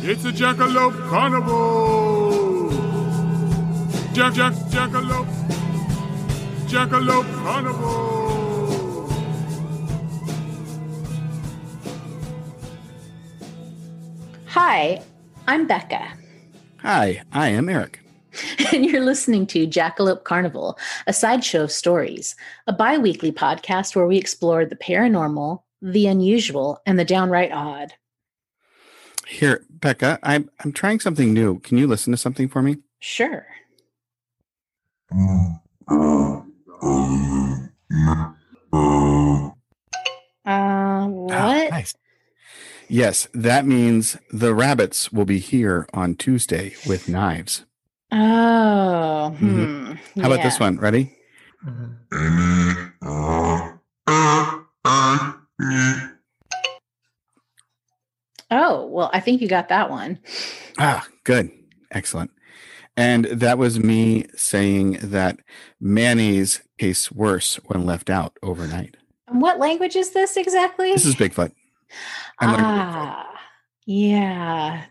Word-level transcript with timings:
It's 0.00 0.24
a 0.24 0.32
Jackalope 0.32 1.08
Carnival! 1.10 2.70
Jack, 4.14 4.34
Jack, 4.34 4.54
Jackalope! 4.70 5.28
Jackalope 6.66 7.32
Carnival! 7.42 8.08
Hi, 14.46 15.02
I'm 15.46 15.66
Becca, 15.66 16.08
Hi, 16.78 17.22
I 17.32 17.48
am 17.48 17.68
Eric. 17.68 18.00
and 18.72 18.84
you're 18.84 19.04
listening 19.04 19.46
to 19.48 19.66
Jackalope 19.66 20.24
Carnival, 20.24 20.78
a 21.06 21.12
sideshow 21.12 21.64
of 21.64 21.72
stories, 21.72 22.34
a 22.66 22.72
bi 22.72 22.98
weekly 22.98 23.32
podcast 23.32 23.94
where 23.96 24.06
we 24.06 24.16
explore 24.18 24.64
the 24.64 24.76
paranormal, 24.76 25.62
the 25.82 26.06
unusual, 26.06 26.80
and 26.86 26.98
the 26.98 27.04
downright 27.04 27.52
odd. 27.52 27.92
Here, 29.26 29.64
Becca, 29.68 30.18
I'm 30.22 30.50
I'm 30.64 30.72
trying 30.72 31.00
something 31.00 31.32
new. 31.34 31.60
Can 31.60 31.78
you 31.78 31.86
listen 31.86 32.12
to 32.12 32.16
something 32.16 32.48
for 32.48 32.62
me? 32.62 32.78
Sure. 33.00 33.46
Uh, 35.12 35.54
Ah, 40.50 41.06
what? 41.06 41.70
nice. 41.70 41.94
Yes, 42.88 43.28
that 43.34 43.66
means 43.66 44.16
the 44.32 44.54
rabbits 44.54 45.12
will 45.12 45.26
be 45.26 45.40
here 45.40 45.86
on 45.92 46.14
Tuesday 46.14 46.74
with 46.86 47.06
knives. 47.06 47.66
Oh, 48.10 49.30
hmm. 49.38 49.60
Mhm. 49.60 49.98
How 50.22 50.32
about 50.32 50.42
this 50.42 50.58
one? 50.60 50.78
Ready? 50.78 51.14
Oh, 58.50 58.86
well, 58.86 59.10
I 59.12 59.20
think 59.20 59.40
you 59.42 59.48
got 59.48 59.68
that 59.68 59.90
one. 59.90 60.18
Ah, 60.78 61.06
good. 61.24 61.50
Excellent. 61.90 62.30
And 62.96 63.26
that 63.26 63.58
was 63.58 63.78
me 63.78 64.26
saying 64.36 64.98
that 65.02 65.38
mayonnaise 65.80 66.62
tastes 66.78 67.12
worse 67.12 67.56
when 67.66 67.84
left 67.86 68.10
out 68.10 68.36
overnight. 68.42 68.96
And 69.28 69.40
What 69.40 69.58
language 69.58 69.96
is 69.96 70.10
this 70.10 70.36
exactly? 70.36 70.92
This 70.92 71.04
is 71.06 71.14
Bigfoot. 71.14 71.52
I'm 72.40 72.50
learning 72.50 72.64
Bigfoot. 72.64 72.82
ah, 73.06 73.34
yeah. 73.86 74.84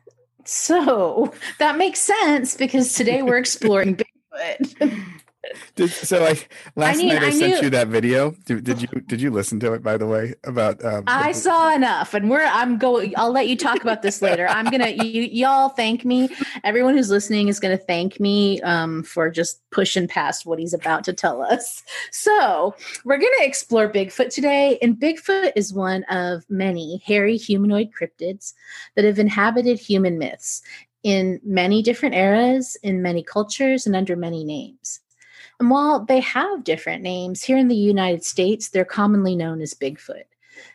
So 0.48 1.34
that 1.60 1.78
makes 1.78 2.00
sense 2.00 2.56
because 2.56 2.94
today 2.94 3.22
we're 3.22 3.38
exploring 3.46 3.98
Bigfoot. 3.98 5.04
Did, 5.76 5.90
so 5.90 6.22
like 6.22 6.54
last 6.76 6.98
mean, 6.98 7.10
night 7.10 7.24
I, 7.24 7.28
I 7.28 7.30
sent 7.32 7.54
knew- 7.56 7.62
you 7.64 7.70
that 7.72 7.88
video. 7.88 8.32
Did, 8.46 8.64
did 8.64 8.82
you 8.82 8.88
did 8.88 9.22
you 9.22 9.32
listen 9.32 9.60
to 9.62 9.74
it 9.74 9.84
by 9.84 9.98
the 9.98 10.08
way 10.08 10.34
about 10.44 10.84
um 10.84 11.04
I 11.08 11.32
saw 11.32 11.74
enough, 11.74 12.14
and 12.14 12.30
we're. 12.30 12.44
I'm 12.46 12.78
going. 12.78 13.14
I'll 13.18 13.32
let 13.32 13.48
you 13.48 13.56
talk 13.56 13.82
about 13.82 14.02
this 14.02 14.22
later. 14.22 14.48
I'm 14.48 14.66
gonna. 14.66 14.88
You 15.08 15.22
y'all 15.24 15.70
thank 15.70 16.04
me. 16.06 16.30
Everyone 16.64 16.96
who's 16.96 17.10
listening 17.10 17.48
is 17.48 17.60
gonna 17.60 17.78
thank 17.78 18.20
me 18.20 18.60
um, 18.62 19.04
for 19.04 19.30
just 19.30 19.62
pushing 19.70 20.08
past 20.08 20.46
what 20.46 20.60
he's 20.60 20.74
about 20.74 21.04
to 21.06 21.14
tell 21.14 21.42
us. 21.42 21.84
So 22.12 22.76
we're 23.06 23.18
gonna 23.18 23.32
explore 23.42 23.90
Bigfoot 23.90 24.34
today, 24.34 24.78
and 24.82 24.96
Bigfoot 24.96 25.54
is 25.56 25.74
one 25.74 26.04
of 26.06 26.44
many 26.50 27.02
hairy 27.06 27.38
humanoid 27.38 27.90
cryptids 27.98 28.54
that 28.96 29.06
have 29.06 29.20
inhabited 29.20 29.80
human 29.80 30.18
myths 30.18 30.62
in 31.04 31.40
many 31.44 31.82
different 31.82 32.16
eras, 32.16 32.76
in 32.84 33.02
many 33.02 33.24
cultures, 33.24 33.86
and 33.86 33.96
under 33.96 34.16
many 34.16 34.44
names. 34.44 35.00
And 35.60 35.70
while 35.70 36.06
they 36.06 36.20
have 36.20 36.64
different 36.64 37.02
names, 37.02 37.44
here 37.44 37.58
in 37.58 37.68
the 37.68 37.76
United 37.76 38.24
States, 38.24 38.70
they're 38.70 38.86
commonly 38.86 39.36
known 39.36 39.62
as 39.62 39.74
Bigfoot 39.74 40.24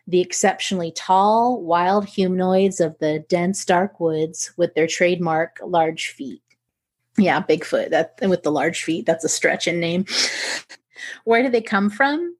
the 0.06 0.20
exceptionally 0.20 0.92
tall, 0.92 1.61
wild 1.62 2.06
humanoids 2.06 2.80
of 2.80 2.98
the 2.98 3.24
dense, 3.28 3.64
dark 3.64 4.00
woods 4.00 4.52
with 4.56 4.74
their 4.74 4.86
trademark 4.86 5.58
large 5.64 6.11
feet. 6.11 6.42
Yeah, 7.17 7.42
Bigfoot. 7.42 7.90
That 7.90 8.18
with 8.23 8.42
the 8.42 8.52
large 8.52 8.83
feet. 8.83 9.07
That's 9.07 9.24
a 9.24 9.29
stretch 9.29 9.68
in 9.68 9.80
name. 9.80 10.07
Where 11.24 11.42
do 11.42 11.48
they 11.48 11.62
come 11.62 11.90
from? 11.90 12.36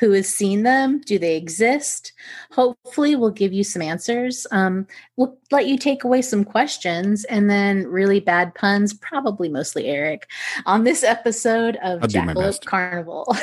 Who 0.00 0.10
has 0.12 0.28
seen 0.28 0.64
them? 0.64 1.00
Do 1.00 1.18
they 1.18 1.36
exist? 1.36 2.12
Hopefully, 2.50 3.14
we'll 3.14 3.30
give 3.30 3.52
you 3.52 3.62
some 3.62 3.82
answers. 3.82 4.46
Um, 4.50 4.86
we'll 5.16 5.38
let 5.52 5.66
you 5.66 5.78
take 5.78 6.04
away 6.04 6.22
some 6.22 6.44
questions 6.44 7.24
and 7.24 7.48
then 7.48 7.86
really 7.86 8.20
bad 8.20 8.54
puns, 8.54 8.92
probably 8.92 9.48
mostly 9.48 9.86
Eric, 9.86 10.28
on 10.66 10.84
this 10.84 11.04
episode 11.04 11.76
of 11.82 12.00
Jackalope. 12.02 12.64
Carnival. 12.64 13.36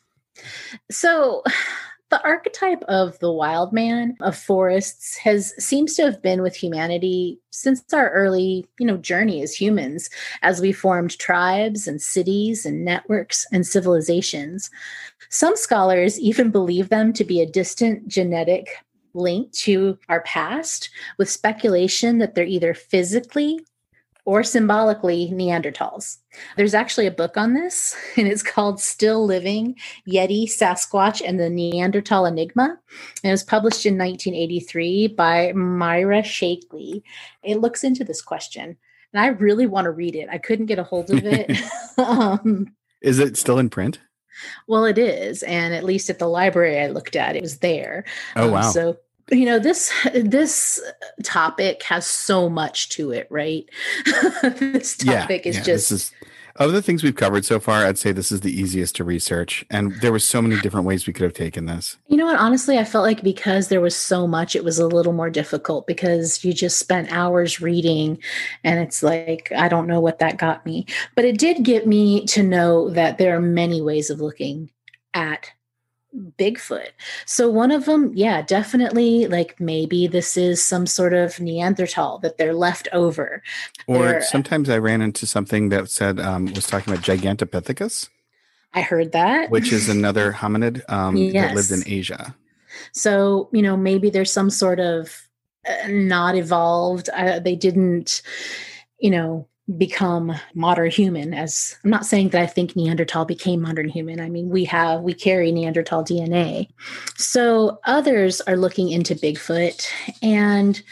so, 0.90 1.42
the 2.10 2.22
archetype 2.24 2.82
of 2.88 3.18
the 3.20 3.32
wild 3.32 3.72
man 3.72 4.16
of 4.20 4.36
forests 4.36 5.16
has 5.16 5.54
seems 5.64 5.94
to 5.94 6.02
have 6.02 6.20
been 6.20 6.42
with 6.42 6.54
humanity 6.56 7.38
since 7.50 7.82
our 7.92 8.10
early 8.10 8.66
you 8.78 8.86
know 8.86 8.96
journey 8.96 9.42
as 9.42 9.54
humans 9.54 10.10
as 10.42 10.60
we 10.60 10.72
formed 10.72 11.18
tribes 11.18 11.86
and 11.86 12.02
cities 12.02 12.66
and 12.66 12.84
networks 12.84 13.46
and 13.52 13.66
civilizations. 13.66 14.70
Some 15.28 15.56
scholars 15.56 16.18
even 16.18 16.50
believe 16.50 16.88
them 16.88 17.12
to 17.12 17.24
be 17.24 17.40
a 17.40 17.46
distant 17.46 18.08
genetic 18.08 18.68
link 19.14 19.52
to 19.52 19.98
our 20.08 20.22
past 20.22 20.90
with 21.18 21.30
speculation 21.30 22.18
that 22.18 22.34
they're 22.34 22.44
either 22.44 22.74
physically 22.74 23.60
or 24.24 24.42
symbolically 24.42 25.30
Neanderthals. 25.32 26.18
There's 26.56 26.74
actually 26.74 27.06
a 27.06 27.10
book 27.12 27.36
on 27.36 27.54
this, 27.54 27.96
and 28.16 28.28
it's 28.28 28.42
called 28.42 28.80
Still 28.80 29.24
Living 29.24 29.76
Yeti, 30.08 30.44
Sasquatch, 30.44 31.22
and 31.26 31.38
the 31.40 31.50
Neanderthal 31.50 32.26
Enigma. 32.26 32.78
And 33.22 33.28
it 33.28 33.32
was 33.32 33.42
published 33.44 33.86
in 33.86 33.98
1983 33.98 35.08
by 35.08 35.52
Myra 35.52 36.22
Shackley. 36.22 37.02
It 37.42 37.60
looks 37.60 37.84
into 37.84 38.04
this 38.04 38.22
question, 38.22 38.76
and 39.12 39.22
I 39.22 39.28
really 39.28 39.66
want 39.66 39.86
to 39.86 39.90
read 39.90 40.14
it. 40.16 40.28
I 40.30 40.38
couldn't 40.38 40.66
get 40.66 40.78
a 40.78 40.84
hold 40.84 41.10
of 41.10 41.22
it. 41.24 41.50
um, 41.98 42.74
Is 43.02 43.18
it 43.18 43.36
still 43.36 43.58
in 43.58 43.70
print? 43.70 44.00
well, 44.66 44.84
it 44.86 44.96
is, 44.96 45.42
and 45.42 45.74
at 45.74 45.84
least 45.84 46.08
at 46.08 46.18
the 46.18 46.26
library 46.28 46.78
I 46.80 46.86
looked 46.88 47.16
at, 47.16 47.36
it 47.36 47.42
was 47.42 47.58
there. 47.58 48.04
Oh 48.36 48.46
Um, 48.46 48.50
wow. 48.52 48.70
So 48.70 48.96
you 49.30 49.46
know 49.46 49.58
this 49.58 49.92
this 50.14 50.80
topic 51.22 51.82
has 51.84 52.06
so 52.06 52.48
much 52.48 52.88
to 52.90 53.10
it, 53.12 53.26
right? 53.30 53.68
this 54.42 54.96
topic 54.96 55.46
is 55.46 55.56
yeah, 55.56 55.62
just 55.62 55.90
this 55.90 55.92
is 55.92 56.12
of 56.56 56.72
the 56.72 56.82
things 56.82 57.02
we've 57.02 57.16
covered 57.16 57.44
so 57.46 57.58
far, 57.58 57.86
I'd 57.86 57.96
say 57.96 58.12
this 58.12 58.30
is 58.30 58.42
the 58.42 58.52
easiest 58.52 58.94
to 58.96 59.04
research. 59.04 59.64
And 59.70 59.94
there 60.00 60.12
were 60.12 60.18
so 60.18 60.42
many 60.42 60.60
different 60.60 60.86
ways 60.86 61.06
we 61.06 61.12
could 61.14 61.22
have 61.22 61.32
taken 61.32 61.64
this. 61.64 61.96
You 62.08 62.18
know 62.18 62.26
what? 62.26 62.38
Honestly, 62.38 62.78
I 62.78 62.84
felt 62.84 63.04
like 63.04 63.22
because 63.22 63.68
there 63.68 63.80
was 63.80 63.96
so 63.96 64.26
much, 64.26 64.54
it 64.54 64.62
was 64.62 64.78
a 64.78 64.86
little 64.86 65.14
more 65.14 65.30
difficult 65.30 65.86
because 65.86 66.44
you 66.44 66.52
just 66.52 66.78
spent 66.78 67.10
hours 67.12 67.62
reading, 67.62 68.18
and 68.62 68.78
it's 68.78 69.02
like, 69.02 69.50
I 69.56 69.68
don't 69.68 69.86
know 69.86 70.00
what 70.00 70.18
that 70.18 70.36
got 70.36 70.66
me. 70.66 70.86
But 71.14 71.24
it 71.24 71.38
did 71.38 71.64
get 71.64 71.86
me 71.86 72.26
to 72.26 72.42
know 72.42 72.90
that 72.90 73.16
there 73.16 73.34
are 73.34 73.40
many 73.40 73.80
ways 73.80 74.10
of 74.10 74.20
looking 74.20 74.70
at 75.14 75.50
Bigfoot. 76.38 76.88
So, 77.24 77.48
one 77.48 77.70
of 77.70 77.84
them, 77.84 78.12
yeah, 78.14 78.42
definitely 78.42 79.26
like 79.26 79.60
maybe 79.60 80.06
this 80.06 80.36
is 80.36 80.64
some 80.64 80.86
sort 80.86 81.12
of 81.12 81.38
Neanderthal 81.38 82.18
that 82.18 82.36
they're 82.36 82.54
left 82.54 82.88
over. 82.92 83.42
Or 83.86 83.98
There- 84.06 84.22
sometimes 84.22 84.68
I 84.68 84.78
ran 84.78 85.02
into 85.02 85.26
something 85.26 85.68
that 85.68 85.88
said 85.88 86.18
um, 86.18 86.46
was 86.54 86.66
talking 86.66 86.92
about 86.92 87.04
Gigantopithecus, 87.04 88.08
I 88.74 88.82
heard 88.82 89.12
that. 89.12 89.50
which 89.50 89.72
is 89.72 89.88
another 89.88 90.32
hominid 90.38 90.82
um, 90.90 91.14
that 91.32 91.54
lived 91.54 91.70
in 91.70 91.82
Asia. 91.86 92.34
So, 92.92 93.48
you 93.52 93.62
know, 93.62 93.76
maybe 93.76 94.10
there's 94.10 94.32
some 94.32 94.50
sort 94.50 94.80
of 94.80 95.28
uh, 95.68 95.88
not 95.88 96.36
evolved. 96.36 97.08
Uh, 97.10 97.38
they 97.40 97.56
didn't, 97.56 98.22
you 98.98 99.10
know, 99.10 99.46
become 99.76 100.34
modern 100.54 100.90
human 100.90 101.32
as 101.32 101.76
I'm 101.84 101.90
not 101.90 102.06
saying 102.06 102.30
that 102.30 102.42
I 102.42 102.46
think 102.46 102.74
Neanderthal 102.74 103.24
became 103.24 103.60
modern 103.60 103.88
human. 103.88 104.20
I 104.20 104.28
mean, 104.28 104.48
we 104.48 104.64
have 104.64 105.02
we 105.02 105.14
carry 105.14 105.52
Neanderthal 105.52 106.04
DNA. 106.04 106.68
So, 107.16 107.78
others 107.84 108.40
are 108.42 108.56
looking 108.56 108.90
into 108.90 109.14
Bigfoot 109.14 109.86
and 110.22 110.82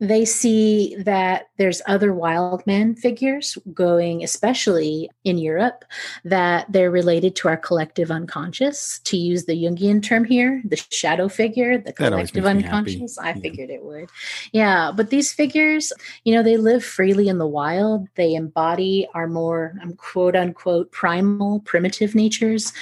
they 0.00 0.24
see 0.24 0.96
that 0.96 1.50
there's 1.58 1.82
other 1.86 2.14
wild 2.14 2.66
man 2.66 2.94
figures 2.94 3.58
going 3.74 4.24
especially 4.24 5.10
in 5.24 5.36
Europe 5.36 5.84
that 6.24 6.66
they're 6.72 6.90
related 6.90 7.36
to 7.36 7.48
our 7.48 7.56
collective 7.58 8.10
unconscious 8.10 8.98
to 9.04 9.18
use 9.18 9.44
the 9.44 9.52
Jungian 9.52 10.02
term 10.02 10.24
here 10.24 10.62
the 10.64 10.82
shadow 10.90 11.28
figure 11.28 11.76
the 11.76 11.92
collective 11.92 12.42
makes 12.44 12.54
me 12.56 12.62
happy. 12.62 12.76
unconscious 12.76 13.18
I 13.18 13.28
Yeah. 13.28 13.34
figured 13.40 13.70
it 13.70 13.84
would 13.84 14.08
yeah 14.52 14.90
but 14.90 15.10
these 15.10 15.32
figures 15.32 15.92
you 16.24 16.34
know 16.34 16.42
they 16.42 16.56
live 16.56 16.82
freely 16.82 17.28
in 17.28 17.36
the 17.38 17.46
wild 17.46 18.08
they 18.14 18.34
embody 18.34 19.06
our 19.14 19.26
more 19.28 19.74
um, 19.82 19.92
quote 19.94 20.34
unquote 20.34 20.90
primal 20.92 21.60
primitive 21.60 22.14
natures 22.14 22.72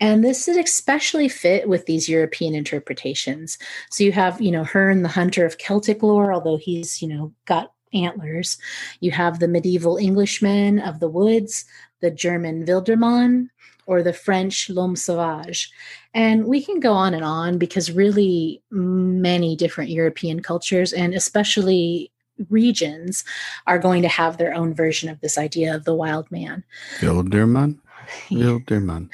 and 0.00 0.24
this 0.24 0.48
is 0.48 0.56
especially 0.56 1.28
fit 1.28 1.68
with 1.68 1.86
these 1.86 2.08
European 2.08 2.54
interpretations. 2.54 3.58
So 3.90 4.04
you 4.04 4.12
have, 4.12 4.40
you 4.40 4.50
know, 4.50 4.64
Herne, 4.64 5.02
the 5.02 5.08
hunter 5.08 5.44
of 5.44 5.58
Celtic 5.58 6.02
lore, 6.02 6.32
although 6.32 6.56
he's, 6.56 7.02
you 7.02 7.08
know, 7.08 7.32
got 7.46 7.72
antlers. 7.92 8.58
You 9.00 9.10
have 9.12 9.38
the 9.38 9.48
medieval 9.48 9.96
Englishman 9.96 10.78
of 10.78 11.00
the 11.00 11.08
woods, 11.08 11.64
the 12.00 12.10
German 12.10 12.64
Wildermann, 12.64 13.48
or 13.86 14.02
the 14.02 14.12
French 14.12 14.68
L'Homme 14.68 14.96
Sauvage. 14.96 15.72
And 16.14 16.44
we 16.44 16.62
can 16.62 16.78
go 16.78 16.92
on 16.92 17.14
and 17.14 17.24
on 17.24 17.58
because 17.58 17.90
really 17.90 18.62
many 18.70 19.56
different 19.56 19.90
European 19.90 20.40
cultures 20.40 20.92
and 20.92 21.14
especially 21.14 22.12
regions 22.50 23.24
are 23.66 23.78
going 23.78 24.02
to 24.02 24.08
have 24.08 24.36
their 24.36 24.54
own 24.54 24.74
version 24.74 25.08
of 25.08 25.20
this 25.20 25.38
idea 25.38 25.74
of 25.74 25.84
the 25.84 25.94
wild 25.94 26.30
man. 26.30 26.62
Wilderman. 27.00 27.78
Wilderman. 28.30 29.10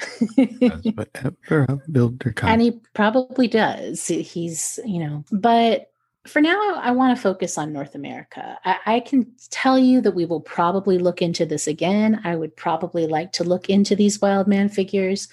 Does 0.59 0.93
whatever 0.95 1.65
a 1.69 1.91
builder 1.91 2.31
can. 2.31 2.49
And 2.49 2.61
he 2.61 2.79
probably 2.93 3.47
does. 3.47 4.07
He's, 4.07 4.79
you 4.85 4.99
know, 4.99 5.23
but 5.31 5.91
for 6.27 6.41
now, 6.41 6.75
I 6.75 6.91
want 6.91 7.15
to 7.15 7.21
focus 7.21 7.57
on 7.57 7.71
North 7.71 7.93
America. 7.93 8.57
I, 8.65 8.77
I, 8.85 8.99
can 8.99 9.31
tell 9.51 9.77
you 9.77 10.01
that 10.01 10.15
we 10.15 10.25
will 10.25 10.41
probably 10.41 10.97
look 10.97 11.21
into 11.21 11.45
this 11.45 11.67
again. 11.67 12.19
I 12.23 12.35
would 12.35 12.55
probably 12.55 13.05
like 13.05 13.31
to 13.33 13.43
look 13.43 13.69
into 13.69 13.95
these 13.95 14.19
wild 14.19 14.47
man 14.47 14.69
figures. 14.69 15.27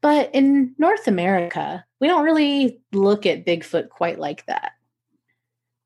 But 0.00 0.30
in 0.34 0.74
North 0.78 1.06
America, 1.06 1.84
we 2.00 2.08
don't 2.08 2.24
really 2.24 2.80
look 2.92 3.24
at 3.24 3.46
Bigfoot 3.46 3.88
quite 3.90 4.18
like 4.18 4.44
that. 4.46 4.72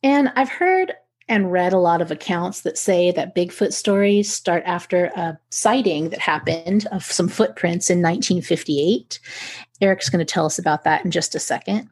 And 0.02 0.32
I've 0.36 0.48
heard 0.48 0.94
and 1.28 1.50
read 1.50 1.72
a 1.72 1.78
lot 1.78 2.00
of 2.00 2.10
accounts 2.10 2.60
that 2.62 2.78
say 2.78 3.10
that 3.12 3.34
Bigfoot 3.34 3.72
stories 3.72 4.32
start 4.32 4.62
after 4.64 5.06
a 5.16 5.38
sighting 5.50 6.10
that 6.10 6.20
happened 6.20 6.86
of 6.92 7.04
some 7.04 7.28
footprints 7.28 7.90
in 7.90 7.98
1958. 7.98 9.18
Eric's 9.80 10.08
going 10.08 10.24
to 10.24 10.32
tell 10.32 10.46
us 10.46 10.58
about 10.58 10.84
that 10.84 11.04
in 11.04 11.10
just 11.10 11.34
a 11.34 11.40
second. 11.40 11.90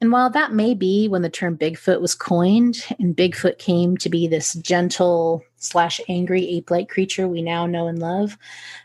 And 0.00 0.12
while 0.12 0.28
that 0.30 0.52
may 0.52 0.74
be 0.74 1.08
when 1.08 1.22
the 1.22 1.30
term 1.30 1.56
Bigfoot 1.56 2.00
was 2.00 2.14
coined 2.14 2.84
and 2.98 3.16
Bigfoot 3.16 3.58
came 3.58 3.96
to 3.96 4.08
be 4.10 4.28
this 4.28 4.52
gentle 4.54 5.42
slash 5.56 6.00
angry 6.08 6.46
ape 6.48 6.70
like 6.70 6.88
creature 6.88 7.26
we 7.26 7.40
now 7.40 7.66
know 7.66 7.88
and 7.88 7.98
love, 7.98 8.36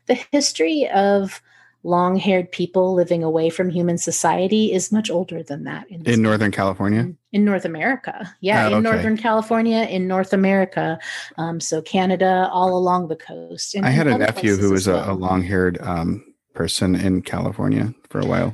the 0.05 0.13
history 0.31 0.89
of 0.89 1.41
long 1.83 2.15
haired 2.15 2.51
people 2.51 2.93
living 2.93 3.23
away 3.23 3.49
from 3.49 3.69
human 3.69 3.97
society 3.97 4.71
is 4.71 4.91
much 4.91 5.09
older 5.09 5.41
than 5.41 5.63
that 5.63 5.89
in, 5.89 6.05
in 6.05 6.21
Northern 6.21 6.51
California. 6.51 6.99
In, 6.99 7.17
in 7.31 7.45
North 7.45 7.65
America. 7.65 8.33
Yeah, 8.41 8.65
oh, 8.65 8.67
in 8.67 8.73
okay. 8.73 8.81
Northern 8.81 9.17
California, 9.17 9.83
in 9.83 10.07
North 10.07 10.33
America. 10.33 10.99
Um, 11.37 11.59
so 11.59 11.81
Canada, 11.81 12.49
all 12.51 12.77
along 12.77 13.07
the 13.07 13.15
coast. 13.15 13.75
And 13.75 13.85
I 13.85 13.89
had 13.89 14.07
a 14.07 14.17
nephew 14.17 14.57
who 14.57 14.71
was 14.71 14.87
well. 14.87 15.09
a, 15.09 15.13
a 15.13 15.15
long 15.15 15.43
haired 15.43 15.79
um, 15.81 16.23
person 16.53 16.95
in 16.95 17.21
California 17.21 17.93
for 18.09 18.19
a 18.19 18.25
while. 18.25 18.53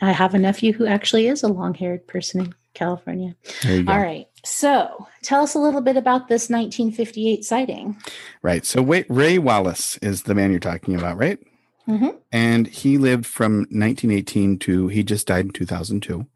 I 0.00 0.12
have 0.12 0.34
a 0.34 0.38
nephew 0.38 0.72
who 0.72 0.86
actually 0.86 1.28
is 1.28 1.42
a 1.42 1.48
long 1.48 1.74
haired 1.74 2.06
person 2.08 2.40
in 2.40 2.54
California. 2.74 3.36
All 3.64 4.00
right. 4.00 4.26
So 4.44 5.06
tell 5.22 5.42
us 5.42 5.54
a 5.54 5.60
little 5.60 5.80
bit 5.80 5.96
about 5.96 6.28
this 6.28 6.50
1958 6.50 7.44
sighting. 7.44 7.96
Right. 8.42 8.66
So 8.66 8.82
Ray 8.82 9.38
Wallace 9.38 9.98
is 9.98 10.24
the 10.24 10.34
man 10.34 10.50
you're 10.50 10.58
talking 10.58 10.96
about, 10.96 11.16
right? 11.16 11.38
Mm-hmm. 11.88 12.16
And 12.30 12.66
he 12.66 12.98
lived 12.98 13.26
from 13.26 13.58
1918 13.70 14.58
to 14.60 14.88
he 14.88 15.02
just 15.02 15.26
died 15.26 15.46
in 15.46 15.50
2002. 15.50 16.26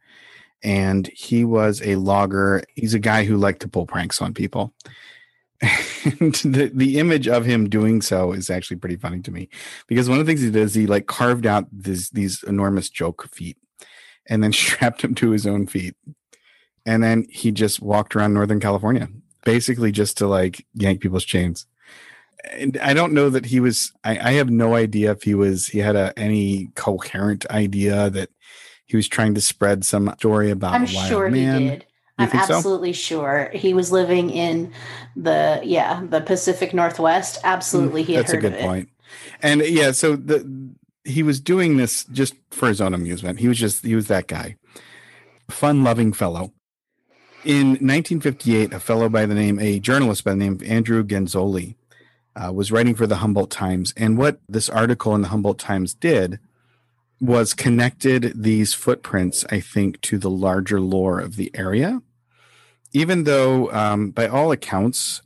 And 0.63 1.07
he 1.09 1.45
was 1.45 1.83
a 1.83 1.97
logger. 1.97 2.65
He's 2.75 2.95
a 2.95 2.99
guy 2.99 3.25
who 3.25 3.37
liked 3.37 3.61
to 3.61 3.69
pull 3.69 3.87
pranks 3.87 4.21
on 4.21 4.35
people. 4.35 4.75
and 6.21 6.35
the, 6.35 6.71
the 6.75 6.99
image 6.99 7.29
of 7.29 7.47
him 7.47 7.69
doing 7.69 8.03
so 8.03 8.33
is 8.33 8.51
actually 8.51 8.77
pretty 8.77 8.97
funny 8.97 9.21
to 9.21 9.31
me 9.31 9.49
because 9.87 10.07
one 10.07 10.21
of 10.21 10.27
the 10.27 10.31
things 10.31 10.43
he 10.43 10.51
did 10.51 10.63
is 10.63 10.75
he 10.75 10.87
like 10.87 11.07
carved 11.07 11.47
out 11.47 11.65
these 11.73 12.11
these 12.11 12.43
enormous 12.43 12.91
joke 12.91 13.27
feet 13.35 13.57
and 14.29 14.45
then 14.45 14.53
strapped 14.53 15.01
them 15.01 15.15
to 15.15 15.31
his 15.31 15.47
own 15.47 15.67
feet 15.67 15.95
and 16.85 17.03
then 17.03 17.25
he 17.31 17.51
just 17.51 17.81
walked 17.81 18.15
around 18.15 18.35
northern 18.35 18.61
california 18.61 19.09
basically 19.45 19.91
just 19.91 20.19
to 20.19 20.27
like 20.27 20.67
yank 20.75 21.01
people's 21.01 21.25
chains 21.25 21.67
and 22.53 22.77
i 22.79 22.95
don't 22.95 23.13
know 23.13 23.31
that 23.31 23.47
he 23.47 23.61
was 23.61 23.93
i, 24.05 24.19
I 24.19 24.33
have 24.33 24.51
no 24.51 24.75
idea 24.75 25.13
if 25.13 25.23
he 25.23 25.35
was 25.35 25.67
he 25.69 25.79
had 25.79 25.97
a, 25.97 26.13
any 26.17 26.71
coherent 26.75 27.47
idea 27.51 28.11
that 28.11 28.31
he 28.85 28.97
was 28.97 29.09
trying 29.09 29.35
to 29.35 29.41
spread 29.41 29.85
some 29.85 30.13
story 30.19 30.51
about 30.51 30.73
the 30.73 30.77
i'm 30.77 30.87
sure 30.87 31.31
man. 31.31 31.61
he 31.61 31.69
did 31.69 31.87
I'm 32.19 32.31
absolutely 32.33 32.95
so? 32.95 32.99
sure 32.99 33.51
he 33.53 33.75
was 33.75 33.93
living 33.93 34.31
in 34.31 34.73
the 35.17 35.61
yeah 35.63 36.03
the 36.09 36.23
Pacific 36.23 36.73
Northwest. 36.73 37.39
Absolutely, 37.45 38.05
mm, 38.05 38.07
he 38.07 38.17
That's 38.17 38.33
a 38.33 38.39
good 38.39 38.59
point. 38.59 38.89
And 39.43 39.61
yeah, 39.61 39.93
so 39.93 40.17
the 40.17 40.75
he 41.05 41.23
was 41.23 41.41
doing 41.41 41.77
this 41.77 42.05
just 42.05 42.35
for 42.51 42.69
his 42.69 42.81
own 42.81 42.95
amusement. 42.95 43.39
He 43.39 43.49
was 43.49 43.59
just 43.59 43.85
he 43.85 43.95
was 43.95 44.09
that 44.09 44.27
guy, 44.27 44.57
fun-loving 45.49 46.13
fellow. 46.13 46.53
In 47.45 47.69
1958, 47.69 48.73
a 48.73 48.81
fellow 48.81 49.09
by 49.09 49.25
the 49.25 49.35
name, 49.35 49.61
a 49.61 49.79
journalist 49.79 50.25
by 50.25 50.33
the 50.33 50.39
name 50.39 50.55
of 50.55 50.63
Andrew 50.65 51.05
Genzoli, 51.05 51.77
uh, 52.37 52.53
was 52.53 52.71
writing 52.71 52.95
for 52.95 53.07
the 53.07 53.17
Humboldt 53.17 53.51
Times, 53.51 53.93
and 53.97 54.19
what 54.19 54.41
this 54.49 54.69
article 54.69 55.15
in 55.15 55.23
the 55.23 55.29
Humboldt 55.29 55.59
Times 55.59 55.95
did 55.95 56.39
was 57.21 57.55
connected 57.55 58.33
these 58.35 58.75
footprints, 58.75 59.45
I 59.51 59.61
think, 59.61 60.01
to 60.03 60.19
the 60.19 60.31
larger 60.31 60.81
lore 60.81 61.19
of 61.19 61.37
the 61.37 61.51
area 61.55 62.03
even 62.97 63.25
though, 63.25 63.71
um, 63.73 64.11
by 64.11 64.27
all 64.27 64.53
accounts, 64.53 65.21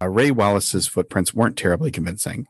uh, 0.00 0.08
Ray 0.08 0.30
Wallace's 0.30 0.86
footprints 0.86 1.34
weren't 1.34 1.56
terribly 1.56 1.90
convincing. 1.90 2.46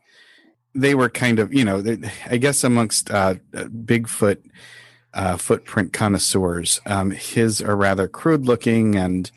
They 0.75 0.93
were 0.93 1.09
kind 1.09 1.39
of, 1.39 1.51
you 1.51 1.65
know, 1.65 1.83
I 2.27 2.37
guess 2.37 2.63
amongst 2.63 3.09
uh, 3.09 3.35
Bigfoot 3.53 4.37
uh, 5.15 5.37
footprint 5.37 5.93
connoisseurs, 5.93 6.79
um, 6.85 7.09
his 7.09 7.59
are 7.59 7.75
rather 7.75 8.07
crude 8.07 8.45
looking 8.45 8.95
and, 8.95 9.31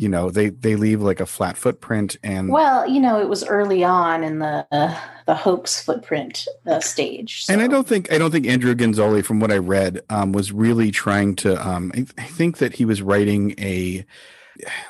you 0.00 0.08
know, 0.08 0.30
they 0.30 0.48
they 0.48 0.76
leave 0.76 1.02
like 1.02 1.20
a 1.20 1.26
flat 1.26 1.58
footprint. 1.58 2.16
And 2.22 2.48
well, 2.48 2.88
you 2.88 3.00
know, 3.00 3.20
it 3.20 3.28
was 3.28 3.44
early 3.44 3.84
on 3.84 4.24
in 4.24 4.38
the 4.38 4.66
uh, 4.72 4.98
the 5.26 5.34
hoax 5.34 5.82
footprint 5.82 6.46
uh, 6.66 6.80
stage. 6.80 7.44
So. 7.44 7.52
And 7.52 7.60
I 7.60 7.66
don't 7.66 7.86
think 7.86 8.10
I 8.10 8.16
don't 8.16 8.30
think 8.30 8.46
Andrew 8.46 8.74
Genzoli, 8.74 9.22
from 9.22 9.40
what 9.40 9.52
I 9.52 9.58
read, 9.58 10.00
um, 10.08 10.32
was 10.32 10.52
really 10.52 10.90
trying 10.90 11.36
to. 11.36 11.68
Um, 11.68 11.92
I, 11.94 12.06
I 12.16 12.24
think 12.24 12.56
that 12.58 12.72
he 12.72 12.86
was 12.86 13.02
writing 13.02 13.54
a 13.58 14.06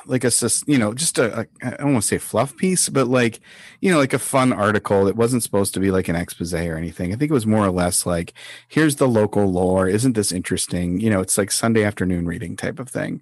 like 0.05 0.23
a 0.23 0.31
you 0.65 0.77
know 0.77 0.93
just 0.93 1.17
a, 1.17 1.41
a 1.41 1.47
I 1.63 1.69
don't 1.71 1.93
want 1.93 2.03
to 2.03 2.07
say 2.07 2.17
fluff 2.17 2.55
piece, 2.55 2.89
but 2.89 3.07
like 3.07 3.39
you 3.79 3.91
know 3.91 3.97
like 3.97 4.13
a 4.13 4.19
fun 4.19 4.53
article 4.53 5.05
that 5.05 5.15
wasn't 5.15 5.43
supposed 5.43 5.73
to 5.73 5.79
be 5.79 5.91
like 5.91 6.07
an 6.07 6.15
expose 6.15 6.53
or 6.53 6.77
anything. 6.77 7.13
I 7.13 7.15
think 7.15 7.31
it 7.31 7.33
was 7.33 7.45
more 7.45 7.65
or 7.65 7.71
less 7.71 8.05
like 8.05 8.33
here's 8.67 8.97
the 8.97 9.07
local 9.07 9.45
lore. 9.45 9.87
Isn't 9.87 10.13
this 10.13 10.31
interesting? 10.31 10.99
You 10.99 11.09
know, 11.09 11.21
it's 11.21 11.37
like 11.37 11.51
Sunday 11.51 11.83
afternoon 11.83 12.25
reading 12.25 12.55
type 12.55 12.79
of 12.79 12.89
thing. 12.89 13.21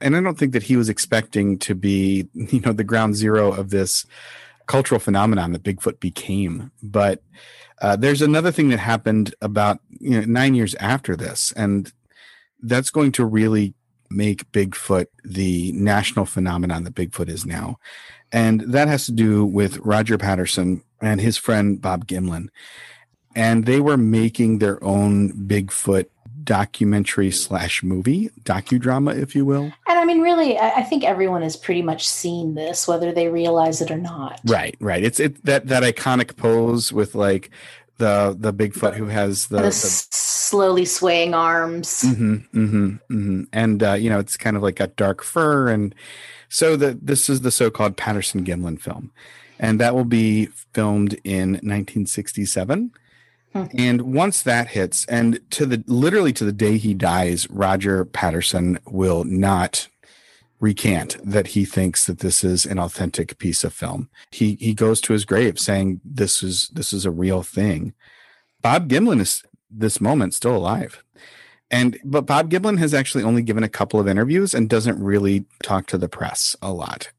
And 0.00 0.16
I 0.16 0.20
don't 0.20 0.38
think 0.38 0.52
that 0.52 0.64
he 0.64 0.76
was 0.76 0.88
expecting 0.88 1.58
to 1.60 1.74
be 1.74 2.28
you 2.34 2.60
know 2.60 2.72
the 2.72 2.84
ground 2.84 3.16
zero 3.16 3.52
of 3.52 3.70
this 3.70 4.06
cultural 4.66 5.00
phenomenon 5.00 5.52
that 5.52 5.62
Bigfoot 5.62 6.00
became, 6.00 6.70
but. 6.82 7.22
Uh, 7.82 7.96
there's 7.96 8.20
another 8.20 8.52
thing 8.52 8.68
that 8.68 8.78
happened 8.78 9.34
about 9.40 9.78
you 9.88 10.10
know 10.10 10.20
nine 10.26 10.54
years 10.54 10.74
after 10.74 11.16
this, 11.16 11.50
and 11.56 11.90
that's 12.62 12.90
going 12.90 13.10
to 13.10 13.24
really 13.24 13.72
make 14.10 14.50
Bigfoot 14.52 15.06
the 15.24 15.72
national 15.72 16.26
phenomenon 16.26 16.84
that 16.84 16.94
Bigfoot 16.94 17.28
is 17.28 17.46
now. 17.46 17.78
And 18.32 18.60
that 18.60 18.88
has 18.88 19.06
to 19.06 19.12
do 19.12 19.44
with 19.44 19.78
Roger 19.78 20.18
Patterson 20.18 20.82
and 21.00 21.20
his 21.20 21.36
friend 21.36 21.80
Bob 21.80 22.06
Gimlin. 22.06 22.48
And 23.34 23.64
they 23.64 23.80
were 23.80 23.96
making 23.96 24.58
their 24.58 24.82
own 24.82 25.32
Bigfoot 25.32 26.06
documentary 26.42 27.30
slash 27.30 27.82
movie 27.82 28.30
docudrama 28.44 29.14
if 29.14 29.36
you 29.36 29.44
will 29.44 29.64
and 29.64 29.74
i 29.86 30.04
mean 30.06 30.22
really 30.22 30.58
i 30.58 30.82
think 30.82 31.04
everyone 31.04 31.42
has 31.42 31.54
pretty 31.54 31.82
much 31.82 32.08
seen 32.08 32.54
this 32.54 32.88
whether 32.88 33.12
they 33.12 33.28
realize 33.28 33.82
it 33.82 33.90
or 33.90 33.98
not 33.98 34.40
right 34.46 34.74
right 34.80 35.04
it's 35.04 35.20
it 35.20 35.44
that 35.44 35.66
that 35.66 35.82
iconic 35.82 36.36
pose 36.36 36.94
with 36.94 37.14
like 37.14 37.50
the 38.00 38.36
the 38.36 38.52
Bigfoot 38.52 38.94
who 38.94 39.06
has 39.06 39.46
the, 39.46 39.58
the, 39.58 39.62
the 39.62 40.06
slowly 40.50 40.84
swaying 40.84 41.32
arms. 41.32 42.02
Mm-hmm, 42.02 42.34
mm-hmm, 42.34 42.86
mm-hmm. 42.86 43.42
And 43.52 43.82
uh, 43.82 43.94
you 43.94 44.10
know, 44.10 44.18
it's 44.18 44.36
kind 44.36 44.56
of 44.56 44.62
like 44.62 44.76
got 44.76 44.96
dark 44.96 45.22
fur, 45.22 45.68
and 45.68 45.94
so 46.48 46.76
the 46.76 46.98
this 47.00 47.30
is 47.30 47.42
the 47.42 47.50
so-called 47.50 47.96
Patterson 47.96 48.44
Gimlin 48.44 48.80
film, 48.80 49.12
and 49.58 49.80
that 49.80 49.94
will 49.94 50.04
be 50.04 50.46
filmed 50.74 51.14
in 51.24 51.52
1967. 51.52 52.92
Hmm. 53.52 53.64
And 53.76 54.02
once 54.02 54.42
that 54.42 54.68
hits, 54.68 55.04
and 55.06 55.40
to 55.50 55.66
the 55.66 55.82
literally 55.86 56.32
to 56.34 56.44
the 56.44 56.52
day 56.52 56.76
he 56.76 56.94
dies, 56.94 57.48
Roger 57.50 58.04
Patterson 58.04 58.78
will 58.86 59.24
not 59.24 59.88
recant 60.60 61.16
that 61.24 61.48
he 61.48 61.64
thinks 61.64 62.04
that 62.04 62.18
this 62.18 62.44
is 62.44 62.66
an 62.66 62.78
authentic 62.78 63.38
piece 63.38 63.64
of 63.64 63.72
film. 63.72 64.08
He 64.30 64.56
he 64.56 64.74
goes 64.74 65.00
to 65.02 65.12
his 65.12 65.24
grave 65.24 65.58
saying 65.58 66.00
this 66.04 66.42
is 66.42 66.68
this 66.68 66.92
is 66.92 67.04
a 67.06 67.10
real 67.10 67.42
thing. 67.42 67.94
Bob 68.62 68.88
Gimlin 68.88 69.20
is 69.20 69.42
this 69.70 70.00
moment 70.00 70.34
still 70.34 70.56
alive. 70.56 71.02
And 71.70 71.98
but 72.04 72.22
Bob 72.22 72.50
Gimlin 72.50 72.78
has 72.78 72.92
actually 72.92 73.22
only 73.22 73.42
given 73.42 73.62
a 73.62 73.68
couple 73.68 74.00
of 74.00 74.08
interviews 74.08 74.54
and 74.54 74.68
doesn't 74.68 75.02
really 75.02 75.44
talk 75.62 75.86
to 75.86 75.98
the 75.98 76.08
press 76.08 76.56
a 76.60 76.72
lot. 76.72 77.12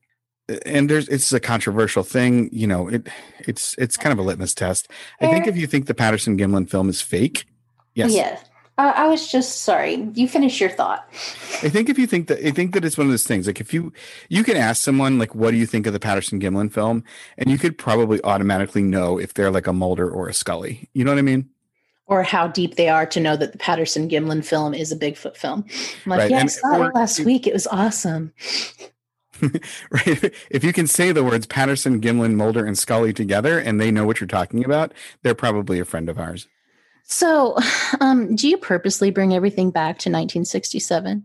And 0.65 0.89
there's 0.89 1.07
it's 1.07 1.31
a 1.31 1.39
controversial 1.39 2.03
thing, 2.03 2.49
you 2.51 2.67
know, 2.67 2.89
it 2.89 3.07
it's 3.39 3.75
it's 3.77 3.95
kind 3.95 4.11
of 4.11 4.19
a 4.19 4.23
litmus 4.23 4.53
test. 4.53 4.89
I 5.21 5.27
think 5.27 5.47
if 5.47 5.55
you 5.55 5.67
think 5.67 5.85
the 5.85 5.93
Patterson 5.93 6.37
Gimlin 6.37 6.69
film 6.69 6.89
is 6.89 7.01
fake, 7.01 7.45
yes. 7.95 8.13
Yes. 8.13 8.43
Uh, 8.77 8.93
I 8.95 9.07
was 9.07 9.31
just 9.31 9.61
sorry. 9.61 10.09
You 10.15 10.27
finish 10.27 10.59
your 10.59 10.69
thought. 10.69 11.05
I 11.61 11.69
think 11.69 11.87
if 11.87 11.99
you 11.99 12.07
think 12.07 12.27
that 12.27 12.45
I 12.45 12.51
think 12.51 12.73
that 12.73 12.83
it's 12.83 12.97
one 12.97 13.05
of 13.05 13.11
those 13.11 13.27
things. 13.27 13.45
Like 13.45 13.61
if 13.61 13.73
you 13.73 13.93
you 14.27 14.43
can 14.43 14.57
ask 14.57 14.81
someone 14.81 15.19
like, 15.19 15.35
"What 15.35 15.51
do 15.51 15.57
you 15.57 15.65
think 15.65 15.85
of 15.87 15.93
the 15.93 15.99
Patterson 15.99 16.39
Gimlin 16.39 16.71
film?" 16.71 17.03
and 17.37 17.49
you 17.49 17.57
could 17.57 17.77
probably 17.77 18.19
automatically 18.23 18.81
know 18.81 19.19
if 19.19 19.33
they're 19.33 19.51
like 19.51 19.67
a 19.67 19.73
Mulder 19.73 20.09
or 20.09 20.27
a 20.29 20.33
Scully. 20.33 20.89
You 20.93 21.03
know 21.03 21.11
what 21.11 21.19
I 21.19 21.21
mean? 21.21 21.49
Or 22.11 22.23
how 22.23 22.45
deep 22.45 22.75
they 22.75 22.89
are 22.89 23.05
to 23.05 23.21
know 23.21 23.37
that 23.37 23.53
the 23.53 23.57
Patterson 23.57 24.09
Gimlin 24.09 24.43
film 24.43 24.73
is 24.73 24.91
a 24.91 24.97
Bigfoot 24.97 25.37
film. 25.37 25.65
I'm 26.05 26.09
like, 26.09 26.19
Right, 26.19 26.31
yeah, 26.31 26.43
I 26.43 26.45
saw 26.47 26.83
it 26.83 26.93
last 26.93 27.21
week. 27.21 27.47
It 27.47 27.53
was 27.53 27.67
awesome. 27.67 28.33
right? 29.89 30.33
If 30.51 30.63
you 30.65 30.73
can 30.73 30.87
say 30.87 31.13
the 31.13 31.23
words 31.23 31.47
Patterson, 31.47 32.01
Gimlin, 32.01 32.35
Mulder, 32.35 32.65
and 32.65 32.77
Scully 32.77 33.13
together 33.13 33.57
and 33.57 33.79
they 33.79 33.91
know 33.91 34.05
what 34.05 34.19
you're 34.19 34.27
talking 34.27 34.65
about, 34.65 34.93
they're 35.23 35.33
probably 35.33 35.79
a 35.79 35.85
friend 35.85 36.09
of 36.09 36.19
ours. 36.19 36.49
So, 37.03 37.57
um, 38.01 38.35
do 38.35 38.49
you 38.49 38.57
purposely 38.57 39.09
bring 39.09 39.33
everything 39.33 39.71
back 39.71 39.97
to 39.99 40.09
1967? 40.09 41.23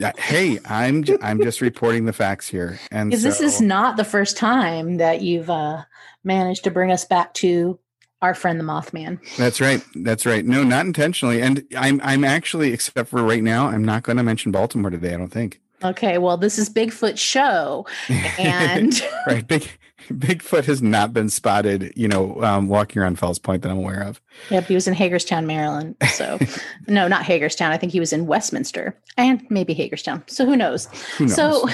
Yeah, 0.00 0.12
hey, 0.18 0.58
I'm 0.66 1.04
I'm 1.22 1.40
just 1.40 1.60
reporting 1.60 2.04
the 2.04 2.12
facts 2.12 2.48
here, 2.48 2.80
and 2.90 3.10
Because 3.10 3.22
this 3.22 3.40
is 3.40 3.60
not 3.60 3.96
the 3.96 4.04
first 4.04 4.36
time 4.36 4.96
that 4.96 5.22
you've 5.22 5.48
uh, 5.48 5.84
managed 6.24 6.64
to 6.64 6.72
bring 6.72 6.90
us 6.90 7.04
back 7.04 7.32
to 7.34 7.78
our 8.24 8.34
friend 8.34 8.58
the 8.58 8.64
Mothman. 8.64 9.18
That's 9.36 9.60
right. 9.60 9.84
That's 9.96 10.24
right. 10.24 10.44
No, 10.44 10.64
not 10.64 10.86
intentionally. 10.86 11.42
And 11.42 11.62
I'm 11.76 12.00
I'm 12.02 12.24
actually, 12.24 12.72
except 12.72 13.10
for 13.10 13.22
right 13.22 13.42
now, 13.42 13.66
I'm 13.68 13.84
not 13.84 14.02
going 14.02 14.16
to 14.16 14.22
mention 14.22 14.50
Baltimore 14.50 14.90
today. 14.90 15.14
I 15.14 15.18
don't 15.18 15.28
think. 15.28 15.60
Okay, 15.84 16.16
well, 16.16 16.38
this 16.38 16.58
is 16.58 16.70
Bigfoot 16.70 17.18
show, 17.18 17.86
and 18.38 19.02
right, 19.26 19.46
big 19.46 19.68
Bigfoot 20.08 20.64
has 20.64 20.80
not 20.80 21.12
been 21.12 21.28
spotted. 21.28 21.92
You 21.96 22.08
know, 22.08 22.42
um, 22.42 22.68
walking 22.68 23.02
around 23.02 23.18
Fells 23.18 23.38
Point 23.38 23.62
that 23.62 23.70
I'm 23.70 23.76
aware 23.78 24.02
of. 24.02 24.22
yep, 24.48 24.64
he 24.64 24.74
was 24.74 24.88
in 24.88 24.94
Hagerstown, 24.94 25.46
Maryland. 25.46 25.96
So, 26.14 26.38
no, 26.88 27.06
not 27.06 27.24
Hagerstown. 27.24 27.72
I 27.72 27.76
think 27.76 27.92
he 27.92 28.00
was 28.00 28.14
in 28.14 28.26
Westminster 28.26 28.98
and 29.18 29.44
maybe 29.50 29.74
Hagerstown. 29.74 30.24
So 30.26 30.46
who 30.46 30.56
knows? 30.56 30.86
Who 31.18 31.26
knows? 31.26 31.36
So, 31.36 31.68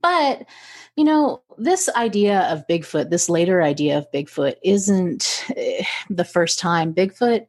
but 0.00 0.46
you 0.98 1.04
know, 1.04 1.40
this 1.58 1.88
idea 1.90 2.40
of 2.50 2.66
Bigfoot, 2.66 3.08
this 3.08 3.28
later 3.28 3.62
idea 3.62 3.96
of 3.96 4.10
Bigfoot, 4.10 4.56
isn't 4.64 5.44
eh, 5.56 5.84
the 6.10 6.24
first 6.24 6.58
time 6.58 6.92
Bigfoot 6.92 7.46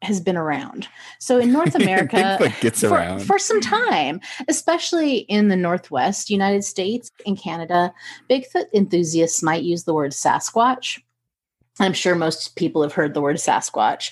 has 0.00 0.18
been 0.18 0.38
around. 0.38 0.88
So 1.18 1.36
in 1.36 1.52
North 1.52 1.74
America, 1.74 2.38
Bigfoot 2.40 2.60
gets 2.62 2.80
for, 2.80 2.94
around. 2.94 3.20
for 3.20 3.38
some 3.38 3.60
time, 3.60 4.22
especially 4.48 5.18
in 5.18 5.48
the 5.48 5.56
Northwest 5.56 6.30
United 6.30 6.64
States 6.64 7.10
and 7.26 7.38
Canada, 7.38 7.92
Bigfoot 8.30 8.72
enthusiasts 8.72 9.42
might 9.42 9.62
use 9.62 9.84
the 9.84 9.92
word 9.92 10.12
Sasquatch. 10.12 11.02
I'm 11.78 11.92
sure 11.92 12.14
most 12.14 12.56
people 12.56 12.80
have 12.80 12.94
heard 12.94 13.12
the 13.12 13.20
word 13.20 13.36
Sasquatch. 13.36 14.10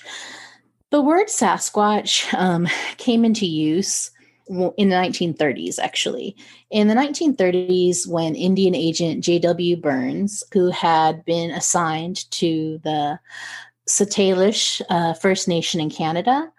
The 0.91 1.01
word 1.01 1.25
Sasquatch 1.25 2.31
um, 2.37 2.67
came 2.97 3.25
into 3.25 3.47
use 3.47 4.11
in 4.49 4.89
the 4.89 4.95
1930s, 4.95 5.79
actually. 5.79 6.35
In 6.69 6.87
the 6.87 6.93
1930s, 6.93 8.07
when 8.07 8.35
Indian 8.35 8.75
agent 8.75 9.23
J.W. 9.23 9.77
Burns, 9.77 10.43
who 10.53 10.71
had 10.71 11.23
been 11.25 11.51
assigned 11.51 12.29
to 12.31 12.79
the 12.83 13.19
Salish 13.87 14.81
uh, 14.89 15.13
First 15.13 15.47
Nation 15.47 15.79
in 15.79 15.89
Canada, 15.89 16.51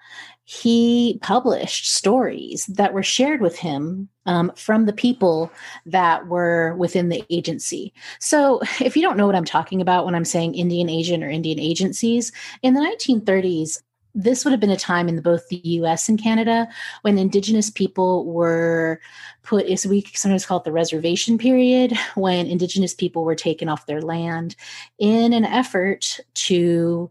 he 0.45 1.19
published 1.21 1.95
stories 1.95 2.65
that 2.67 2.95
were 2.95 3.03
shared 3.03 3.43
with 3.43 3.59
him 3.59 4.09
um, 4.25 4.51
from 4.57 4.87
the 4.87 4.95
people 4.95 5.53
that 5.85 6.27
were 6.27 6.75
within 6.77 7.11
the 7.11 7.23
agency. 7.29 7.93
So, 8.19 8.63
if 8.81 8.97
you 8.97 9.03
don't 9.03 9.19
know 9.19 9.27
what 9.27 9.35
I'm 9.35 9.45
talking 9.45 9.83
about 9.83 10.07
when 10.07 10.15
I'm 10.15 10.25
saying 10.25 10.55
Indian 10.55 10.89
agent 10.89 11.23
or 11.23 11.29
Indian 11.29 11.61
agencies, 11.61 12.33
in 12.63 12.73
the 12.73 12.81
1930s, 12.81 13.83
this 14.15 14.45
would 14.45 14.53
have 14.53 14.61
been 14.61 14.71
a 14.71 14.77
time 14.77 15.09
in 15.09 15.21
both 15.21 15.49
the 15.49 15.61
US 15.65 16.09
and 16.09 16.21
Canada 16.21 16.69
when 17.03 17.19
Indigenous 17.19 17.71
people 17.71 18.25
were 18.25 19.01
put, 19.43 19.67
is 19.67 19.87
we 19.87 20.03
sometimes 20.15 20.47
call 20.47 20.59
it 20.59 20.65
the 20.65 20.73
reservation 20.73 21.39
period, 21.39 21.93
when 22.15 22.47
Indigenous 22.47 22.95
people 22.95 23.25
were 23.25 23.35
taken 23.35 23.69
off 23.69 23.87
their 23.87 24.03
land 24.03 24.57
in 24.99 25.33
an 25.33 25.45
effort 25.45 26.21
to 26.35 27.11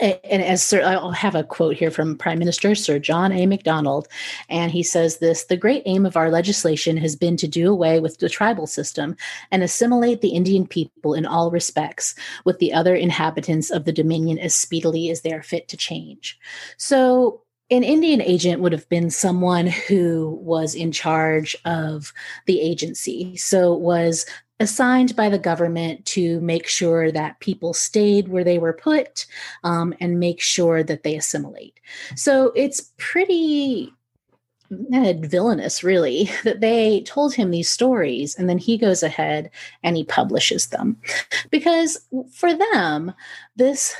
and 0.00 0.42
as 0.42 0.62
Sir, 0.62 0.82
I'll 0.82 1.12
have 1.12 1.34
a 1.34 1.44
quote 1.44 1.76
here 1.76 1.90
from 1.90 2.16
Prime 2.16 2.38
Minister 2.38 2.74
Sir 2.74 2.98
John 2.98 3.32
A. 3.32 3.46
Macdonald, 3.46 4.08
and 4.48 4.72
he 4.72 4.82
says 4.82 5.18
this 5.18 5.44
The 5.44 5.56
great 5.56 5.82
aim 5.86 6.06
of 6.06 6.16
our 6.16 6.30
legislation 6.30 6.96
has 6.98 7.16
been 7.16 7.36
to 7.38 7.48
do 7.48 7.70
away 7.70 8.00
with 8.00 8.18
the 8.18 8.28
tribal 8.28 8.66
system 8.66 9.16
and 9.50 9.62
assimilate 9.62 10.20
the 10.20 10.30
Indian 10.30 10.66
people 10.66 11.14
in 11.14 11.26
all 11.26 11.50
respects 11.50 12.14
with 12.44 12.58
the 12.58 12.72
other 12.72 12.94
inhabitants 12.94 13.70
of 13.70 13.84
the 13.84 13.92
Dominion 13.92 14.38
as 14.38 14.54
speedily 14.54 15.10
as 15.10 15.22
they 15.22 15.32
are 15.32 15.42
fit 15.42 15.68
to 15.68 15.76
change. 15.76 16.38
So, 16.76 17.42
an 17.70 17.84
Indian 17.84 18.20
agent 18.20 18.60
would 18.60 18.72
have 18.72 18.88
been 18.90 19.08
someone 19.08 19.66
who 19.66 20.38
was 20.42 20.74
in 20.74 20.92
charge 20.92 21.56
of 21.64 22.12
the 22.46 22.60
agency. 22.60 23.36
So, 23.36 23.74
was 23.74 24.26
assigned 24.60 25.16
by 25.16 25.28
the 25.28 25.38
government 25.38 26.04
to 26.06 26.40
make 26.40 26.66
sure 26.66 27.10
that 27.10 27.40
people 27.40 27.74
stayed 27.74 28.28
where 28.28 28.44
they 28.44 28.58
were 28.58 28.72
put 28.72 29.26
um, 29.64 29.94
and 30.00 30.20
make 30.20 30.40
sure 30.40 30.82
that 30.82 31.02
they 31.02 31.16
assimilate. 31.16 31.80
So 32.14 32.52
it's 32.54 32.92
pretty 32.96 33.92
villainous, 34.70 35.82
really, 35.82 36.30
that 36.44 36.60
they 36.60 37.02
told 37.02 37.34
him 37.34 37.50
these 37.50 37.68
stories 37.68 38.34
and 38.34 38.48
then 38.48 38.58
he 38.58 38.78
goes 38.78 39.02
ahead 39.02 39.50
and 39.82 39.96
he 39.96 40.04
publishes 40.04 40.68
them. 40.68 40.96
Because 41.50 41.98
for 42.32 42.54
them, 42.54 43.12
this 43.56 43.94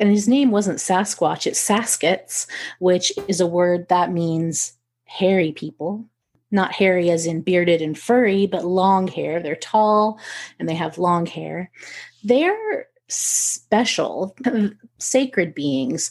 and 0.00 0.10
his 0.10 0.28
name 0.28 0.50
wasn't 0.50 0.78
Sasquatch, 0.78 1.46
it's 1.46 1.58
Saskets, 1.58 2.46
which 2.78 3.12
is 3.26 3.40
a 3.40 3.46
word 3.46 3.88
that 3.88 4.12
means 4.12 4.74
hairy 5.06 5.52
people. 5.52 6.04
Not 6.50 6.72
hairy 6.72 7.10
as 7.10 7.26
in 7.26 7.42
bearded 7.42 7.82
and 7.82 7.98
furry, 7.98 8.46
but 8.46 8.64
long 8.64 9.08
hair. 9.08 9.42
They're 9.42 9.56
tall 9.56 10.18
and 10.58 10.68
they 10.68 10.74
have 10.74 10.98
long 10.98 11.26
hair. 11.26 11.70
They're 12.24 12.86
special, 13.08 14.36
sacred 14.98 15.54
beings. 15.54 16.10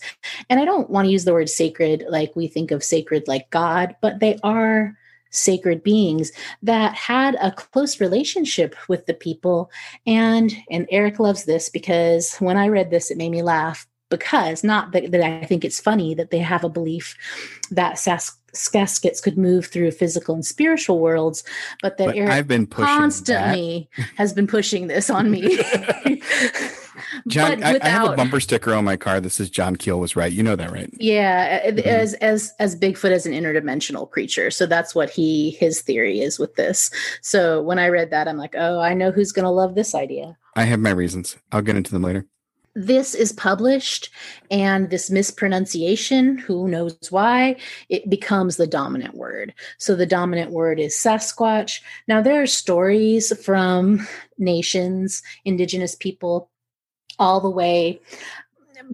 And 0.50 0.60
I 0.60 0.66
don't 0.66 0.90
want 0.90 1.06
to 1.06 1.12
use 1.12 1.26
the 1.26 1.34
word 1.34 1.50
sacred 1.50 2.06
like 2.10 2.36
we 2.36 2.48
think 2.48 2.72
of 2.72 2.84
sacred 2.84 3.28
like 3.28 3.50
God, 3.50 3.96
but 4.02 4.20
they 4.20 4.38
are 4.44 4.98
sacred 5.30 5.84
beings 5.84 6.32
that 6.64 6.94
had 6.96 7.36
a 7.36 7.52
close 7.52 8.00
relationship 8.00 8.76
with 8.88 9.06
the 9.06 9.14
people 9.14 9.70
and 10.06 10.56
and 10.72 10.88
Eric 10.90 11.20
loves 11.20 11.44
this 11.44 11.70
because 11.70 12.38
when 12.38 12.58
I 12.58 12.70
read 12.70 12.90
this 12.90 13.12
it 13.12 13.18
made 13.18 13.32
me 13.32 13.44
laugh 13.44 13.86
because 14.10 14.64
not 14.64 14.92
that, 14.94 15.12
that 15.12 15.22
I 15.22 15.46
think 15.46 15.66
it's 15.66 15.80
funny 15.80 16.14
that 16.16 16.32
they 16.32 16.40
have 16.40 16.64
a 16.64 16.70
belief 16.70 17.16
that 17.72 18.00
Sas- 18.00 18.38
Saskets 18.54 19.22
could 19.22 19.38
move 19.38 19.68
through 19.68 19.92
physical 19.92 20.34
and 20.34 20.46
spiritual 20.46 21.00
worlds, 21.00 21.44
but 21.82 21.98
that 21.98 22.08
But 22.08 22.16
Eric 22.16 22.32
I've 22.32 22.48
been 22.48 22.66
pushing 22.68 22.86
that. 22.88 22.98
constantly 22.98 23.90
has 24.16 24.34
been 24.34 24.48
pushing 24.48 24.88
this 24.88 25.10
on 25.10 25.30
me. 25.30 25.58
John, 27.28 27.60
But 27.60 27.84
I, 27.84 27.88
I 27.88 27.90
have 27.90 28.10
a 28.12 28.16
bumper 28.16 28.40
sticker 28.40 28.74
on 28.74 28.84
my 28.84 28.98
car 28.98 29.20
that 29.22 29.30
says 29.30 29.50
John 29.50 29.76
Keel 29.76 30.00
was 30.00 30.16
right. 30.16 30.32
You 30.32 30.42
know 30.44 30.56
that, 30.56 30.72
right? 30.72 30.90
Yeah, 31.00 31.62
uh, 31.66 31.72
Mhm. 31.72 31.86
as 31.86 32.14
as 32.16 32.54
as 32.60 32.76
Bigfoot 32.76 33.12
as 33.12 33.26
an 33.26 33.34
interdimensional 33.34 34.10
creature. 34.10 34.50
So 34.50 34.66
that's 34.66 34.96
what 34.96 35.10
he 35.12 35.52
his 35.52 35.82
theory 35.82 36.22
is 36.22 36.40
with 36.40 36.56
this. 36.56 36.90
So 37.22 37.62
when 37.62 37.78
I 37.80 37.90
read 37.90 38.10
that, 38.12 38.28
I'm 38.28 38.38
like, 38.38 38.56
oh, 38.58 38.80
I 38.80 38.94
know 38.96 39.12
who's 39.12 39.32
going 39.32 39.44
to 39.46 39.52
love 39.52 39.76
this 39.76 39.94
idea. 39.94 40.36
I 40.56 40.64
have 40.64 40.80
my 40.80 40.90
reasons. 40.90 41.38
I'll 41.52 41.62
get 41.62 41.76
into 41.76 41.92
them 41.92 42.02
later. 42.04 42.26
This 42.80 43.16
is 43.16 43.32
published, 43.32 44.12
and 44.52 44.92
this 44.92 45.10
mispronunciation, 45.10 46.38
who 46.38 46.68
knows 46.68 46.96
why, 47.10 47.56
it 47.90 48.08
becomes 48.08 48.58
the 48.58 48.68
dominant 48.68 49.16
word. 49.16 49.56
So 49.80 49.96
the 49.96 50.06
dominant 50.06 50.52
word 50.52 50.80
is 50.80 50.94
Sasquatch. 50.94 51.82
Now, 52.08 52.22
there 52.22 52.40
are 52.40 52.46
stories 52.46 53.36
from 53.44 54.08
nations, 54.38 55.24
indigenous 55.44 55.96
people, 55.96 56.52
all 57.18 57.42
the 57.42 57.50
way 57.50 58.00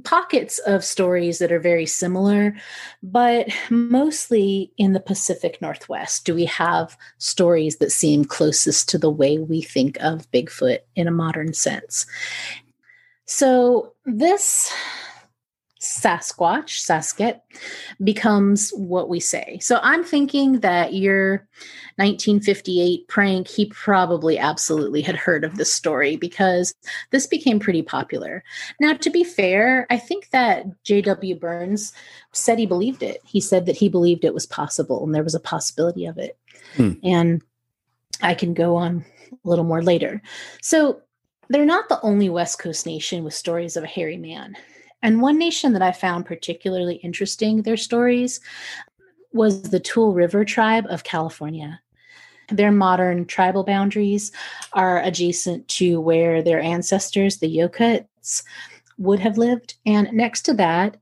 pockets 0.04 0.60
of 0.60 0.84
stories 0.84 1.40
that 1.40 1.52
are 1.52 1.60
very 1.60 1.86
similar, 1.86 2.56
but 3.02 3.50
mostly 3.70 4.72
in 4.78 4.94
the 4.94 5.00
Pacific 5.00 5.62
Northwest 5.62 6.26
do 6.26 6.34
we 6.34 6.46
have 6.46 6.98
stories 7.18 7.78
that 7.78 7.92
seem 7.92 8.26
closest 8.26 8.90
to 8.90 8.98
the 8.98 9.10
way 9.10 9.38
we 9.38 9.62
think 9.62 9.98
of 10.02 10.30
Bigfoot 10.32 10.80
in 10.96 11.08
a 11.08 11.12
modern 11.12 11.54
sense. 11.54 12.06
So 13.26 13.94
this 14.06 14.72
Sasquatch, 15.84 16.80
Sasket, 16.80 17.42
becomes 18.04 18.72
what 18.72 19.10
we 19.10 19.20
say. 19.20 19.60
So 19.62 19.80
I'm 19.84 20.04
thinking 20.04 20.62
that 20.62 20.94
your 20.94 21.46
1958 21.98 23.08
prank, 23.10 23.48
he 23.50 23.66
probably 23.66 24.40
absolutely 24.40 25.02
had 25.02 25.18
heard 25.18 25.44
of 25.44 25.58
this 25.58 25.72
story 25.74 26.16
because 26.16 26.74
this 27.12 27.28
became 27.28 27.60
pretty 27.60 27.82
popular. 27.82 28.44
Now, 28.80 28.94
to 28.94 29.10
be 29.10 29.26
fair, 29.26 29.86
I 29.90 29.98
think 29.98 30.30
that 30.30 30.66
J.W. 30.84 31.36
Burns 31.36 31.92
said 32.32 32.60
he 32.60 32.66
believed 32.66 33.04
it. 33.04 33.22
He 33.26 33.42
said 33.42 33.66
that 33.66 33.76
he 33.76 33.90
believed 33.90 34.24
it 34.24 34.34
was 34.34 34.46
possible 34.46 35.04
and 35.04 35.14
there 35.14 35.24
was 35.24 35.36
a 35.36 35.40
possibility 35.40 36.06
of 36.06 36.18
it. 36.18 36.38
Hmm. 36.76 36.94
And 37.04 37.42
I 38.22 38.36
can 38.36 38.54
go 38.54 38.78
on 38.78 39.04
a 39.32 39.50
little 39.50 39.66
more 39.66 39.84
later. 39.84 40.22
So 40.62 41.02
they're 41.54 41.66
not 41.66 41.90
the 41.90 42.02
only 42.02 42.30
West 42.30 42.60
Coast 42.60 42.86
nation 42.86 43.24
with 43.24 43.34
stories 43.34 43.78
of 43.78 43.84
a 43.84 43.88
hairy 43.88 44.18
man. 44.18 44.56
And 45.02 45.22
one 45.22 45.38
nation 45.38 45.74
that 45.74 45.82
I 45.82 45.92
found 45.92 46.26
particularly 46.26 46.96
interesting, 46.96 47.62
their 47.62 47.78
stories, 47.78 48.40
was 49.34 49.64
the 49.64 49.80
Tule 49.80 50.14
River 50.14 50.46
tribe 50.46 50.86
of 50.90 51.04
California. 51.04 51.82
Their 52.50 52.72
modern 52.72 53.26
tribal 53.26 53.64
boundaries 53.64 54.32
are 54.74 55.02
adjacent 55.02 55.68
to 55.70 56.00
where 56.00 56.42
their 56.42 56.60
ancestors, 56.60 57.38
the 57.38 57.54
Yokuts, 57.54 58.44
would 58.98 59.20
have 59.20 59.38
lived. 59.38 59.76
And 59.86 60.12
next 60.14 60.44
to 60.44 60.54
that 60.54 60.98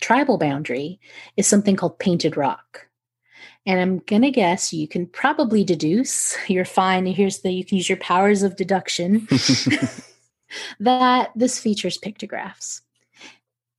tribal 0.00 0.38
boundary 0.38 1.00
is 1.36 1.46
something 1.46 1.76
called 1.76 1.98
painted 1.98 2.36
rock. 2.36 2.85
And 3.66 3.80
I'm 3.80 3.98
going 3.98 4.22
to 4.22 4.30
guess 4.30 4.72
you 4.72 4.86
can 4.86 5.06
probably 5.06 5.64
deduce, 5.64 6.36
you're 6.48 6.64
fine. 6.64 7.04
Here's 7.06 7.40
the, 7.40 7.50
you 7.50 7.64
can 7.64 7.76
use 7.76 7.88
your 7.88 7.98
powers 7.98 8.42
of 8.42 8.56
deduction, 8.56 9.26
that 10.80 11.32
this 11.34 11.58
features 11.58 11.98
pictographs. 11.98 12.82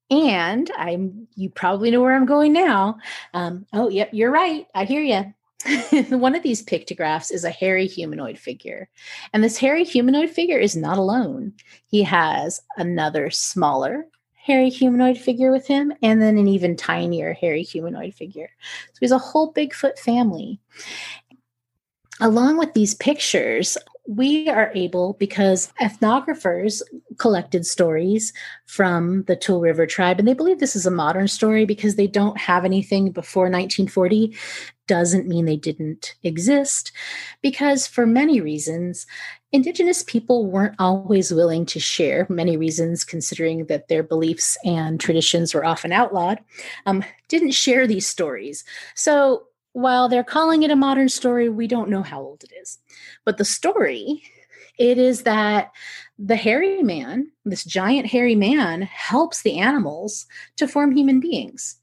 And 0.10 0.70
I'm, 0.78 1.28
you 1.36 1.50
probably 1.50 1.92
know 1.92 2.02
where 2.02 2.16
I'm 2.16 2.26
going 2.26 2.54
now. 2.54 2.98
Um, 3.34 3.66
oh, 3.74 3.90
yep, 3.90 4.10
you're 4.14 4.32
right. 4.32 4.68
I 4.74 4.86
hear 4.86 5.02
you. 5.02 5.34
One 6.18 6.36
of 6.36 6.44
these 6.44 6.62
pictographs 6.62 7.32
is 7.32 7.44
a 7.44 7.50
hairy 7.50 7.88
humanoid 7.88 8.38
figure. 8.38 8.90
And 9.34 9.44
this 9.44 9.58
hairy 9.58 9.84
humanoid 9.84 10.30
figure 10.30 10.60
is 10.60 10.76
not 10.76 10.98
alone. 10.98 11.54
He 11.88 12.04
has 12.04 12.62
another 12.78 13.30
smaller 13.30 14.08
hairy 14.48 14.70
humanoid 14.70 15.18
figure 15.18 15.52
with 15.52 15.68
him, 15.68 15.94
and 16.02 16.22
then 16.22 16.38
an 16.38 16.48
even 16.48 16.78
tinier 16.78 17.34
hairy 17.34 17.64
humanoid 17.64 18.14
figure. 18.14 18.50
So 18.94 19.00
he's 19.02 19.12
a 19.12 19.18
whole 19.18 19.54
Bigfoot 19.54 20.00
family. 20.00 20.62
Along 22.22 22.58
with 22.58 22.74
these 22.74 22.96
pictures, 22.96 23.78
we 24.08 24.48
are 24.48 24.72
able, 24.74 25.14
because 25.20 25.72
ethnographers 25.82 26.82
collected 27.18 27.66
stories 27.66 28.32
from 28.66 29.24
the 29.24 29.36
Tule 29.36 29.60
River 29.60 29.86
tribe, 29.86 30.18
and 30.18 30.26
they 30.28 30.34
believe 30.34 30.60
this 30.60 30.78
is 30.78 30.86
a 30.86 30.92
modern 30.92 31.28
story 31.28 31.66
because 31.66 31.96
they 31.96 32.08
don't 32.08 32.38
have 32.40 32.64
anything 32.64 33.12
before 33.12 33.50
1940, 33.50 34.34
doesn't 34.88 35.28
mean 35.28 35.46
they 35.46 35.58
didn't 35.58 36.16
exist, 36.24 36.94
because 37.42 37.86
for 37.86 38.06
many 38.06 38.40
reasons, 38.40 39.06
Indigenous 39.54 40.04
people 40.04 40.46
weren't 40.46 40.76
always 40.78 41.32
willing 41.32 41.66
to 41.68 41.80
share, 41.80 42.28
many 42.30 42.58
reasons 42.58 43.06
considering 43.06 43.66
that 43.68 43.88
their 43.88 44.04
beliefs 44.04 44.58
and 44.66 45.00
traditions 45.00 45.54
were 45.54 45.66
often 45.66 45.94
outlawed, 45.94 46.40
um, 46.86 47.04
didn't 47.30 47.52
share 47.52 47.88
these 47.88 48.06
stories. 48.06 48.66
So 48.94 49.48
while 49.72 50.10
they're 50.10 50.24
calling 50.24 50.64
it 50.64 50.72
a 50.72 50.76
modern 50.76 51.08
story, 51.08 51.48
we 51.48 51.68
don't 51.68 51.90
know 51.90 52.02
how 52.04 52.20
old 52.20 52.44
it 52.44 52.52
is. 52.62 52.78
But 53.24 53.38
the 53.38 53.46
story, 53.46 54.24
it 54.78 54.98
is 54.98 55.24
that 55.24 55.72
the 56.20 56.36
hairy 56.36 56.84
man, 56.84 57.32
this 57.46 57.64
giant 57.64 58.08
hairy 58.08 58.36
man, 58.36 58.82
helps 58.82 59.44
the 59.44 59.60
animals 59.60 60.26
to 60.58 60.68
form 60.68 60.92
human 60.92 61.20
beings. 61.20 61.78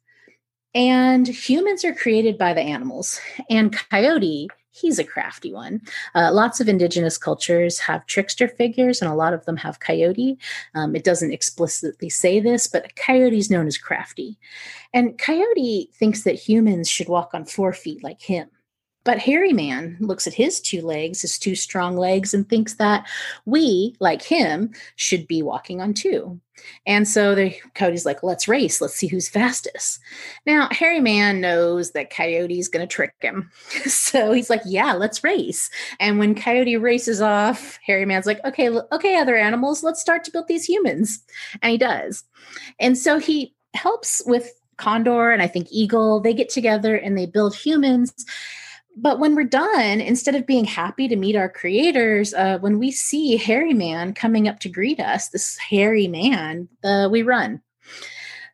And 0.75 1.27
humans 1.27 1.85
are 1.85 1.95
created 1.95 2.37
by 2.37 2.53
the 2.53 2.61
animals. 2.61 3.21
And 3.49 3.73
Coyote, 3.73 4.49
he's 4.75 4.99
a 4.99 5.05
crafty 5.05 5.53
one. 5.53 5.81
Uh, 6.15 6.33
lots 6.33 6.61
of 6.61 6.69
indigenous 6.69 7.17
cultures 7.17 7.79
have 7.79 8.07
trickster 8.07 8.49
figures, 8.49 9.01
and 9.01 9.11
a 9.11 9.15
lot 9.15 9.33
of 9.33 9.45
them 9.45 9.57
have 9.57 9.81
Coyote. 9.81 10.39
Um, 10.75 10.97
it 10.97 11.05
doesn't 11.05 11.33
explicitly 11.33 12.11
say 12.11 12.41
this, 12.41 12.67
but 12.67 12.97
Coyote 12.97 13.39
is 13.39 13.51
known 13.51 13.67
as 13.67 13.79
crafty. 13.79 14.37
And 14.93 15.19
Coyote 15.19 15.91
thinks 15.95 16.25
that 16.25 16.35
humans 16.35 16.89
should 16.89 17.09
walk 17.09 17.31
on 17.35 17.45
four 17.45 17.73
feet 17.73 18.03
like 18.03 18.21
him. 18.21 18.49
But 19.05 19.19
Hairy 19.19 19.53
Man 19.53 19.97
looks 20.01 20.27
at 20.27 20.35
his 20.35 20.61
two 20.61 20.81
legs, 20.81 21.23
his 21.23 21.39
two 21.39 21.55
strong 21.55 21.97
legs, 21.97 22.33
and 22.33 22.49
thinks 22.49 22.75
that 22.75 23.07
we, 23.45 23.95
like 24.01 24.23
him, 24.23 24.73
should 24.97 25.27
be 25.27 25.43
walking 25.43 25.81
on 25.81 25.93
two. 25.93 26.41
And 26.87 27.07
so 27.07 27.35
the 27.35 27.55
Coyote's 27.75 28.07
like, 28.07 28.23
let's 28.23 28.49
race, 28.49 28.81
let's 28.81 28.95
see 28.95 29.07
who's 29.07 29.29
fastest. 29.29 30.01
Now, 30.47 30.69
Hairy 30.71 31.01
Man 31.01 31.41
knows 31.41 31.93
that 31.93 32.11
Coyote's 32.11 32.69
gonna 32.69 32.87
trick 32.87 33.13
him. 33.21 33.51
so 33.87 34.33
he's 34.33 34.51
like, 34.51 34.63
yeah, 34.65 34.95
let's 34.95 35.23
race. 35.23 35.69
And 36.01 36.19
when 36.19 36.35
Coyote 36.35 36.77
races 36.77 37.21
off, 37.21 37.79
Hairy 37.85 38.07
Man's 38.07 38.27
like, 38.27 38.43
okay, 38.45 38.71
okay, 38.71 39.17
other 39.17 39.37
animals, 39.37 39.83
let's 39.83 40.01
start 40.01 40.25
to 40.25 40.31
build 40.31 40.49
these 40.49 40.65
humans. 40.65 41.23
And 41.61 41.73
he 41.73 41.79
does. 41.79 42.25
And 42.81 42.97
so 42.97 43.19
he 43.19 43.55
helps 43.75 44.23
with 44.27 44.51
Condor 44.77 45.31
and 45.31 45.43
I 45.43 45.47
think 45.47 45.69
Eagle, 45.71 46.21
they 46.21 46.35
get 46.35 46.49
together 46.49 46.97
and 46.97 47.17
they 47.17 47.27
build 47.27 47.55
humans 47.55 48.13
but 48.97 49.19
when 49.19 49.35
we're 49.35 49.45
done, 49.45 50.01
instead 50.01 50.35
of 50.35 50.47
being 50.47 50.65
happy 50.65 51.09
to 51.09 51.17
meet 51.17 51.37
our 51.37 51.49
creators, 51.49 52.33
uh, 52.35 52.59
when 52.59 52.79
we 52.79 52.91
see 52.91 53.37
Hairy 53.37 53.75
Man 53.75 54.15
coming 54.15 54.49
up 54.49 54.61
to 54.61 54.69
greet 54.69 55.01
us, 55.01 55.29
this 55.29 55.59
hairy 55.59 56.07
man, 56.07 56.69
uh, 56.85 57.09
we 57.11 57.23
run. 57.23 57.61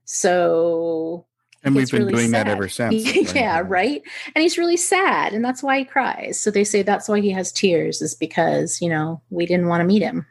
So 0.04 1.26
and 1.62 1.74
we've 1.74 1.90
been 1.90 2.06
really 2.06 2.14
doing 2.14 2.30
sad. 2.30 2.46
that 2.46 2.50
ever 2.50 2.68
since. 2.68 3.34
yeah, 3.34 3.62
right. 3.64 4.02
And 4.34 4.42
he's 4.42 4.56
really 4.56 4.76
sad, 4.76 5.32
and 5.34 5.44
that's 5.44 5.62
why 5.62 5.78
he 5.78 5.84
cries. 5.84 6.40
So 6.40 6.50
they 6.50 6.64
say 6.64 6.82
that's 6.82 7.08
why 7.08 7.20
he 7.20 7.30
has 7.30 7.52
tears, 7.52 8.00
is 8.00 8.14
because 8.14 8.80
you 8.80 8.88
know 8.88 9.20
we 9.30 9.46
didn't 9.46 9.68
want 9.68 9.82
to 9.82 9.86
meet 9.86 10.02
him. 10.02 10.26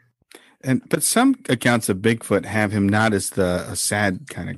And 0.62 0.82
but 0.88 1.02
some 1.02 1.36
accounts 1.48 1.88
of 1.88 1.98
Bigfoot 1.98 2.44
have 2.44 2.72
him 2.72 2.88
not 2.88 3.14
as 3.14 3.30
the 3.30 3.66
a 3.68 3.76
sad 3.76 4.28
kind 4.28 4.50
of 4.50 4.56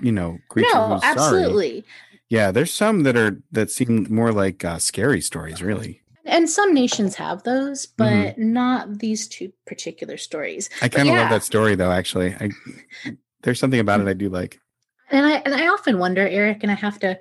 you 0.00 0.12
know 0.12 0.38
creature. 0.48 0.68
No, 0.74 1.00
absolutely. 1.02 1.80
Sorry. 1.80 1.84
Yeah, 2.30 2.52
there's 2.52 2.72
some 2.72 3.02
that 3.02 3.16
are 3.16 3.42
that 3.50 3.70
seem 3.70 4.06
more 4.08 4.32
like 4.32 4.64
uh, 4.64 4.78
scary 4.78 5.20
stories, 5.20 5.62
really. 5.62 6.00
And 6.24 6.48
some 6.48 6.72
nations 6.72 7.16
have 7.16 7.42
those, 7.42 7.86
but 7.86 8.06
mm-hmm. 8.06 8.52
not 8.52 8.98
these 9.00 9.26
two 9.26 9.52
particular 9.66 10.16
stories. 10.16 10.70
I 10.80 10.88
kind 10.88 11.08
of 11.08 11.14
yeah. 11.14 11.22
love 11.22 11.30
that 11.30 11.42
story, 11.42 11.74
though. 11.74 11.90
Actually, 11.90 12.34
I, 12.34 12.50
there's 13.42 13.58
something 13.58 13.80
about 13.80 14.00
it 14.00 14.06
I 14.06 14.12
do 14.12 14.28
like. 14.28 14.60
And 15.10 15.26
I 15.26 15.42
and 15.44 15.54
I 15.54 15.66
often 15.68 15.98
wonder, 15.98 16.26
Eric, 16.26 16.58
and 16.62 16.70
I 16.70 16.76
have 16.76 17.00
to 17.00 17.18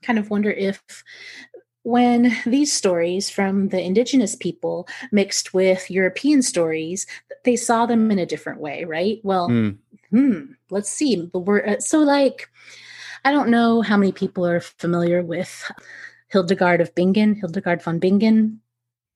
kind 0.00 0.18
of 0.18 0.30
wonder 0.30 0.52
if 0.52 0.80
when 1.82 2.32
these 2.46 2.72
stories 2.72 3.28
from 3.28 3.70
the 3.70 3.80
indigenous 3.80 4.36
people 4.36 4.86
mixed 5.10 5.52
with 5.52 5.90
European 5.90 6.40
stories, 6.40 7.04
they 7.44 7.56
saw 7.56 7.84
them 7.86 8.12
in 8.12 8.20
a 8.20 8.26
different 8.26 8.60
way, 8.60 8.84
right? 8.84 9.18
Well, 9.24 9.48
mm. 9.48 9.76
hmm, 10.10 10.52
let's 10.70 10.88
see. 10.88 11.28
Uh, 11.34 11.80
so 11.80 11.98
like 11.98 12.48
I 13.24 13.30
don't 13.30 13.50
know 13.50 13.82
how 13.82 13.96
many 13.96 14.12
people 14.12 14.46
are 14.46 14.60
familiar 14.60 15.22
with 15.22 15.70
Hildegard 16.28 16.80
of 16.80 16.94
Bingen, 16.94 17.34
Hildegard 17.34 17.82
von 17.82 17.98
Bingen. 17.98 18.60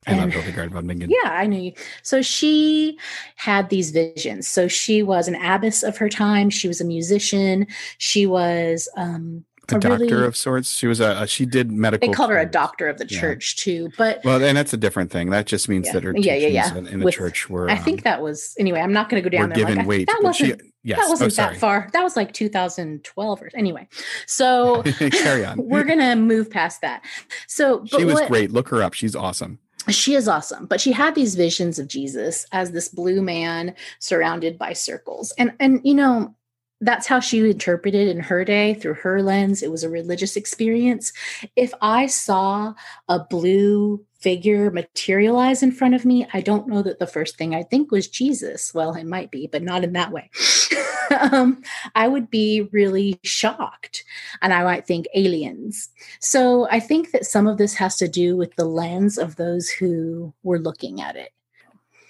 I 0.06 0.12
and, 0.12 0.20
love 0.20 0.32
Hildegard 0.32 0.70
von 0.70 0.86
Bingen. 0.86 1.10
Yeah, 1.10 1.30
I 1.30 1.46
knew 1.46 1.60
you. 1.60 1.72
So 2.02 2.22
she 2.22 2.98
had 3.34 3.68
these 3.68 3.90
visions. 3.90 4.46
So 4.46 4.68
she 4.68 5.02
was 5.02 5.26
an 5.26 5.34
abbess 5.34 5.82
of 5.82 5.96
her 5.98 6.08
time. 6.08 6.50
She 6.50 6.68
was 6.68 6.80
a 6.80 6.84
musician. 6.84 7.66
She 7.98 8.26
was 8.26 8.88
um, 8.96 9.44
a, 9.68 9.78
doctor 9.78 9.98
really, 9.98 10.26
of 10.26 10.36
sorts. 10.36 10.70
She 10.70 10.86
was 10.86 11.00
a, 11.00 11.22
a, 11.22 11.26
she 11.26 11.46
did 11.46 11.72
medical. 11.72 12.08
They 12.08 12.14
called 12.14 12.30
her 12.30 12.38
a 12.38 12.46
doctor 12.46 12.88
of 12.88 12.98
the 12.98 13.06
yeah. 13.08 13.20
church 13.20 13.56
too, 13.56 13.90
but 13.98 14.20
well, 14.24 14.42
and 14.42 14.56
that's 14.56 14.72
a 14.72 14.76
different 14.76 15.10
thing. 15.10 15.30
That 15.30 15.46
just 15.46 15.68
means 15.68 15.86
yeah. 15.86 15.92
that 15.94 16.04
her 16.04 16.14
yeah, 16.16 16.34
yeah, 16.34 16.48
yeah. 16.48 16.76
In, 16.76 16.86
in 16.86 17.00
the 17.00 17.10
church 17.10 17.48
were. 17.48 17.68
I 17.70 17.76
think 17.76 18.00
um, 18.00 18.02
that 18.04 18.22
was 18.22 18.54
anyway. 18.58 18.80
I'm 18.80 18.92
not 18.92 19.08
going 19.08 19.22
to 19.22 19.28
go 19.28 19.36
down 19.36 19.48
there. 19.48 19.58
Given 19.58 19.78
like, 19.78 19.86
weight, 19.86 20.06
that 20.08 20.20
wasn't. 20.22 20.60
She, 20.60 20.70
yes. 20.82 20.98
That 20.98 21.08
wasn't 21.08 21.32
oh, 21.32 21.36
that 21.36 21.56
far. 21.56 21.88
That 21.92 22.02
was 22.02 22.16
like 22.16 22.32
2012 22.32 23.42
or 23.42 23.50
anyway. 23.54 23.88
So 24.26 24.82
carry 25.10 25.44
on. 25.44 25.58
we're 25.58 25.84
gonna 25.84 26.16
move 26.16 26.50
past 26.50 26.80
that. 26.82 27.02
So 27.48 27.84
she 27.86 28.04
was 28.04 28.14
what, 28.14 28.28
great. 28.28 28.52
Look 28.52 28.68
her 28.68 28.82
up. 28.82 28.94
She's 28.94 29.16
awesome 29.16 29.58
she 29.88 30.14
is 30.14 30.26
awesome 30.28 30.66
but 30.66 30.80
she 30.80 30.92
had 30.92 31.14
these 31.14 31.34
visions 31.34 31.78
of 31.78 31.86
jesus 31.86 32.46
as 32.52 32.72
this 32.72 32.88
blue 32.88 33.22
man 33.22 33.74
surrounded 33.98 34.58
by 34.58 34.72
circles 34.72 35.32
and 35.38 35.52
and 35.60 35.80
you 35.84 35.94
know 35.94 36.34
that's 36.80 37.06
how 37.06 37.20
she 37.20 37.50
interpreted 37.50 38.08
in 38.08 38.20
her 38.20 38.44
day 38.44 38.74
through 38.74 38.94
her 38.94 39.22
lens. 39.22 39.62
It 39.62 39.70
was 39.70 39.82
a 39.82 39.88
religious 39.88 40.36
experience. 40.36 41.12
If 41.56 41.72
I 41.80 42.06
saw 42.06 42.74
a 43.08 43.20
blue 43.20 44.04
figure 44.18 44.70
materialize 44.70 45.62
in 45.62 45.72
front 45.72 45.94
of 45.94 46.04
me, 46.04 46.26
I 46.32 46.40
don't 46.40 46.68
know 46.68 46.82
that 46.82 46.98
the 46.98 47.06
first 47.06 47.38
thing 47.38 47.54
I 47.54 47.62
think 47.62 47.90
was 47.90 48.08
Jesus. 48.08 48.74
Well, 48.74 48.94
it 48.94 49.04
might 49.04 49.30
be, 49.30 49.46
but 49.46 49.62
not 49.62 49.84
in 49.84 49.94
that 49.94 50.12
way. 50.12 50.30
um, 51.32 51.62
I 51.94 52.08
would 52.08 52.30
be 52.30 52.68
really 52.72 53.18
shocked 53.22 54.04
and 54.42 54.52
I 54.52 54.62
might 54.62 54.86
think 54.86 55.06
aliens. 55.14 55.88
So 56.20 56.68
I 56.70 56.80
think 56.80 57.12
that 57.12 57.24
some 57.24 57.46
of 57.46 57.58
this 57.58 57.74
has 57.74 57.96
to 57.98 58.08
do 58.08 58.36
with 58.36 58.54
the 58.56 58.66
lens 58.66 59.16
of 59.16 59.36
those 59.36 59.70
who 59.70 60.34
were 60.42 60.58
looking 60.58 61.00
at 61.00 61.16
it. 61.16 61.32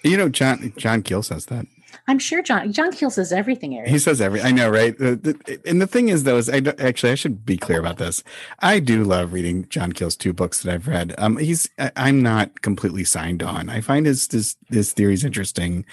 You 0.03 0.17
know, 0.17 0.29
John 0.29 0.73
John 0.77 1.01
Keel 1.01 1.23
says 1.23 1.47
that. 1.47 1.65
I'm 2.07 2.19
sure 2.19 2.41
John 2.41 2.71
John 2.71 2.91
Keel 2.91 3.09
says 3.09 3.33
everything. 3.33 3.75
Eric. 3.75 3.89
He 3.89 3.99
says 3.99 4.21
every. 4.21 4.41
I 4.41 4.51
know, 4.51 4.69
right? 4.69 4.97
and 4.99 5.81
the 5.81 5.87
thing 5.87 6.09
is, 6.09 6.23
though, 6.23 6.37
is 6.37 6.49
I 6.49 6.61
actually 6.79 7.11
I 7.11 7.15
should 7.15 7.45
be 7.45 7.57
clear 7.57 7.79
about 7.79 7.97
this. 7.97 8.23
I 8.59 8.79
do 8.79 9.03
love 9.03 9.33
reading 9.33 9.67
John 9.69 9.91
Keel's 9.91 10.15
two 10.15 10.33
books 10.33 10.61
that 10.61 10.73
I've 10.73 10.87
read. 10.87 11.13
Um, 11.17 11.37
he's 11.37 11.69
I'm 11.95 12.21
not 12.21 12.61
completely 12.61 13.03
signed 13.03 13.43
on. 13.43 13.69
I 13.69 13.81
find 13.81 14.05
his 14.05 14.27
his 14.31 14.55
his 14.69 14.93
theories 14.93 15.25
interesting. 15.25 15.85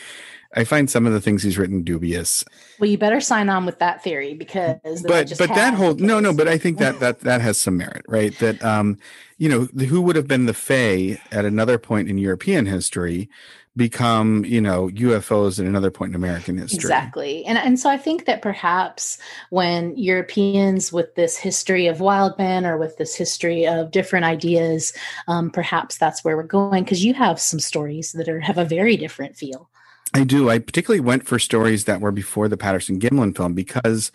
I 0.57 0.63
find 0.63 0.89
some 0.89 1.05
of 1.05 1.13
the 1.13 1.21
things 1.21 1.43
he's 1.43 1.59
written 1.59 1.83
dubious. 1.83 2.45
Well, 2.79 2.89
you 2.89 2.97
better 2.97 3.21
sign 3.21 3.49
on 3.49 3.67
with 3.67 3.81
that 3.81 4.05
theory 4.05 4.35
because 4.35 5.03
but 5.03 5.33
but 5.37 5.49
that 5.49 5.75
whole 5.75 5.95
no 5.95 6.21
no 6.21 6.33
but 6.33 6.47
I 6.47 6.59
think 6.59 6.79
that 6.79 7.01
that 7.01 7.21
that 7.21 7.41
has 7.41 7.61
some 7.61 7.77
merit, 7.77 8.05
right? 8.09 8.39
That 8.39 8.65
um, 8.65 8.99
you 9.37 9.49
know, 9.49 9.85
who 9.87 10.01
would 10.01 10.17
have 10.17 10.29
been 10.29 10.47
the 10.47 10.55
Fae 10.55 11.21
at 11.33 11.45
another 11.45 11.77
point 11.79 12.09
in 12.09 12.19
European 12.19 12.67
history 12.67 13.29
become 13.77 14.45
you 14.45 14.61
know 14.61 14.89
ufos 14.91 15.59
at 15.59 15.67
another 15.67 15.91
point 15.91 16.11
in 16.11 16.15
american 16.15 16.57
history. 16.57 16.77
Exactly. 16.77 17.45
And 17.45 17.59
and 17.59 17.79
so 17.79 17.91
i 17.91 17.97
think 17.97 18.27
that 18.27 18.41
perhaps 18.41 19.19
when 19.51 19.97
europeans 19.97 20.93
with 20.93 21.15
this 21.17 21.37
history 21.37 21.87
of 21.87 22.01
wild 22.01 22.39
men 22.39 22.65
or 22.65 22.77
with 22.77 22.97
this 22.99 23.15
history 23.15 23.67
of 23.67 23.91
different 23.91 24.25
ideas 24.25 24.93
um, 25.27 25.51
perhaps 25.51 25.99
that's 25.99 26.25
where 26.25 26.37
we're 26.37 26.45
going 26.45 26.85
because 26.85 27.05
you 27.05 27.15
have 27.15 27.41
some 27.41 27.61
stories 27.61 28.13
that 28.13 28.29
are 28.29 28.41
have 28.41 28.59
a 28.59 28.65
very 28.65 28.97
different 28.97 29.37
feel. 29.37 29.69
I 30.13 30.23
do. 30.23 30.49
I 30.49 30.61
particularly 30.61 31.01
went 31.01 31.27
for 31.27 31.41
stories 31.41 31.87
that 31.87 32.01
were 32.01 32.13
before 32.13 32.49
the 32.49 32.57
patterson 32.57 33.01
gimlin 33.01 33.37
film 33.37 33.55
because 33.55 34.13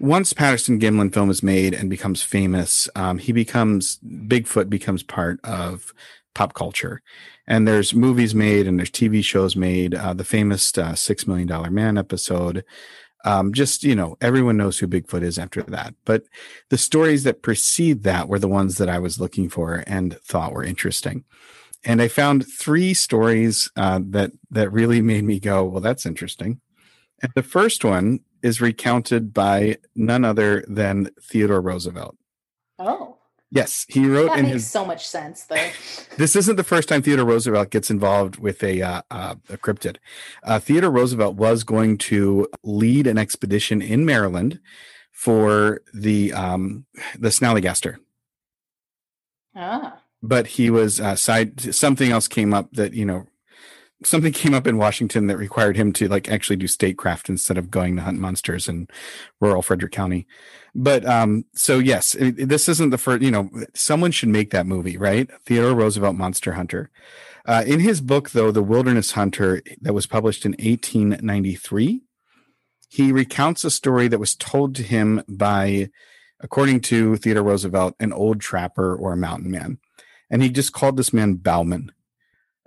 once 0.00 0.32
Patterson 0.32 0.80
Gimlin 0.80 1.12
film 1.12 1.30
is 1.30 1.42
made 1.42 1.72
and 1.72 1.88
becomes 1.88 2.22
famous, 2.22 2.88
um, 2.96 3.18
he 3.18 3.32
becomes 3.32 3.98
Bigfoot 4.04 4.68
becomes 4.68 5.02
part 5.02 5.40
of 5.44 5.94
pop 6.34 6.52
culture. 6.54 7.00
And 7.46 7.68
there's 7.68 7.94
movies 7.94 8.34
made 8.34 8.66
and 8.66 8.78
there's 8.78 8.90
TV 8.90 9.22
shows 9.22 9.54
made. 9.54 9.94
Uh, 9.94 10.14
the 10.14 10.24
famous 10.24 10.76
uh, 10.78 10.94
Six 10.94 11.26
Million 11.26 11.48
Dollar 11.48 11.70
Man 11.70 11.98
episode. 11.98 12.64
Um, 13.24 13.52
just 13.52 13.84
you 13.84 13.94
know, 13.94 14.16
everyone 14.20 14.56
knows 14.56 14.78
who 14.78 14.86
Bigfoot 14.86 15.22
is 15.22 15.38
after 15.38 15.62
that. 15.62 15.94
But 16.04 16.24
the 16.70 16.78
stories 16.78 17.24
that 17.24 17.42
precede 17.42 18.02
that 18.02 18.28
were 18.28 18.38
the 18.38 18.48
ones 18.48 18.76
that 18.78 18.88
I 18.88 18.98
was 18.98 19.20
looking 19.20 19.48
for 19.48 19.82
and 19.86 20.18
thought 20.20 20.52
were 20.52 20.64
interesting. 20.64 21.24
And 21.84 22.00
I 22.00 22.08
found 22.08 22.46
three 22.46 22.94
stories 22.94 23.70
uh, 23.76 24.00
that 24.10 24.32
that 24.50 24.72
really 24.72 25.00
made 25.00 25.24
me 25.24 25.40
go, 25.40 25.64
"Well, 25.64 25.80
that's 25.80 26.06
interesting." 26.06 26.60
And 27.22 27.32
the 27.34 27.42
first 27.42 27.84
one 27.84 28.20
is 28.42 28.60
recounted 28.60 29.32
by 29.32 29.78
none 29.94 30.24
other 30.24 30.64
than 30.68 31.10
Theodore 31.22 31.62
Roosevelt. 31.62 32.16
Oh. 32.78 33.16
Yes, 33.54 33.86
he 33.88 34.04
wrote 34.08 34.30
that 34.30 34.40
in 34.40 34.46
makes 34.46 34.54
his. 34.54 34.70
so 34.70 34.84
much 34.84 35.06
sense, 35.06 35.44
though. 35.44 35.54
This 36.16 36.34
isn't 36.34 36.56
the 36.56 36.64
first 36.64 36.88
time 36.88 37.02
Theodore 37.02 37.24
Roosevelt 37.24 37.70
gets 37.70 37.88
involved 37.88 38.40
with 38.40 38.64
a, 38.64 38.82
uh, 38.82 39.02
uh, 39.12 39.36
a 39.48 39.56
cryptid. 39.56 39.98
Uh, 40.42 40.58
Theodore 40.58 40.90
Roosevelt 40.90 41.36
was 41.36 41.62
going 41.62 41.98
to 41.98 42.48
lead 42.64 43.06
an 43.06 43.16
expedition 43.16 43.80
in 43.80 44.04
Maryland 44.04 44.58
for 45.12 45.82
the 45.92 46.32
um, 46.32 46.86
the 47.16 47.28
Snallygaster, 47.28 47.98
ah. 49.54 50.00
but 50.20 50.48
he 50.48 50.68
was 50.68 51.00
uh, 51.00 51.14
side. 51.14 51.74
Something 51.74 52.10
else 52.10 52.26
came 52.26 52.52
up 52.52 52.72
that 52.72 52.92
you 52.92 53.04
know 53.04 53.28
something 54.04 54.32
came 54.32 54.54
up 54.54 54.66
in 54.66 54.76
Washington 54.76 55.26
that 55.26 55.36
required 55.36 55.76
him 55.76 55.92
to 55.94 56.08
like 56.08 56.28
actually 56.28 56.56
do 56.56 56.66
statecraft 56.66 57.28
instead 57.28 57.58
of 57.58 57.70
going 57.70 57.96
to 57.96 58.02
hunt 58.02 58.18
monsters 58.18 58.68
in 58.68 58.88
rural 59.40 59.62
Frederick 59.62 59.92
County. 59.92 60.26
But 60.74 61.06
um, 61.06 61.44
so 61.54 61.78
yes, 61.78 62.14
it, 62.14 62.48
this 62.48 62.68
isn't 62.68 62.90
the 62.90 62.98
first. 62.98 63.22
You 63.22 63.30
know, 63.30 63.50
someone 63.74 64.10
should 64.10 64.28
make 64.28 64.50
that 64.50 64.66
movie, 64.66 64.96
right? 64.96 65.30
Theodore 65.44 65.74
Roosevelt, 65.74 66.16
Monster 66.16 66.52
Hunter. 66.52 66.90
Uh, 67.46 67.62
in 67.66 67.80
his 67.80 68.00
book, 68.00 68.30
though, 68.30 68.50
The 68.50 68.62
Wilderness 68.62 69.12
Hunter, 69.12 69.62
that 69.82 69.92
was 69.92 70.06
published 70.06 70.46
in 70.46 70.52
1893, 70.52 72.02
he 72.88 73.12
recounts 73.12 73.64
a 73.64 73.70
story 73.70 74.08
that 74.08 74.20
was 74.20 74.34
told 74.34 74.74
to 74.76 74.82
him 74.82 75.22
by, 75.28 75.90
according 76.40 76.80
to 76.82 77.16
Theodore 77.16 77.42
Roosevelt, 77.42 77.94
an 78.00 78.12
old 78.12 78.40
trapper 78.40 78.96
or 78.96 79.12
a 79.12 79.16
mountain 79.16 79.50
man, 79.50 79.78
and 80.30 80.42
he 80.42 80.48
just 80.48 80.72
called 80.72 80.96
this 80.96 81.12
man 81.12 81.34
Bauman. 81.34 81.92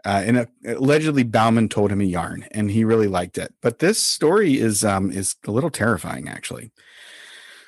Uh, 0.07 0.23
and 0.25 0.37
uh, 0.37 0.45
allegedly 0.65 1.23
Bauman 1.23 1.67
told 1.67 1.91
him 1.91 1.99
a 1.99 2.05
yarn, 2.05 2.47
and 2.51 2.71
he 2.71 2.85
really 2.85 3.07
liked 3.07 3.37
it. 3.37 3.53
But 3.61 3.79
this 3.79 4.01
story 4.01 4.57
is 4.57 4.85
um, 4.85 5.11
is 5.11 5.35
a 5.45 5.51
little 5.51 5.69
terrifying, 5.69 6.29
actually. 6.29 6.71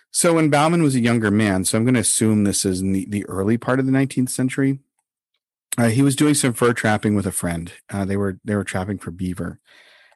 So 0.10 0.36
when 0.36 0.50
Bauman 0.50 0.82
was 0.82 0.96
a 0.96 1.02
younger 1.02 1.32
man, 1.32 1.66
so 1.66 1.78
I'm 1.78 1.84
going 1.84 1.96
to 1.96 2.00
assume 2.00 2.46
this 2.46 2.64
is 2.64 2.80
in 2.80 2.94
the, 2.94 3.06
the 3.10 3.26
early 3.26 3.58
part 3.58 3.80
of 3.80 3.86
the 3.86 3.92
19th 3.92 4.30
century. 4.30 4.80
Uh, 5.78 5.90
he 5.90 6.02
was 6.02 6.16
doing 6.16 6.34
some 6.34 6.54
fur 6.54 6.72
trapping 6.72 7.14
with 7.14 7.28
a 7.28 7.32
friend. 7.34 7.74
Uh, 7.90 8.06
they 8.06 8.16
were 8.16 8.40
they 8.46 8.56
were 8.56 8.64
trapping 8.64 9.00
for 9.00 9.12
beaver, 9.12 9.60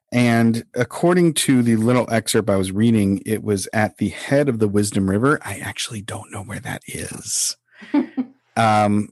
and 0.10 0.64
according 0.76 1.34
to 1.34 1.62
the 1.62 1.76
little 1.76 2.10
excerpt 2.10 2.50
I 2.50 2.56
was 2.56 2.72
reading, 2.72 3.22
it 3.26 3.44
was 3.44 3.68
at 3.74 3.98
the 3.98 4.10
head 4.10 4.48
of 4.48 4.60
the 4.60 4.70
Wisdom 4.70 5.10
River. 5.10 5.40
I 5.44 5.58
actually 5.58 6.02
don't 6.02 6.32
know 6.32 6.44
where 6.44 6.62
that 6.62 6.84
is. 6.88 7.58
um, 8.56 9.10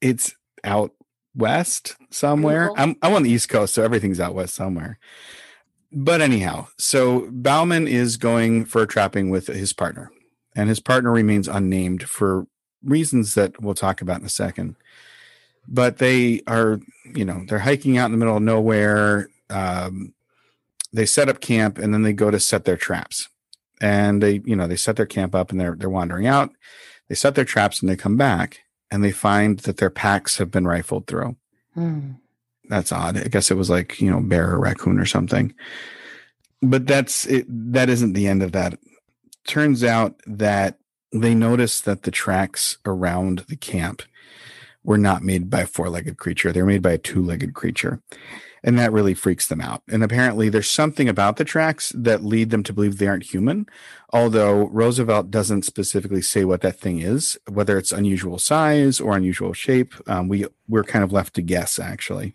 it's 0.00 0.34
out 0.64 0.92
west 1.36 1.96
somewhere. 2.10 2.70
I'm 2.76 2.96
I'm 3.02 3.14
on 3.14 3.22
the 3.22 3.30
East 3.30 3.48
Coast, 3.48 3.74
so 3.74 3.82
everything's 3.82 4.20
out 4.20 4.34
west 4.34 4.54
somewhere. 4.54 4.98
But 5.92 6.20
anyhow, 6.20 6.68
so 6.78 7.28
Bauman 7.30 7.86
is 7.86 8.16
going 8.16 8.64
fur 8.64 8.86
trapping 8.86 9.30
with 9.30 9.46
his 9.46 9.72
partner, 9.72 10.10
and 10.54 10.68
his 10.68 10.80
partner 10.80 11.12
remains 11.12 11.48
unnamed 11.48 12.04
for 12.04 12.46
reasons 12.82 13.34
that 13.34 13.60
we'll 13.60 13.74
talk 13.74 14.00
about 14.00 14.20
in 14.20 14.26
a 14.26 14.30
second. 14.30 14.76
But 15.68 15.98
they 15.98 16.42
are, 16.46 16.80
you 17.14 17.24
know, 17.24 17.44
they're 17.46 17.58
hiking 17.60 17.98
out 17.98 18.06
in 18.06 18.12
the 18.12 18.18
middle 18.18 18.36
of 18.36 18.42
nowhere. 18.42 19.28
Um, 19.50 20.14
they 20.92 21.06
set 21.06 21.28
up 21.28 21.40
camp 21.40 21.78
and 21.78 21.92
then 21.92 22.02
they 22.02 22.12
go 22.12 22.30
to 22.30 22.38
set 22.38 22.64
their 22.64 22.76
traps. 22.76 23.28
And 23.80 24.22
they, 24.22 24.40
you 24.44 24.56
know, 24.56 24.66
they 24.66 24.76
set 24.76 24.96
their 24.96 25.06
camp 25.06 25.34
up 25.34 25.50
and 25.50 25.60
they're 25.60 25.74
they're 25.74 25.90
wandering 25.90 26.26
out. 26.26 26.50
They 27.08 27.14
set 27.14 27.34
their 27.34 27.44
traps 27.44 27.80
and 27.80 27.88
they 27.88 27.96
come 27.96 28.16
back 28.16 28.60
and 28.90 29.02
they 29.02 29.12
find 29.12 29.58
that 29.60 29.78
their 29.78 29.90
packs 29.90 30.38
have 30.38 30.50
been 30.50 30.66
rifled 30.66 31.06
through. 31.06 31.36
Hmm. 31.74 32.12
That's 32.68 32.92
odd. 32.92 33.16
I 33.16 33.28
guess 33.28 33.50
it 33.50 33.56
was 33.56 33.70
like, 33.70 34.00
you 34.00 34.10
know, 34.10 34.20
bear 34.20 34.50
or 34.50 34.60
raccoon 34.60 34.98
or 34.98 35.06
something. 35.06 35.54
But 36.62 36.86
that's 36.86 37.26
it. 37.26 37.46
That 37.48 37.88
isn't 37.88 38.14
the 38.14 38.26
end 38.26 38.42
of 38.42 38.52
that. 38.52 38.78
Turns 39.46 39.84
out 39.84 40.20
that 40.26 40.78
they 41.12 41.34
noticed 41.34 41.84
that 41.84 42.02
the 42.02 42.10
tracks 42.10 42.78
around 42.84 43.44
the 43.48 43.56
camp 43.56 44.02
were 44.82 44.98
not 44.98 45.22
made 45.22 45.50
by 45.50 45.62
a 45.62 45.66
four 45.66 45.88
legged 45.88 46.16
creature. 46.16 46.52
They're 46.52 46.66
made 46.66 46.82
by 46.82 46.92
a 46.92 46.98
two 46.98 47.22
legged 47.22 47.54
creature. 47.54 48.00
And 48.66 48.78
that 48.78 48.92
really 48.92 49.14
freaks 49.14 49.46
them 49.46 49.62
out. 49.62 49.82
And 49.88 50.02
apparently, 50.02 50.50
there's 50.50 50.70
something 50.70 51.08
about 51.08 51.36
the 51.36 51.44
tracks 51.44 51.92
that 51.96 52.24
lead 52.24 52.50
them 52.50 52.62
to 52.64 52.72
believe 52.74 52.98
they 52.98 53.06
aren't 53.06 53.32
human. 53.32 53.66
Although 54.12 54.66
Roosevelt 54.68 55.30
doesn't 55.30 55.64
specifically 55.64 56.20
say 56.20 56.44
what 56.44 56.60
that 56.60 56.78
thing 56.78 56.98
is, 56.98 57.38
whether 57.48 57.78
it's 57.78 57.92
unusual 57.92 58.38
size 58.38 59.00
or 59.00 59.16
unusual 59.16 59.54
shape. 59.54 59.94
Um, 60.06 60.28
we 60.28 60.46
we're 60.68 60.84
kind 60.84 61.04
of 61.04 61.12
left 61.12 61.34
to 61.34 61.42
guess, 61.42 61.78
actually 61.78 62.34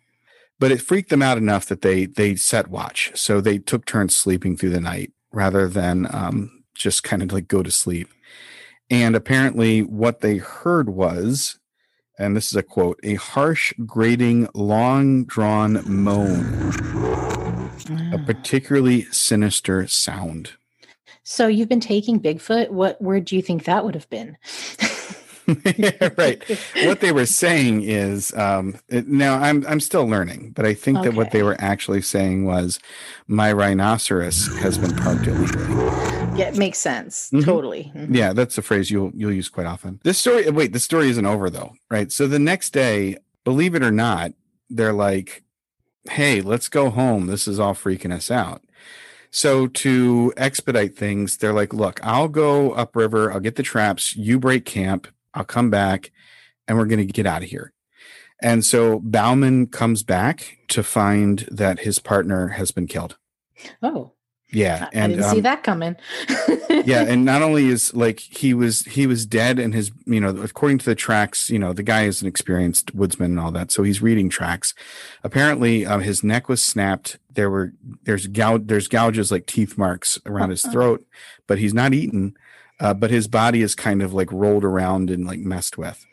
but 0.61 0.71
it 0.71 0.79
freaked 0.79 1.09
them 1.09 1.23
out 1.23 1.39
enough 1.39 1.65
that 1.65 1.81
they 1.81 2.05
they 2.05 2.35
set 2.35 2.67
watch. 2.67 3.11
So 3.15 3.41
they 3.41 3.57
took 3.57 3.83
turns 3.83 4.15
sleeping 4.15 4.55
through 4.55 4.69
the 4.69 4.79
night 4.79 5.11
rather 5.31 5.67
than 5.67 6.07
um, 6.13 6.63
just 6.75 7.03
kind 7.03 7.23
of 7.23 7.33
like 7.33 7.47
go 7.47 7.63
to 7.63 7.71
sleep. 7.71 8.09
And 8.89 9.15
apparently, 9.15 9.81
what 9.81 10.21
they 10.21 10.37
heard 10.37 10.89
was, 10.89 11.57
and 12.21 12.35
this 12.35 12.47
is 12.47 12.55
a 12.55 12.63
quote, 12.63 12.99
a 13.03 13.15
harsh, 13.15 13.73
grating, 13.85 14.47
long 14.53 15.25
drawn 15.25 15.81
moan, 15.85 16.45
a 18.13 18.17
Ah. 18.17 18.25
particularly 18.25 19.03
sinister 19.11 19.87
sound. 19.87 20.51
So 21.23 21.47
you've 21.47 21.69
been 21.69 21.79
taking 21.79 22.19
Bigfoot. 22.19 22.69
What 22.69 23.01
word 23.01 23.25
do 23.25 23.35
you 23.35 23.41
think 23.41 23.63
that 23.65 23.83
would 23.85 23.95
have 23.95 24.09
been? 24.09 24.37
right. 26.17 26.43
What 26.83 26.99
they 26.99 27.11
were 27.11 27.25
saying 27.43 27.83
is 27.83 28.33
um, 28.35 28.75
it, 28.89 29.07
now 29.07 29.37
I'm 29.39 29.65
I'm 29.67 29.79
still 29.79 30.07
learning, 30.07 30.51
but 30.55 30.65
I 30.65 30.73
think 30.73 31.03
that 31.03 31.13
what 31.15 31.31
they 31.31 31.43
were 31.43 31.57
actually 31.59 32.01
saying 32.01 32.45
was 32.45 32.79
my 33.27 33.51
rhinoceros 33.51 34.47
has 34.59 34.77
been 34.77 34.95
parked 34.95 35.27
illegally. 35.27 36.20
Yeah, 36.37 36.47
it 36.47 36.57
makes 36.57 36.77
sense. 36.79 37.29
Mhm. 37.33 37.43
Totally. 37.43 37.91
Mhm. 37.95 38.15
Yeah, 38.15 38.33
that's 38.33 38.57
a 38.57 38.61
phrase 38.61 38.89
you'll 38.89 39.11
you'll 39.13 39.33
use 39.33 39.49
quite 39.49 39.65
often. 39.67 39.99
This 40.03 40.17
story 40.17 40.49
wait, 40.49 40.73
the 40.73 40.79
story 40.79 41.09
isn't 41.09 41.25
over 41.25 41.49
though, 41.49 41.73
right? 41.89 42.11
So 42.11 42.27
the 42.27 42.39
next 42.39 42.71
day, 42.71 43.17
believe 43.43 43.75
it 43.75 43.83
or 43.83 43.91
not, 43.91 44.31
they're 44.69 44.93
like, 44.93 45.43
"Hey, 46.09 46.41
let's 46.41 46.69
go 46.69 46.89
home. 46.89 47.27
This 47.27 47.47
is 47.47 47.59
all 47.59 47.73
freaking 47.75 48.13
us 48.13 48.31
out." 48.31 48.61
So 49.29 49.67
to 49.67 50.33
expedite 50.37 50.97
things, 50.97 51.37
they're 51.37 51.53
like, 51.53 51.73
"Look, 51.73 51.99
I'll 52.03 52.27
go 52.29 52.71
upriver. 52.73 53.31
I'll 53.31 53.39
get 53.39 53.55
the 53.55 53.63
traps. 53.63 54.15
You 54.15 54.39
break 54.39 54.65
camp. 54.65 55.07
I'll 55.33 55.43
come 55.45 55.69
back, 55.69 56.11
and 56.67 56.77
we're 56.77 56.85
going 56.85 57.05
to 57.05 57.13
get 57.13 57.25
out 57.25 57.43
of 57.43 57.49
here." 57.49 57.73
And 58.41 58.65
so 58.65 58.99
Bauman 58.99 59.67
comes 59.67 60.01
back 60.03 60.57
to 60.69 60.81
find 60.81 61.47
that 61.51 61.81
his 61.81 61.99
partner 61.99 62.49
has 62.49 62.71
been 62.71 62.87
killed. 62.87 63.17
Oh, 63.83 64.13
Yeah, 64.53 64.89
I, 64.93 65.03
I 65.03 65.07
didn't 65.07 65.23
see 65.23 65.37
um, 65.37 65.43
that 65.43 65.63
coming. 65.63 65.95
yeah 66.85 67.03
and 67.03 67.25
not 67.25 67.41
only 67.41 67.67
is 67.67 67.93
like 67.93 68.19
he 68.19 68.53
was 68.53 68.81
he 68.83 69.07
was 69.07 69.25
dead 69.25 69.59
and 69.59 69.73
his 69.73 69.91
you 70.05 70.19
know 70.19 70.29
according 70.41 70.77
to 70.77 70.85
the 70.85 70.95
tracks 70.95 71.49
you 71.49 71.59
know 71.59 71.73
the 71.73 71.83
guy 71.83 72.03
is 72.03 72.21
an 72.21 72.27
experienced 72.27 72.93
woodsman 72.95 73.31
and 73.31 73.39
all 73.39 73.51
that 73.51 73.71
so 73.71 73.83
he's 73.83 74.01
reading 74.01 74.29
tracks 74.29 74.73
apparently 75.23 75.85
um, 75.85 76.01
his 76.01 76.23
neck 76.23 76.49
was 76.49 76.63
snapped 76.63 77.17
there 77.33 77.49
were 77.49 77.73
there's 78.03 78.27
gouge 78.27 78.67
there's 78.67 78.87
gouges 78.87 79.31
like 79.31 79.45
teeth 79.45 79.77
marks 79.77 80.19
around 80.25 80.49
his 80.49 80.65
Uh-uh. 80.65 80.71
throat 80.71 81.05
but 81.47 81.57
he's 81.59 81.73
not 81.73 81.93
eaten 81.93 82.35
uh, 82.79 82.93
but 82.93 83.11
his 83.11 83.27
body 83.27 83.61
is 83.61 83.75
kind 83.75 84.01
of 84.01 84.13
like 84.13 84.31
rolled 84.31 84.63
around 84.63 85.09
and 85.09 85.25
like 85.25 85.39
messed 85.39 85.77
with 85.77 86.05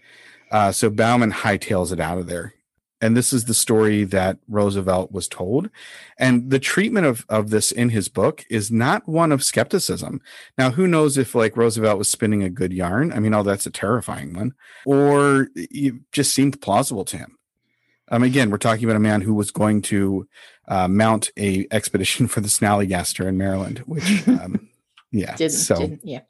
uh, 0.50 0.72
so 0.72 0.90
bauman 0.90 1.32
hightails 1.32 1.92
it 1.92 2.00
out 2.00 2.18
of 2.18 2.26
there 2.26 2.54
and 3.00 3.16
this 3.16 3.32
is 3.32 3.44
the 3.44 3.54
story 3.54 4.04
that 4.04 4.38
roosevelt 4.48 5.12
was 5.12 5.28
told 5.28 5.70
and 6.18 6.50
the 6.50 6.58
treatment 6.58 7.06
of, 7.06 7.24
of 7.28 7.50
this 7.50 7.70
in 7.70 7.90
his 7.90 8.08
book 8.08 8.44
is 8.50 8.70
not 8.70 9.08
one 9.08 9.32
of 9.32 9.44
skepticism 9.44 10.20
now, 10.56 10.70
who 10.70 10.86
knows 10.86 11.16
if 11.16 11.34
like 11.34 11.56
Roosevelt 11.56 11.98
was 11.98 12.08
spinning 12.08 12.42
a 12.42 12.50
good 12.50 12.72
yarn? 12.72 13.12
I 13.12 13.20
mean, 13.20 13.34
oh, 13.34 13.42
that's 13.42 13.66
a 13.66 13.70
terrifying 13.70 14.34
one, 14.34 14.54
or 14.84 15.48
it 15.54 15.94
just 16.12 16.34
seemed 16.34 16.60
plausible 16.60 17.04
to 17.06 17.16
him. 17.16 17.38
Um, 18.10 18.22
again, 18.22 18.50
we're 18.50 18.58
talking 18.58 18.84
about 18.84 18.96
a 18.96 19.00
man 19.00 19.20
who 19.20 19.34
was 19.34 19.50
going 19.50 19.82
to 19.82 20.26
uh, 20.66 20.88
mount 20.88 21.30
a 21.36 21.66
expedition 21.70 22.26
for 22.28 22.40
the 22.40 22.48
Snallygaster 22.48 23.26
in 23.26 23.36
Maryland, 23.36 23.80
which, 23.80 24.26
um, 24.28 24.68
yeah, 25.12 25.36
didn't, 25.36 25.52
so 25.52 25.76
didn't 25.76 26.00
yeah. 26.04 26.20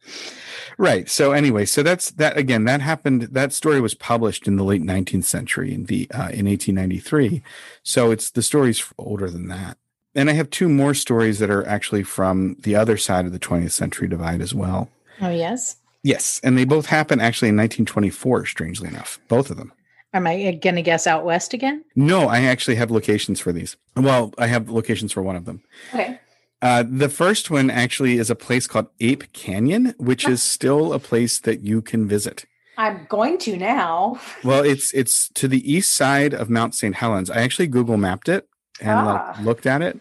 Right. 0.78 1.08
So 1.10 1.32
anyway, 1.32 1.64
so 1.66 1.82
that's 1.82 2.10
that 2.12 2.36
again. 2.38 2.64
That 2.64 2.80
happened. 2.80 3.22
That 3.22 3.52
story 3.52 3.80
was 3.80 3.94
published 3.94 4.46
in 4.48 4.56
the 4.56 4.64
late 4.64 4.82
19th 4.82 5.24
century 5.24 5.74
in 5.74 5.84
the 5.84 6.08
uh, 6.12 6.30
in 6.32 6.46
1893. 6.46 7.42
So 7.82 8.10
it's 8.10 8.30
the 8.30 8.42
story's 8.42 8.82
older 8.96 9.28
than 9.30 9.48
that. 9.48 9.76
and 10.14 10.30
I 10.30 10.32
have 10.32 10.48
two 10.50 10.68
more 10.68 10.94
stories 10.94 11.38
that 11.40 11.50
are 11.50 11.66
actually 11.66 12.02
from 12.02 12.56
the 12.60 12.74
other 12.74 12.96
side 12.96 13.26
of 13.26 13.32
the 13.32 13.38
20th 13.38 13.72
century 13.72 14.08
divide 14.08 14.40
as 14.40 14.54
well. 14.54 14.88
Oh 15.20 15.30
yes. 15.30 15.76
Yes, 16.04 16.40
and 16.44 16.56
they 16.56 16.64
both 16.64 16.86
happen 16.86 17.20
actually 17.20 17.48
in 17.48 17.56
1924. 17.56 18.46
Strangely 18.46 18.88
enough, 18.88 19.18
both 19.28 19.50
of 19.50 19.56
them. 19.56 19.72
Am 20.14 20.26
I 20.26 20.52
gonna 20.62 20.80
guess 20.80 21.06
out 21.06 21.24
west 21.24 21.52
again? 21.52 21.84
No, 21.94 22.28
I 22.28 22.42
actually 22.42 22.76
have 22.76 22.90
locations 22.90 23.40
for 23.40 23.52
these. 23.52 23.76
Well, 23.96 24.32
I 24.38 24.46
have 24.46 24.70
locations 24.70 25.12
for 25.12 25.22
one 25.22 25.36
of 25.36 25.44
them. 25.44 25.62
Okay. 25.92 26.18
Uh, 26.60 26.82
the 26.88 27.08
first 27.08 27.50
one 27.50 27.70
actually 27.70 28.18
is 28.18 28.30
a 28.30 28.34
place 28.34 28.66
called 28.66 28.86
Ape 29.00 29.32
Canyon, 29.32 29.94
which 29.98 30.26
is 30.26 30.42
still 30.56 30.92
a 30.92 30.98
place 30.98 31.38
that 31.40 31.60
you 31.60 31.80
can 31.82 32.08
visit. 32.08 32.44
I'm 32.76 33.06
going 33.08 33.38
to 33.38 33.56
now. 33.56 34.20
Well, 34.44 34.64
it's 34.64 34.92
it's 34.94 35.28
to 35.34 35.48
the 35.48 35.62
east 35.70 35.92
side 35.94 36.32
of 36.34 36.48
Mount 36.50 36.74
St. 36.74 36.94
Helens. 36.94 37.30
I 37.30 37.42
actually 37.42 37.66
Google 37.68 37.96
mapped 37.96 38.28
it 38.28 38.48
and 38.80 38.90
Ah. 38.90 39.32
like, 39.36 39.44
looked 39.44 39.66
at 39.66 39.82
it. 39.82 40.00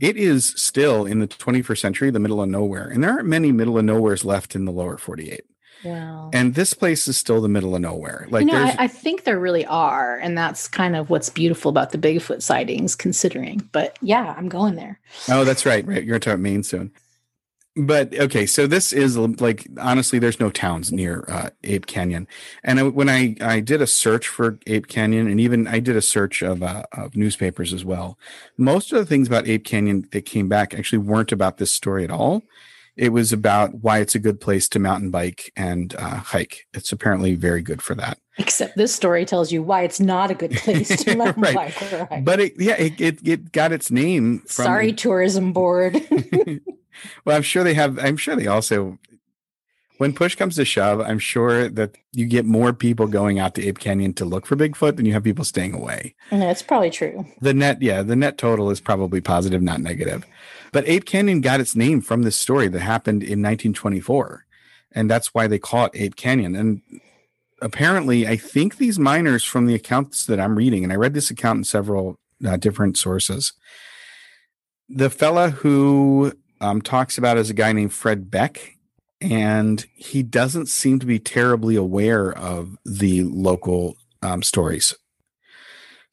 It 0.00 0.16
is 0.16 0.52
still 0.56 1.06
in 1.06 1.20
the 1.20 1.28
21st 1.28 1.78
century, 1.78 2.10
the 2.10 2.18
middle 2.18 2.42
of 2.42 2.48
nowhere, 2.48 2.86
and 2.88 3.02
there 3.02 3.10
aren't 3.12 3.26
many 3.28 3.50
middle 3.52 3.78
of 3.78 3.84
nowheres 3.84 4.24
left 4.24 4.54
in 4.54 4.64
the 4.64 4.72
lower 4.72 4.98
48. 4.98 5.42
Wow. 5.84 6.30
And 6.32 6.54
this 6.54 6.74
place 6.74 7.06
is 7.06 7.16
still 7.16 7.40
the 7.40 7.48
middle 7.48 7.74
of 7.74 7.80
nowhere. 7.80 8.26
Like 8.30 8.46
you 8.46 8.52
know, 8.52 8.62
I, 8.62 8.76
I 8.80 8.86
think 8.88 9.24
there 9.24 9.38
really 9.38 9.66
are, 9.66 10.18
and 10.18 10.36
that's 10.36 10.68
kind 10.68 10.96
of 10.96 11.10
what's 11.10 11.28
beautiful 11.28 11.68
about 11.68 11.92
the 11.92 11.98
Bigfoot 11.98 12.42
sightings, 12.42 12.94
considering. 12.94 13.68
But 13.72 13.98
yeah, 14.00 14.34
I'm 14.36 14.48
going 14.48 14.76
there. 14.76 14.98
Oh, 15.28 15.44
that's 15.44 15.66
right. 15.66 15.86
Right. 15.86 15.98
You're 15.98 16.18
going 16.18 16.20
to 16.20 16.24
talk 16.24 16.34
about 16.34 16.40
Maine 16.40 16.62
soon. 16.62 16.92
But 17.78 18.18
okay, 18.18 18.46
so 18.46 18.66
this 18.66 18.90
is 18.90 19.18
like 19.18 19.68
honestly, 19.78 20.18
there's 20.18 20.40
no 20.40 20.48
towns 20.48 20.90
near 20.90 21.26
uh, 21.28 21.50
Ape 21.62 21.84
Canyon, 21.84 22.26
and 22.64 22.80
I, 22.80 22.82
when 22.84 23.10
I 23.10 23.36
I 23.42 23.60
did 23.60 23.82
a 23.82 23.86
search 23.86 24.28
for 24.28 24.58
Ape 24.66 24.86
Canyon, 24.86 25.28
and 25.28 25.38
even 25.38 25.66
I 25.66 25.80
did 25.80 25.94
a 25.94 26.00
search 26.00 26.40
of 26.40 26.62
uh, 26.62 26.84
of 26.92 27.14
newspapers 27.14 27.74
as 27.74 27.84
well. 27.84 28.18
Most 28.56 28.92
of 28.92 28.98
the 28.98 29.04
things 29.04 29.28
about 29.28 29.46
Ape 29.46 29.64
Canyon 29.64 30.08
that 30.12 30.24
came 30.24 30.48
back 30.48 30.72
actually 30.72 31.00
weren't 31.00 31.32
about 31.32 31.58
this 31.58 31.70
story 31.70 32.02
at 32.02 32.10
all. 32.10 32.44
It 32.96 33.10
was 33.12 33.32
about 33.32 33.74
why 33.82 33.98
it's 33.98 34.14
a 34.14 34.18
good 34.18 34.40
place 34.40 34.68
to 34.70 34.78
mountain 34.78 35.10
bike 35.10 35.52
and 35.54 35.94
uh, 35.96 36.16
hike. 36.16 36.66
It's 36.72 36.92
apparently 36.92 37.34
very 37.34 37.60
good 37.62 37.82
for 37.82 37.94
that. 37.96 38.18
Except 38.38 38.76
this 38.76 38.94
story 38.94 39.24
tells 39.24 39.52
you 39.52 39.62
why 39.62 39.82
it's 39.82 40.00
not 40.00 40.30
a 40.30 40.34
good 40.34 40.52
place 40.52 40.88
to 41.04 41.14
mountain 41.16 41.42
Right. 41.42 41.54
bike 41.54 41.92
or 41.92 42.04
hike. 42.06 42.24
But 42.24 42.40
it, 42.40 42.54
yeah, 42.58 42.76
it, 42.76 43.00
it 43.00 43.18
it 43.26 43.52
got 43.52 43.72
its 43.72 43.90
name 43.90 44.40
from 44.40 44.64
Sorry, 44.64 44.92
tourism 44.94 45.52
board. 45.52 45.94
well, 47.24 47.36
I'm 47.36 47.42
sure 47.42 47.64
they 47.64 47.74
have. 47.74 47.98
I'm 47.98 48.16
sure 48.16 48.34
they 48.36 48.46
also, 48.46 48.98
when 49.98 50.12
push 50.14 50.34
comes 50.34 50.56
to 50.56 50.64
shove, 50.64 51.00
I'm 51.00 51.18
sure 51.18 51.68
that 51.68 51.96
you 52.12 52.26
get 52.26 52.44
more 52.44 52.72
people 52.72 53.06
going 53.06 53.38
out 53.38 53.54
to 53.56 53.66
Ape 53.66 53.78
Canyon 53.78 54.12
to 54.14 54.24
look 54.24 54.46
for 54.46 54.56
Bigfoot 54.56 54.96
than 54.96 55.06
you 55.06 55.12
have 55.12 55.24
people 55.24 55.44
staying 55.44 55.74
away. 55.74 56.14
yeah, 56.30 56.50
it's 56.50 56.62
probably 56.62 56.90
true. 56.90 57.26
The 57.40 57.54
net, 57.54 57.80
yeah, 57.82 58.02
the 58.02 58.16
net 58.16 58.38
total 58.38 58.70
is 58.70 58.80
probably 58.80 59.20
positive, 59.20 59.62
not 59.62 59.80
negative. 59.80 60.26
But 60.72 60.88
Ape 60.88 61.04
Canyon 61.04 61.40
got 61.40 61.60
its 61.60 61.76
name 61.76 62.00
from 62.00 62.22
this 62.22 62.36
story 62.36 62.68
that 62.68 62.80
happened 62.80 63.22
in 63.22 63.42
1924, 63.42 64.44
and 64.92 65.10
that's 65.10 65.34
why 65.34 65.46
they 65.46 65.58
call 65.58 65.86
it 65.86 65.92
Ape 65.94 66.16
Canyon. 66.16 66.54
And 66.54 66.82
apparently, 67.62 68.26
I 68.26 68.36
think 68.36 68.76
these 68.76 68.98
miners, 68.98 69.44
from 69.44 69.66
the 69.66 69.74
accounts 69.74 70.26
that 70.26 70.40
I'm 70.40 70.56
reading, 70.56 70.84
and 70.84 70.92
I 70.92 70.96
read 70.96 71.14
this 71.14 71.30
account 71.30 71.58
in 71.58 71.64
several 71.64 72.18
uh, 72.46 72.56
different 72.56 72.98
sources, 72.98 73.52
the 74.88 75.10
fella 75.10 75.50
who 75.50 76.32
um, 76.60 76.80
talks 76.80 77.18
about 77.18 77.38
is 77.38 77.50
a 77.50 77.54
guy 77.54 77.72
named 77.72 77.92
Fred 77.92 78.30
Beck, 78.30 78.76
and 79.20 79.84
he 79.94 80.22
doesn't 80.22 80.66
seem 80.66 80.98
to 80.98 81.06
be 81.06 81.18
terribly 81.18 81.76
aware 81.76 82.32
of 82.32 82.76
the 82.84 83.24
local 83.24 83.96
um, 84.22 84.42
stories. 84.42 84.94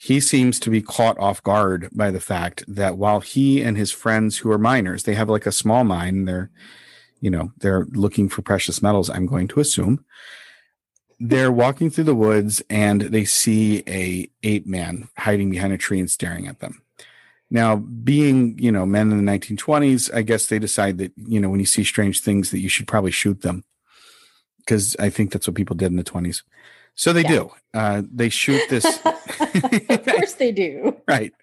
He 0.04 0.20
seems 0.20 0.60
to 0.60 0.70
be 0.70 0.82
caught 0.82 1.18
off 1.18 1.42
guard 1.44 1.88
by 1.94 2.12
the 2.12 2.20
fact 2.20 2.66
that 2.68 2.98
while 2.98 3.22
he 3.22 3.62
and 3.62 3.78
his 3.78 3.94
friends 3.94 4.39
who 4.39 4.52
are 4.52 4.58
miners, 4.58 5.04
they 5.04 5.13
have 5.13 5.30
like 5.30 5.46
a 5.46 5.52
small 5.52 5.86
mine, 5.86 6.26
they're, 6.26 6.52
you 7.22 7.30
know, 7.30 7.54
they're 7.60 7.86
looking 7.92 8.28
for 8.28 8.42
precious 8.42 8.82
metals, 8.82 9.10
I'm 9.10 9.26
going 9.26 9.48
to 9.48 9.62
assume. 9.62 10.04
They're 11.22 11.54
walking 11.54 11.89
through 11.89 12.04
the 12.04 12.16
woods 12.16 12.62
and 12.70 13.00
they 13.00 13.24
see 13.24 13.82
a 13.88 14.30
ape 14.44 14.68
man 14.68 15.08
hiding 15.18 15.50
behind 15.50 15.72
a 15.72 15.78
tree 15.78 16.02
and 16.02 16.12
staring 16.12 16.48
at 16.48 16.60
them. 16.60 16.82
Now, 17.50 17.78
being, 17.78 18.60
you 18.60 18.74
know, 18.74 18.86
men 18.86 19.10
in 19.10 19.26
the 19.26 19.32
1920s, 19.32 20.13
I 20.13 20.24
guess 20.24 20.48
they 20.48 20.60
decide 20.60 20.98
that, 20.98 21.13
you 21.16 21.39
know, 21.39 21.50
when 21.50 21.62
you 21.62 21.66
see 21.66 21.86
strange 21.86 22.20
things 22.20 22.52
that 22.52 22.60
you 22.60 22.68
should 22.68 22.89
probably 22.89 23.12
shoot 23.12 23.42
them. 23.42 23.63
Because 24.58 24.98
I 25.00 25.10
think 25.10 25.32
that's 25.32 25.48
what 25.48 25.56
people 25.56 25.78
did 25.78 25.92
in 25.92 25.98
the 25.98 26.04
20s. 26.04 26.42
So 26.95 27.13
they 27.13 27.21
Yeah. 27.23 27.29
do. 27.29 27.51
Uh, 27.73 28.01
they 28.12 28.29
shoot 28.29 28.62
this. 28.69 28.86
of 29.06 30.06
course 30.06 30.34
they 30.34 30.51
do. 30.51 30.95
right. 31.08 31.34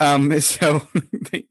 Um, 0.00 0.40
so 0.40 0.86
they, 1.32 1.46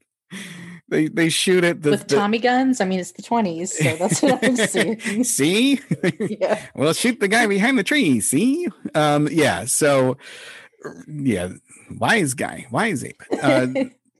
they, 0.88 1.08
they 1.08 1.28
shoot 1.28 1.64
it. 1.64 1.82
The, 1.82 1.90
With 1.92 2.08
the- 2.08 2.16
Tommy 2.16 2.38
guns, 2.38 2.80
I 2.80 2.84
mean, 2.86 3.00
it's 3.00 3.12
the 3.12 3.22
20s, 3.22 3.68
so 3.68 3.96
that's 3.96 4.22
what 4.22 4.42
I'm 4.44 4.56
saying. 4.56 5.24
see? 5.24 5.80
yeah. 6.18 6.66
well, 6.74 6.92
shoot 6.92 7.20
the 7.20 7.28
guy 7.28 7.46
behind 7.46 7.78
the 7.78 7.82
tree. 7.84 8.20
See? 8.20 8.68
Um, 8.94 9.28
yeah. 9.30 9.64
So, 9.66 10.16
yeah, 11.06 11.50
wise 11.98 12.34
guy, 12.34 12.66
wise 12.70 13.04
ape. 13.04 13.22
Uh, 13.42 13.66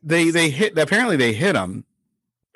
they 0.02 0.30
they 0.30 0.50
hit. 0.50 0.76
Apparently, 0.78 1.16
they 1.16 1.32
hit 1.32 1.56
him, 1.56 1.84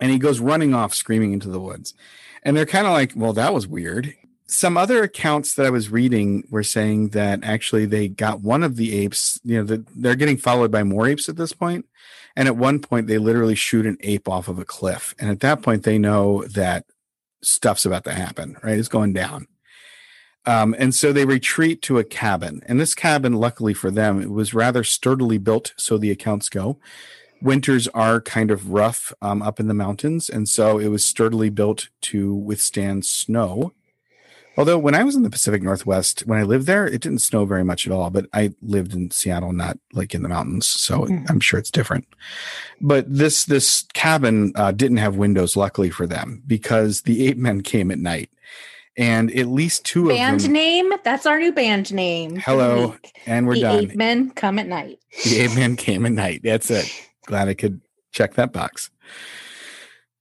and 0.01 0.11
he 0.11 0.19
goes 0.19 0.41
running 0.41 0.75
off, 0.75 0.95
screaming 0.95 1.33
into 1.33 1.49
the 1.49 1.61
woods. 1.61 1.95
And 2.43 2.57
they're 2.57 2.67
kind 2.67 2.87
of 2.87 2.93
like, 2.93 3.13
"Well, 3.17 3.33
that 3.35 3.53
was 3.55 3.67
weird." 3.67 4.15
Some 4.49 4.79
other 4.79 5.03
accounts 5.03 5.55
that 5.55 5.67
I 5.67 5.71
was 5.71 5.91
reading 5.91 6.45
were 6.51 6.63
saying 6.63 7.11
that 7.11 7.45
actually 7.45 7.85
they 7.85 8.09
got 8.09 8.41
one 8.41 8.63
of 8.63 8.77
the 8.77 8.97
apes. 8.97 9.39
You 9.45 9.59
know, 9.59 9.65
that 9.65 9.87
they're 9.95 10.15
getting 10.15 10.39
followed 10.39 10.71
by 10.71 10.83
more 10.83 11.07
apes 11.07 11.29
at 11.29 11.37
this 11.37 11.53
point, 11.53 11.85
and 12.35 12.49
at 12.49 12.57
one 12.57 12.81
point 12.81 13.07
they 13.07 13.19
literally 13.19 13.55
shoot 13.55 13.87
an 13.87 13.99
ape 14.01 14.29
off 14.29 14.49
of 14.49 14.59
a 14.59 14.65
cliff, 14.65 15.15
and 15.19 15.31
at 15.31 15.41
that 15.41 15.63
point 15.63 15.83
they 15.83 15.99
know 15.99 16.45
that 16.45 16.87
stuff's 17.43 17.85
about 17.85 18.05
to 18.05 18.13
happen. 18.13 18.57
Right, 18.63 18.79
it's 18.79 18.89
going 18.89 19.13
down. 19.13 19.47
Um, 20.47 20.75
and 20.79 20.95
so 20.95 21.13
they 21.13 21.27
retreat 21.27 21.83
to 21.83 21.99
a 21.99 22.05
cabin. 22.05 22.63
And 22.65 22.81
this 22.81 22.95
cabin, 22.95 23.35
luckily 23.35 23.75
for 23.75 23.91
them, 23.91 24.23
it 24.23 24.31
was 24.31 24.55
rather 24.55 24.83
sturdily 24.83 25.37
built, 25.37 25.75
so 25.77 25.99
the 25.99 26.11
accounts 26.11 26.49
go. 26.49 26.79
Winters 27.43 27.87
are 27.89 28.21
kind 28.23 28.51
of 28.51 28.71
rough 28.71 29.13
um, 29.21 29.43
up 29.43 29.61
in 29.61 29.69
the 29.69 29.75
mountains, 29.75 30.31
and 30.31 30.49
so 30.49 30.79
it 30.79 30.89
was 30.89 31.05
sturdily 31.05 31.51
built 31.51 31.91
to 32.03 32.35
withstand 32.35 33.05
snow. 33.05 33.75
Although 34.59 34.79
when 34.79 34.97
I 34.97 35.05
was 35.05 35.15
in 35.15 35.23
the 35.23 35.31
Pacific 35.31 35.63
Northwest, 35.63 36.27
when 36.27 36.37
I 36.37 36.43
lived 36.43 36.67
there, 36.67 36.85
it 36.85 37.01
didn't 37.01 37.21
snow 37.21 37.45
very 37.45 37.63
much 37.63 37.87
at 37.87 37.93
all. 37.93 38.11
But 38.11 38.27
I 38.35 38.51
lived 38.61 38.93
in 38.93 39.13
Seattle, 39.13 39.53
not 39.53 39.79
like 39.93 40.17
in 40.17 40.23
the 40.25 40.29
mountains, 40.29 40.67
so 40.67 41.03
Mhm. 41.07 41.31
I'm 41.31 41.39
sure 41.39 41.61
it's 41.61 41.71
different. 41.71 42.07
But 42.81 43.07
this 43.09 43.45
this 43.45 43.85
cabin 43.95 44.51
uh, 44.57 44.73
didn't 44.73 44.97
have 44.97 45.15
windows, 45.17 45.57
luckily 45.57 45.91
for 45.91 46.09
them, 46.09 46.43
because 46.45 47.03
the 47.03 47.29
ape 47.29 47.37
men 47.39 47.61
came 47.61 47.93
at 47.93 48.01
night, 48.01 48.31
and 48.97 49.31
at 49.31 49.47
least 49.47 49.85
two 49.85 50.09
Band 50.09 50.37
of 50.37 50.43
them. 50.43 50.53
Band 50.53 50.53
name? 50.53 50.93
That's 51.05 51.25
our 51.25 51.39
new 51.39 51.53
band 51.53 51.95
name. 51.95 52.35
Hello, 52.37 52.97
and 53.27 53.47
we're 53.47 53.55
done. 53.55 53.77
the 53.77 53.83
done. 53.83 53.91
Ape 53.93 53.97
Men 53.97 54.31
come 54.31 54.59
at 54.59 54.67
night. 54.67 54.99
The 55.23 55.39
ape 55.39 55.55
men 55.55 55.77
came 55.77 56.05
at 56.05 56.11
night. 56.13 56.41
That's 56.43 56.69
it. 56.69 56.91
Glad 57.27 57.47
I 57.47 57.55
could 57.55 57.81
check 58.11 58.35
that 58.35 58.53
box. 58.53 58.91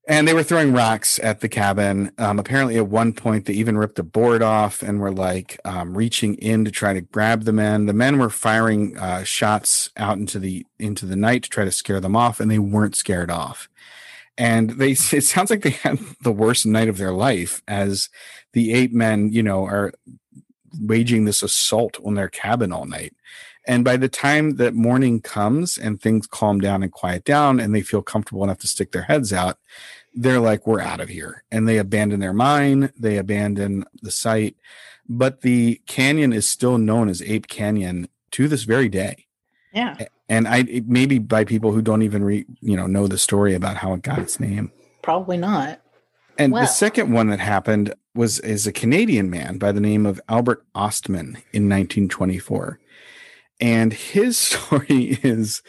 And 0.09 0.25
they 0.25 0.33
were 0.33 0.43
throwing 0.43 0.71
rocks 0.71 1.19
at 1.21 1.41
the 1.41 1.49
cabin. 1.49 2.13
Um, 2.17 2.39
apparently, 2.39 2.77
at 2.77 2.87
one 2.87 3.11
point, 3.11 3.45
they 3.45 3.53
even 3.53 3.77
ripped 3.77 3.99
a 3.99 4.03
board 4.03 4.41
off 4.41 4.81
and 4.81 5.01
were 5.01 5.11
like 5.11 5.59
um, 5.65 5.97
reaching 5.97 6.35
in 6.35 6.63
to 6.63 6.71
try 6.71 6.93
to 6.93 7.01
grab 7.01 7.43
the 7.43 7.51
men. 7.51 7.87
The 7.87 7.93
men 7.93 8.17
were 8.17 8.29
firing 8.29 8.97
uh, 8.97 9.25
shots 9.25 9.89
out 9.97 10.17
into 10.17 10.39
the 10.39 10.65
into 10.79 11.05
the 11.05 11.17
night 11.17 11.43
to 11.43 11.49
try 11.49 11.65
to 11.65 11.73
scare 11.73 11.99
them 11.99 12.15
off, 12.15 12.39
and 12.39 12.49
they 12.49 12.57
weren't 12.57 12.95
scared 12.95 13.29
off. 13.29 13.67
And 14.37 14.71
they 14.71 14.91
it 15.11 15.25
sounds 15.25 15.49
like 15.49 15.61
they 15.61 15.71
had 15.71 15.99
the 16.21 16.31
worst 16.31 16.65
night 16.65 16.87
of 16.87 16.97
their 16.97 17.11
life 17.11 17.61
as 17.67 18.09
the 18.53 18.73
ape 18.73 18.93
men, 18.93 19.33
you 19.33 19.43
know, 19.43 19.65
are 19.65 19.91
waging 20.79 21.25
this 21.25 21.43
assault 21.43 21.97
on 22.05 22.13
their 22.13 22.29
cabin 22.29 22.71
all 22.71 22.85
night. 22.85 23.13
And 23.67 23.83
by 23.83 23.97
the 23.97 24.07
time 24.07 24.55
that 24.55 24.73
morning 24.73 25.19
comes 25.19 25.77
and 25.77 26.01
things 26.01 26.25
calm 26.25 26.61
down 26.61 26.83
and 26.83 26.91
quiet 26.91 27.25
down 27.25 27.59
and 27.59 27.75
they 27.75 27.81
feel 27.81 28.01
comfortable 28.01 28.43
enough 28.43 28.59
to 28.59 28.67
stick 28.67 28.93
their 28.93 29.03
heads 29.03 29.33
out, 29.33 29.59
they're 30.15 30.39
like, 30.39 30.65
we're 30.65 30.79
out 30.79 31.01
of 31.01 31.09
here. 31.09 31.43
And 31.51 31.67
they 31.67 31.77
abandon 31.77 32.21
their 32.21 32.33
mine, 32.33 32.93
they 32.97 33.17
abandon 33.17 33.83
the 34.01 34.09
site. 34.09 34.55
But 35.09 35.41
the 35.41 35.81
canyon 35.85 36.31
is 36.31 36.49
still 36.49 36.77
known 36.77 37.09
as 37.09 37.21
Ape 37.21 37.47
Canyon 37.47 38.07
to 38.31 38.47
this 38.47 38.63
very 38.63 38.89
day. 38.89 39.27
Yeah. 39.73 39.97
And 40.29 40.47
I 40.47 40.83
maybe 40.85 41.19
by 41.19 41.43
people 41.43 41.71
who 41.71 41.81
don't 41.81 42.01
even 42.01 42.23
re, 42.23 42.45
you 42.61 42.75
know 42.75 42.87
know 42.87 43.07
the 43.07 43.17
story 43.17 43.53
about 43.53 43.77
how 43.77 43.93
it 43.93 44.01
got 44.01 44.19
its 44.19 44.39
name. 44.39 44.71
Probably 45.01 45.37
not. 45.37 45.81
And 46.37 46.51
Well- 46.51 46.63
the 46.63 46.67
second 46.67 47.11
one 47.11 47.27
that 47.29 47.39
happened 47.39 47.93
was 48.15 48.39
is 48.39 48.65
a 48.67 48.71
Canadian 48.71 49.29
man 49.29 49.57
by 49.57 49.71
the 49.71 49.79
name 49.79 50.05
of 50.05 50.19
Albert 50.27 50.65
Ostman 50.75 51.37
in 51.53 51.69
1924. 51.69 52.79
And 53.59 53.91
his 53.93 54.37
story 54.49 55.19
is 55.23 55.61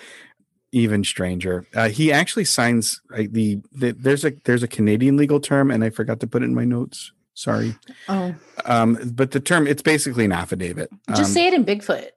even 0.73 1.03
stranger. 1.05 1.67
Uh, 1.75 1.89
he 1.89 2.13
actually 2.13 2.45
signs 2.45 3.01
like 3.11 3.33
the, 3.33 3.59
the 3.73 3.93
there's 3.93 4.25
a 4.25 4.33
there's 4.45 4.63
a 4.63 4.69
Canadian 4.69 5.17
legal 5.17 5.41
term 5.41 5.71
and 5.71 5.83
I 5.83 5.91
forgot 5.91 6.21
to 6.21 6.27
put 6.27 6.43
it 6.43 6.47
in 6.47 6.55
my 6.55 6.65
notes. 6.65 7.13
Sorry. 7.35 7.77
Oh, 8.09 8.35
Um, 8.65 8.99
but 9.15 9.31
the 9.31 9.41
term 9.41 9.67
it's 9.67 9.81
basically 9.83 10.25
an 10.25 10.33
affidavit. 10.33 10.91
just 11.11 11.21
Um, 11.21 11.27
say 11.27 11.47
it 11.47 11.55
in 11.55 11.65
Bigfoot. 11.65 12.09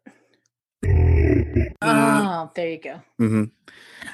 Oh, 0.83 2.51
there 2.55 2.69
you 2.69 2.77
go. 2.79 3.01
hmm 3.17 3.43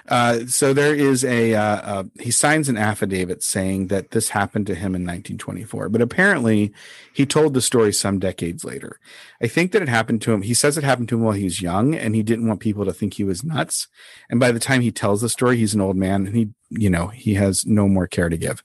Uh, 0.10 0.46
so 0.48 0.74
there 0.74 0.96
is 0.96 1.24
a 1.24 1.54
uh, 1.54 1.62
uh, 1.62 2.04
he 2.20 2.32
signs 2.32 2.70
an 2.70 2.78
affidavit 2.78 3.42
saying 3.44 3.88
that 3.88 4.12
this 4.12 4.30
happened 4.30 4.68
to 4.68 4.76
him 4.76 4.96
in 4.96 5.04
1924, 5.04 5.90
but 5.90 6.02
apparently 6.02 6.74
he 7.14 7.26
told 7.26 7.54
the 7.54 7.62
story 7.62 7.94
some 7.94 8.20
decades 8.20 8.64
later. 8.64 9.00
I 9.42 9.48
think 9.48 9.72
that 9.72 9.82
it 9.82 9.90
happened 9.90 10.22
to 10.24 10.34
him. 10.34 10.42
He 10.44 10.54
says 10.54 10.78
it 10.78 10.84
happened 10.84 11.10
to 11.10 11.16
him 11.16 11.24
while 11.24 11.34
he 11.34 11.46
was 11.46 11.62
young, 11.62 11.96
and 11.96 12.16
he 12.16 12.24
didn't 12.24 12.48
want 12.48 12.60
people 12.60 12.86
to 12.86 12.94
think 12.94 13.14
he 13.14 13.24
was 13.24 13.44
nuts. 13.44 13.88
And 14.30 14.40
by 14.40 14.52
the 14.52 14.60
time 14.60 14.82
he 14.82 14.92
tells 14.92 15.22
the 15.22 15.30
story, 15.30 15.58
he's 15.58 15.74
an 15.74 15.82
old 15.82 15.98
man, 15.98 16.28
and 16.28 16.36
he 16.36 16.50
you 16.70 16.90
know 16.90 17.08
he 17.08 17.34
has 17.36 17.66
no 17.66 17.88
more 17.88 18.08
care 18.08 18.30
to 18.30 18.38
give. 18.38 18.64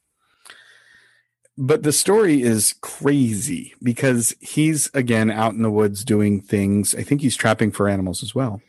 But 1.58 1.82
the 1.82 1.92
story 1.92 2.42
is 2.42 2.74
crazy 2.80 3.74
because 3.82 4.34
he's 4.40 4.90
again 4.94 5.30
out 5.30 5.52
in 5.52 5.62
the 5.62 5.70
woods 5.70 6.04
doing 6.04 6.40
things. 6.40 6.94
I 6.94 7.02
think 7.02 7.20
he's 7.20 7.36
trapping 7.36 7.72
for 7.72 7.88
animals 7.88 8.22
as 8.22 8.34
well 8.34 8.62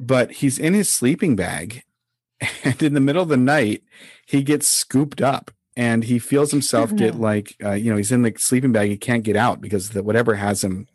but 0.00 0.32
he's 0.32 0.58
in 0.58 0.72
his 0.72 0.88
sleeping 0.88 1.36
bag 1.36 1.84
and 2.64 2.82
in 2.82 2.94
the 2.94 3.00
middle 3.00 3.22
of 3.22 3.28
the 3.28 3.36
night 3.36 3.82
he 4.26 4.42
gets 4.42 4.66
scooped 4.66 5.20
up 5.20 5.50
and 5.76 6.04
he 6.04 6.18
feels 6.18 6.50
himself 6.50 6.94
get 6.96 7.14
like 7.20 7.54
uh, 7.62 7.72
you 7.72 7.90
know 7.90 7.96
he's 7.98 8.10
in 8.10 8.22
the 8.22 8.34
sleeping 8.38 8.72
bag 8.72 8.88
he 8.88 8.96
can't 8.96 9.22
get 9.22 9.36
out 9.36 9.60
because 9.60 9.90
the, 9.90 10.02
whatever 10.02 10.34
has 10.34 10.64
him 10.64 10.88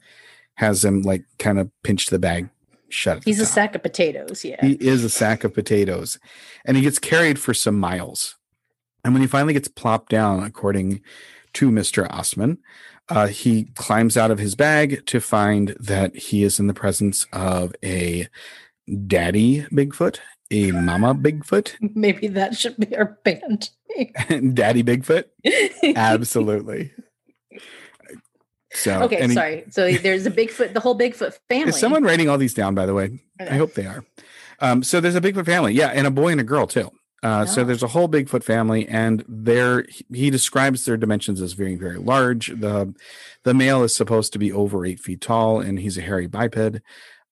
has 0.55 0.83
him 0.83 1.03
like 1.03 1.23
kind 1.37 1.59
of 1.59 1.69
pinched 1.83 2.09
the 2.09 2.19
bag 2.19 2.49
shut 2.89 3.23
He's 3.23 3.39
a 3.39 3.45
sack 3.45 3.75
of 3.75 3.83
potatoes. 3.83 4.43
Yeah. 4.43 4.57
he 4.61 4.73
is 4.73 5.03
a 5.03 5.09
sack 5.09 5.43
of 5.43 5.53
potatoes 5.53 6.17
and 6.65 6.75
he 6.75 6.83
gets 6.83 6.99
carried 6.99 7.39
for 7.39 7.53
some 7.53 7.79
miles 7.79 8.35
and 9.05 9.13
when 9.13 9.21
he 9.21 9.27
finally 9.27 9.53
gets 9.53 9.69
plopped 9.69 10.09
down 10.09 10.43
according 10.43 10.99
to 11.53 11.69
mr 11.71 12.09
Ostman 12.09 12.57
uh, 13.07 13.27
he 13.27 13.65
climbs 13.75 14.17
out 14.17 14.31
of 14.31 14.39
his 14.39 14.55
bag 14.55 15.05
to 15.05 15.21
find 15.21 15.69
that 15.79 16.15
he 16.15 16.43
is 16.43 16.59
in 16.59 16.67
the 16.67 16.73
presence 16.73 17.25
of 17.31 17.73
a 17.83 18.27
daddy 19.07 19.61
bigfoot 19.71 20.17
a 20.51 20.71
mama 20.71 21.15
bigfoot 21.15 21.73
Maybe 21.95 22.27
that 22.27 22.57
should 22.57 22.77
be 22.77 22.95
our 22.95 23.17
band. 23.23 23.69
name. 23.95 24.53
daddy 24.53 24.83
bigfoot 24.83 25.25
absolutely 25.95 26.91
so 28.73 29.03
okay, 29.03 29.25
he- 29.27 29.33
sorry. 29.33 29.63
So 29.69 29.89
there's 29.93 30.25
a 30.25 30.31
Bigfoot, 30.31 30.73
the 30.73 30.81
whole 30.81 30.99
Bigfoot 30.99 31.37
family. 31.47 31.69
is 31.69 31.79
someone 31.79 32.03
writing 32.03 32.27
all 32.27 32.37
these 32.37 32.53
down 32.53 32.75
by 32.75 32.85
the 32.85 32.93
way 32.93 33.21
I 33.39 33.55
hope 33.55 33.73
they 33.73 33.85
are. 33.85 34.03
Um, 34.59 34.83
so 34.83 34.99
there's 34.99 35.15
a 35.15 35.21
Bigfoot 35.21 35.45
family, 35.45 35.73
yeah, 35.73 35.87
and 35.87 36.05
a 36.05 36.11
boy 36.11 36.33
and 36.33 36.41
a 36.41 36.43
girl 36.43 36.67
too. 36.67 36.91
Uh, 37.25 37.43
So 37.45 37.61
Oh. 37.61 37.65
there's 37.65 37.81
a 37.83 37.87
whole 37.87 38.07
Bigfoot 38.07 38.43
family, 38.43 38.87
and 38.87 39.23
there 39.27 39.85
he 40.13 40.29
describes 40.29 40.85
their 40.85 40.95
dimensions 40.97 41.41
as 41.41 41.53
very, 41.53 41.75
very 41.75 41.97
large. 41.97 42.47
the 42.59 42.93
The 43.43 43.53
male 43.55 43.83
is 43.83 43.95
supposed 43.95 44.31
to 44.33 44.39
be 44.39 44.51
over 44.51 44.85
eight 44.85 44.99
feet 44.99 45.21
tall, 45.21 45.59
and 45.59 45.79
he's 45.79 45.97
a 45.97 46.01
hairy 46.01 46.27
biped. 46.27 46.81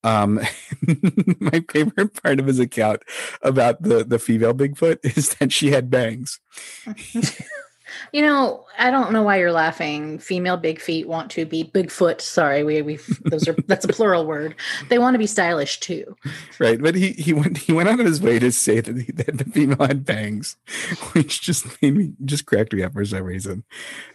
Um, 0.04 0.42
my 1.40 1.64
favorite 1.72 2.22
part 2.22 2.40
of 2.40 2.48
his 2.48 2.60
account 2.60 3.04
about 3.42 3.84
the 3.84 4.04
the 4.04 4.20
female 4.20 4.54
Bigfoot 4.54 4.98
is 5.18 5.36
that 5.36 5.52
she 5.54 5.72
had 5.72 5.90
bangs. 5.92 6.40
You 8.12 8.22
know, 8.22 8.66
I 8.78 8.92
don't 8.92 9.12
know 9.12 9.24
why 9.24 9.38
you're 9.38 9.52
laughing. 9.52 10.20
Female 10.20 10.58
big 10.58 10.80
feet 10.80 11.08
want 11.08 11.32
to 11.32 11.46
be 11.46 11.64
Bigfoot. 11.64 12.22
Sorry, 12.22 12.64
we 12.64 12.82
we 12.82 13.00
those 13.26 13.48
are 13.48 13.56
that's 13.68 13.86
a 13.86 13.90
plural 13.90 14.26
word. 14.26 14.56
They 14.90 15.00
want 15.00 15.14
to 15.14 15.20
be 15.20 15.28
stylish 15.28 15.80
too. 15.80 16.16
right? 16.60 16.82
But 16.82 16.96
he 16.96 17.12
he 17.14 17.34
went 17.34 17.58
he 17.58 17.72
went 17.72 17.90
out 17.90 18.00
of 18.00 18.06
his 18.06 18.22
way 18.22 18.40
to 18.40 18.52
say 18.52 18.80
that, 18.82 18.98
he, 18.98 19.12
that 19.12 19.38
the 19.38 19.46
female 19.46 19.88
had 19.88 20.06
bangs, 20.06 20.58
which 21.14 21.42
just 21.42 21.82
made 21.82 21.96
me 21.96 22.14
just 22.26 22.46
cracked 22.46 22.74
me 22.74 22.84
up 22.84 22.94
for 22.94 23.06
some 23.06 23.24
reason. 23.24 23.64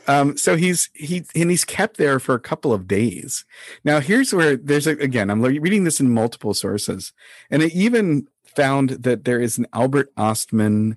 Um, 0.06 0.36
so 0.36 0.56
he's 0.56 0.90
he 0.94 1.24
and 1.34 1.50
he's 1.50 1.64
kept 1.64 1.96
there 1.96 2.18
for 2.18 2.34
a 2.34 2.40
couple 2.40 2.72
of 2.72 2.88
days. 2.88 3.44
Now 3.84 4.00
here's 4.00 4.34
where 4.34 4.56
there's 4.56 4.86
a, 4.86 4.92
again 4.92 5.30
I'm 5.30 5.42
reading 5.42 5.84
this 5.84 6.00
in 6.00 6.12
multiple 6.12 6.54
sources, 6.54 7.12
and 7.50 7.62
I 7.62 7.66
even 7.66 8.28
found 8.44 8.90
that 8.90 9.24
there 9.24 9.40
is 9.40 9.58
an 9.58 9.66
Albert 9.72 10.14
Ostman 10.16 10.96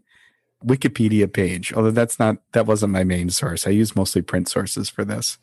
Wikipedia 0.65 1.31
page, 1.31 1.73
although 1.73 1.91
that's 1.91 2.19
not 2.19 2.37
that 2.51 2.65
wasn't 2.65 2.93
my 2.93 3.03
main 3.03 3.29
source. 3.29 3.65
I 3.65 3.71
use 3.71 3.95
mostly 3.95 4.21
print 4.21 4.47
sources 4.47 4.89
for 4.89 5.03
this. 5.03 5.37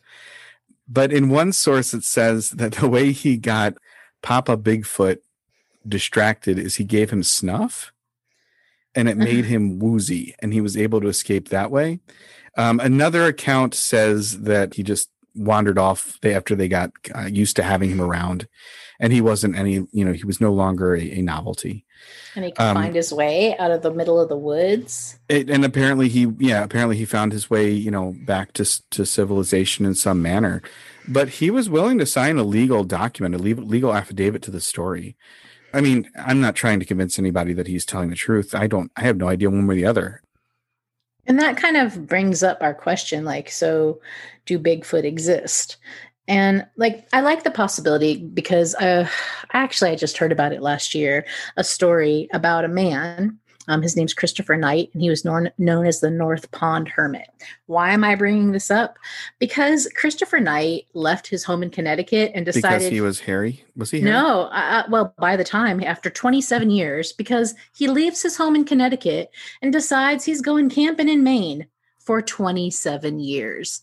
But 0.89 1.13
in 1.13 1.29
one 1.29 1.53
source, 1.53 1.93
it 1.93 2.05
says 2.05 2.51
that 2.51 2.73
the 2.81 2.89
way 2.89 3.13
he 3.13 3.37
got 3.37 3.75
Papa 4.23 4.57
Bigfoot 4.57 5.19
distracted 5.87 6.59
is 6.59 6.77
he 6.77 6.85
gave 6.85 7.11
him 7.11 7.23
snuff 7.23 7.93
and 8.95 9.09
it 9.09 9.17
made 9.17 9.45
him 9.45 9.79
woozy 9.79 10.35
and 10.41 10.53
he 10.53 10.61
was 10.61 10.77
able 10.77 11.01
to 11.01 11.09
escape 11.09 11.49
that 11.49 11.71
way. 11.71 12.01
Um, 12.57 12.81
another 12.81 13.27
account 13.27 13.75
says 13.75 14.41
that 14.43 14.75
he 14.75 14.83
just 14.83 15.11
wandered 15.35 15.79
off 15.79 16.19
after 16.25 16.57
they 16.57 16.69
got 16.69 16.91
uh, 17.15 17.27
used 17.27 17.55
to 17.57 17.63
having 17.63 17.91
him 17.91 18.01
around 18.01 18.49
and 19.01 19.13
he 19.13 19.21
wasn't 19.21 19.57
any, 19.57 19.87
you 19.93 20.05
know, 20.05 20.13
he 20.13 20.25
was 20.25 20.41
no 20.41 20.53
longer 20.53 20.95
a, 20.95 21.01
a 21.01 21.23
novelty. 21.23 21.85
And 22.35 22.45
he 22.45 22.51
could 22.53 22.63
Um, 22.63 22.77
find 22.77 22.95
his 22.95 23.13
way 23.13 23.57
out 23.59 23.71
of 23.71 23.83
the 23.83 23.93
middle 23.93 24.21
of 24.21 24.29
the 24.29 24.37
woods. 24.37 25.19
It, 25.29 25.51
and 25.51 25.65
apparently 25.65 26.09
he, 26.09 26.33
yeah, 26.39 26.63
apparently 26.63 26.97
he 26.97 27.05
found 27.05 27.33
his 27.33 27.51
way, 27.51 27.71
you 27.71 27.91
know, 27.91 28.15
back 28.27 28.53
to 28.55 28.65
to 28.91 29.07
civilization 29.07 29.87
in 29.87 29.95
some 29.95 30.23
manner. 30.23 30.63
But 31.07 31.29
he 31.29 31.51
was 31.51 31.71
willing 31.71 31.99
to 31.99 32.07
sign 32.07 32.39
a 32.39 32.43
legal 32.43 32.85
document, 32.85 33.35
a 33.35 33.39
legal, 33.39 33.65
legal 33.65 33.95
affidavit 33.95 34.43
to 34.43 34.51
the 34.51 34.61
story. 34.61 35.17
I 35.73 35.81
mean, 35.81 36.11
I'm 36.17 36.41
not 36.41 36.55
trying 36.55 36.81
to 36.81 36.87
convince 36.87 37.19
anybody 37.19 37.53
that 37.55 37.67
he's 37.67 37.85
telling 37.85 38.11
the 38.11 38.17
truth. 38.17 38.55
I 38.55 38.67
don't. 38.67 38.91
I 38.97 39.03
have 39.03 39.17
no 39.17 39.29
idea 39.29 39.51
one 39.51 39.67
way 39.67 39.75
or 39.75 39.77
the 39.77 39.87
other. 39.87 40.23
And 41.27 41.39
that 41.41 41.59
kind 41.59 41.77
of 41.77 42.07
brings 42.07 42.43
up 42.43 42.63
our 42.63 42.73
question 42.73 43.25
like, 43.25 43.51
so 43.51 44.01
do 44.47 44.59
Bigfoot 44.59 45.05
exist? 45.05 45.77
And 46.29 46.67
like, 46.77 47.09
I 47.13 47.23
like 47.23 47.43
the 47.43 47.51
possibility 47.51 48.19
because 48.19 48.75
uh, 48.77 49.09
actually, 49.53 49.91
I 49.91 49.97
just 49.97 50.19
heard 50.19 50.31
about 50.31 50.53
it 50.53 50.63
last 50.63 50.95
year 50.95 51.27
a 51.57 51.65
story 51.65 52.29
about 52.33 52.65
a 52.65 52.69
man. 52.69 53.39
Um, 53.67 53.83
his 53.83 53.97
name's 53.97 54.15
Christopher 54.15 54.57
Knight, 54.57 54.89
and 54.95 55.03
he 55.03 55.11
was 55.11 55.27
known, 55.27 55.51
known 55.59 55.87
as 55.87 56.01
the 56.01 56.11
North 56.11 56.51
Pond 56.53 56.89
Hermit. 56.89 57.29
Why 57.67 57.91
am 57.91 58.03
I 58.03 58.15
bringing 58.15 58.53
this 58.53 58.71
up? 58.71 58.99
Because 59.39 59.87
Christopher 59.95 60.41
Knight 60.41 60.87
left 60.95 61.27
his 61.27 61.45
home 61.45 61.63
in 61.63 61.69
Connecticut 61.69 62.33
and 62.35 62.47
Because 62.47 62.63
decided 62.63 62.93
he 62.93 63.03
was 63.03 63.21
hairy. 63.21 63.63
Was 63.77 63.91
he? 63.91 64.01
Hairy? 64.01 64.11
no, 64.11 64.45
uh, 64.45 64.85
well, 64.89 65.15
by 65.19 65.37
the 65.37 65.45
time 65.45 65.83
after 65.83 66.09
27 66.09 66.71
years, 66.71 67.13
because 67.13 67.55
he 67.77 67.89
leaves 67.89 68.23
his 68.23 68.39
home 68.39 68.57
in 68.57 68.65
Connecticut 68.65 69.31
and 69.61 69.71
decides 69.71 70.25
he's 70.25 70.41
going 70.41 70.71
camping 70.71 71.11
in 71.11 71.23
Maine 71.23 71.67
for 71.99 72.23
27 72.23 73.21
years. 73.21 73.83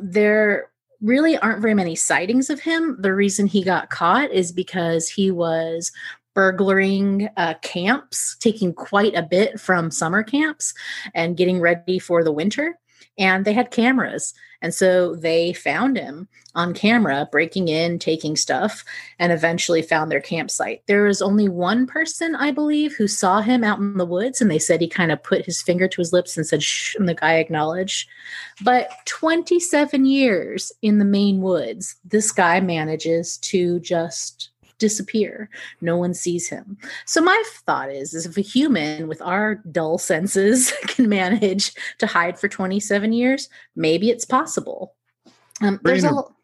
There 0.00 0.70
really 1.04 1.36
aren't 1.38 1.62
very 1.62 1.74
many 1.74 1.94
sightings 1.94 2.50
of 2.50 2.60
him. 2.60 2.96
The 2.98 3.14
reason 3.14 3.46
he 3.46 3.62
got 3.62 3.90
caught 3.90 4.30
is 4.32 4.50
because 4.50 5.08
he 5.08 5.30
was 5.30 5.92
burglaring 6.34 7.28
uh, 7.36 7.54
camps, 7.62 8.36
taking 8.40 8.72
quite 8.72 9.14
a 9.14 9.22
bit 9.22 9.60
from 9.60 9.90
summer 9.90 10.22
camps 10.22 10.74
and 11.14 11.36
getting 11.36 11.60
ready 11.60 11.98
for 11.98 12.24
the 12.24 12.32
winter. 12.32 12.78
And 13.18 13.44
they 13.44 13.52
had 13.52 13.70
cameras. 13.70 14.34
And 14.60 14.72
so 14.72 15.14
they 15.14 15.52
found 15.52 15.98
him 15.98 16.26
on 16.54 16.72
camera, 16.72 17.28
breaking 17.30 17.68
in, 17.68 17.98
taking 17.98 18.34
stuff, 18.34 18.82
and 19.18 19.30
eventually 19.30 19.82
found 19.82 20.10
their 20.10 20.22
campsite. 20.22 20.82
There 20.86 21.04
was 21.04 21.20
only 21.20 21.48
one 21.48 21.86
person, 21.86 22.34
I 22.34 22.50
believe, 22.50 22.94
who 22.94 23.06
saw 23.06 23.42
him 23.42 23.62
out 23.62 23.78
in 23.78 23.98
the 23.98 24.06
woods, 24.06 24.40
and 24.40 24.50
they 24.50 24.58
said 24.58 24.80
he 24.80 24.88
kind 24.88 25.12
of 25.12 25.22
put 25.22 25.44
his 25.44 25.60
finger 25.60 25.86
to 25.86 26.00
his 26.00 26.14
lips 26.14 26.36
and 26.36 26.46
said, 26.46 26.62
shh, 26.62 26.94
and 26.94 27.06
the 27.06 27.14
guy 27.14 27.34
acknowledged. 27.34 28.08
But 28.62 28.88
27 29.04 30.06
years 30.06 30.72
in 30.80 30.98
the 30.98 31.04
Maine 31.04 31.42
woods, 31.42 31.96
this 32.04 32.30
guy 32.30 32.60
manages 32.60 33.36
to 33.38 33.80
just 33.80 34.48
disappear. 34.78 35.48
No 35.80 35.96
one 35.96 36.14
sees 36.14 36.48
him. 36.48 36.76
So 37.06 37.20
my 37.20 37.42
thought 37.66 37.90
is, 37.90 38.14
is 38.14 38.26
if 38.26 38.36
a 38.36 38.40
human 38.40 39.08
with 39.08 39.22
our 39.22 39.56
dull 39.70 39.98
senses 39.98 40.72
can 40.86 41.08
manage 41.08 41.72
to 41.98 42.06
hide 42.06 42.38
for 42.38 42.48
27 42.48 43.12
years, 43.12 43.48
maybe 43.76 44.10
it's 44.10 44.24
possible. 44.24 44.94
Um, 45.60 45.80
there's 45.82 46.04
a 46.04 46.08
l- 46.08 46.36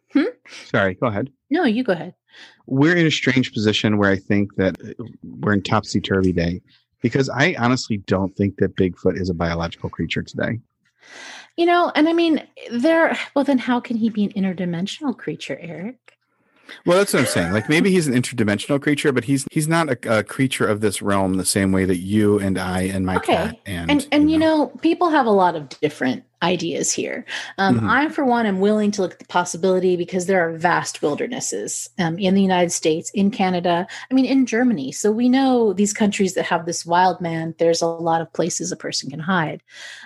Sorry. 0.67 0.95
Go 0.95 1.07
ahead. 1.07 1.31
no, 1.51 1.65
you 1.65 1.85
go 1.85 1.93
ahead. 1.93 2.15
We're 2.67 2.97
in 2.97 3.07
a 3.07 3.11
strange 3.11 3.53
position 3.53 3.99
where 3.99 4.11
I 4.11 4.17
think 4.17 4.57
that 4.57 4.77
uh, 4.81 5.05
we're 5.23 5.53
in 5.53 5.63
topsy 5.63 6.01
turvy 6.01 6.33
day 6.33 6.63
because 7.01 7.29
I 7.29 7.55
honestly 7.59 7.99
don't 7.99 8.37
think 8.37 8.57
that 8.57 8.77
Bigfoot 8.77 9.21
is 9.21 9.31
a 9.31 9.35
biological 9.35 9.91
creature 9.91 10.23
today. 10.23 10.61
You 11.57 11.67
know, 11.67 11.91
and 11.95 12.09
I 12.09 12.13
mean, 12.13 12.47
there. 12.71 13.19
Well, 13.35 13.45
then 13.45 13.59
how 13.59 13.81
can 13.81 13.97
he 13.97 14.09
be 14.09 14.25
an 14.25 14.33
interdimensional 14.33 15.17
creature, 15.17 15.59
Eric? 15.61 16.17
Well, 16.87 16.99
that's 16.99 17.13
what 17.13 17.21
I'm 17.21 17.27
saying. 17.27 17.53
Like 17.53 17.69
maybe 17.69 17.91
he's 17.91 18.07
an 18.07 18.15
interdimensional 18.15 18.81
creature, 18.81 19.13
but 19.13 19.25
he's 19.25 19.47
he's 19.51 19.69
not 19.69 19.89
a, 19.91 20.19
a 20.19 20.23
creature 20.25 20.67
of 20.67 20.81
this 20.81 21.03
realm 21.03 21.35
the 21.35 21.45
same 21.45 21.73
way 21.73 21.85
that 21.85 21.99
you 21.99 22.39
and 22.39 22.59
I 22.59 22.83
and 22.83 23.05
my 23.07 23.17
Okay. 23.17 23.35
cat 23.35 23.57
and 23.67 23.91
And 23.91 24.09
and 24.13 24.31
you 24.31 24.39
know, 24.39 24.69
people 24.81 25.11
have 25.11 25.27
a 25.27 25.31
lot 25.31 25.57
of 25.57 25.69
different 25.81 26.25
ideas 26.43 26.91
here. 26.93 27.25
Um, 27.59 27.81
Mhm. 27.81 27.89
I, 27.91 28.09
for 28.09 28.25
one, 28.25 28.47
am 28.47 28.61
willing 28.61 28.91
to 28.93 29.03
look 29.03 29.13
at 29.13 29.19
the 29.19 29.25
possibility 29.27 29.97
because 29.97 30.27
there 30.27 30.47
are 30.47 30.53
vast 30.57 31.03
wildernesses 31.03 31.91
um, 31.99 32.19
in 32.19 32.35
the 32.35 32.43
United 32.43 32.71
States, 32.71 33.11
in 33.11 33.31
Canada, 33.31 33.87
I 34.11 34.15
mean, 34.15 34.25
in 34.25 34.47
Germany. 34.47 34.93
So 34.93 35.13
we 35.13 35.29
know 35.29 35.73
these 35.73 35.93
countries 35.93 36.35
that 36.35 36.47
have 36.47 36.67
this 36.67 36.87
wild 36.87 37.21
man, 37.21 37.55
there's 37.59 37.83
a 37.83 37.87
lot 37.87 38.21
of 38.23 38.33
places 38.33 38.73
a 38.73 38.77
person 38.77 39.11
can 39.11 39.21
hide. 39.21 39.63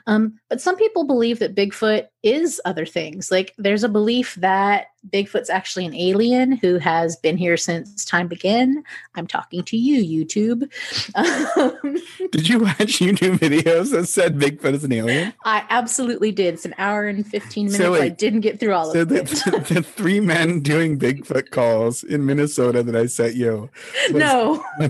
Um, 0.06 0.38
but 0.48 0.60
some 0.60 0.76
people 0.76 1.04
believe 1.04 1.38
that 1.38 1.54
Bigfoot 1.54 2.08
is 2.22 2.60
other 2.64 2.86
things. 2.86 3.30
Like 3.30 3.52
there's 3.58 3.84
a 3.84 3.88
belief 3.88 4.34
that 4.36 4.86
Bigfoot's 5.10 5.50
actually 5.50 5.84
an 5.84 5.94
alien 5.94 6.52
who 6.52 6.78
has 6.78 7.16
been 7.16 7.36
here 7.36 7.58
since 7.58 8.06
time 8.06 8.26
began. 8.26 8.82
I'm 9.14 9.26
talking 9.26 9.62
to 9.64 9.76
you, 9.76 10.24
YouTube. 10.24 10.70
Um, 11.14 11.96
Did 12.32 12.48
you 12.48 12.60
watch 12.60 12.98
YouTube 12.98 13.38
videos 13.38 13.90
that 13.92 14.06
said 14.06 14.38
Bigfoot 14.38 14.74
is 14.74 14.84
an 14.84 14.92
alien? 14.92 15.32
I 15.44 15.64
absolutely 15.68 16.23
did. 16.32 16.54
It's 16.54 16.64
an 16.64 16.74
hour 16.78 17.06
and 17.06 17.26
15 17.26 17.66
minutes. 17.66 17.78
So 17.82 17.94
I 17.94 18.08
didn't 18.08 18.40
get 18.40 18.60
through 18.60 18.74
all 18.74 18.92
So 18.92 19.00
of 19.02 19.08
the, 19.08 19.16
it. 19.22 19.26
the 19.68 19.82
three 19.82 20.20
men 20.20 20.60
doing 20.60 20.98
Bigfoot 20.98 21.50
calls 21.50 22.02
in 22.04 22.24
Minnesota 22.26 22.82
that 22.82 22.96
I 22.96 23.06
sent 23.06 23.34
you. 23.34 23.70
no. 24.10 24.64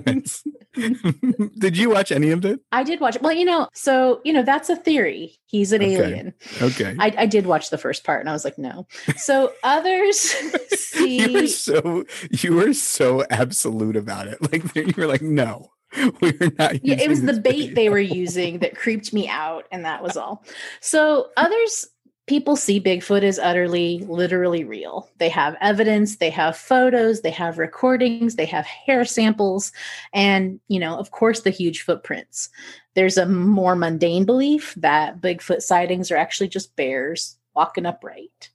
Did 1.59 1.77
you 1.77 1.91
watch 1.91 2.11
any 2.11 2.31
of 2.31 2.45
it? 2.45 2.61
I 2.73 2.83
did 2.83 3.01
watch 3.01 3.15
it. 3.17 3.23
Well, 3.23 3.33
you 3.33 3.45
know, 3.45 3.69
so, 3.75 4.21
you 4.25 4.33
know, 4.33 4.43
that's 4.43 4.69
a 4.69 4.75
theory. 4.77 5.39
He's 5.47 5.73
an 5.73 5.83
Okay. 5.83 5.95
alien. 5.95 6.35
Okay. 6.61 6.97
I, 6.99 7.15
I 7.19 7.27
did 7.27 7.47
watch 7.47 7.71
the 7.71 7.79
first 7.79 8.03
part 8.03 8.21
and 8.21 8.29
I 8.29 8.33
was 8.33 8.45
like, 8.45 8.59
no. 8.59 8.87
So 9.17 9.53
others 9.63 10.35
you 10.43 10.51
were 10.53 10.59
see. 10.77 11.47
so 11.47 12.05
you 12.31 12.55
were 12.55 12.73
so 12.75 13.25
absolute 13.31 13.97
about 13.97 14.27
it. 14.27 14.39
Like 14.53 14.75
you 14.75 14.93
were 14.97 15.07
like, 15.07 15.23
no, 15.23 15.71
we're 16.21 16.53
not. 16.59 16.85
Yeah, 16.85 16.97
it 17.01 17.09
was 17.09 17.23
the 17.23 17.35
bait 17.35 17.69
video." 17.69 17.75
they 17.75 17.89
were 17.89 17.99
using 17.99 18.59
that 18.61 18.77
creeped 18.77 19.13
me 19.13 19.29
out, 19.29 19.67
and 19.71 19.85
that 19.85 20.03
was 20.03 20.17
all. 20.17 20.45
So 20.81 21.31
others 21.37 21.87
people 22.27 22.57
see 22.57 22.81
Bigfoot 22.81 23.23
as 23.23 23.39
utterly, 23.39 23.99
literally 24.09 24.65
real. 24.65 25.11
They 25.19 25.29
have 25.29 25.57
evidence, 25.61 26.17
they 26.17 26.31
have 26.31 26.57
photos, 26.57 27.21
they 27.21 27.31
have 27.31 27.59
recordings, 27.59 28.37
they 28.37 28.47
have 28.47 28.65
hair 28.65 29.05
samples, 29.05 29.73
and 30.13 30.61
you 30.69 30.81
know, 30.81 30.97
of 30.97 31.11
course, 31.11 31.43
the 31.43 31.51
huge 31.51 31.83
footprints. 31.83 32.49
There's 32.95 33.17
a 33.17 33.27
more 33.27 33.77
mundane 33.77 34.25
belief 34.25 34.75
that 34.77 35.21
Bigfoot 35.21 35.63
sightings 35.63 36.11
are 36.11 36.17
actually 36.17 36.49
just 36.49 36.75
bears 36.77 37.37
walking 37.55 37.87
upright, 37.87 38.51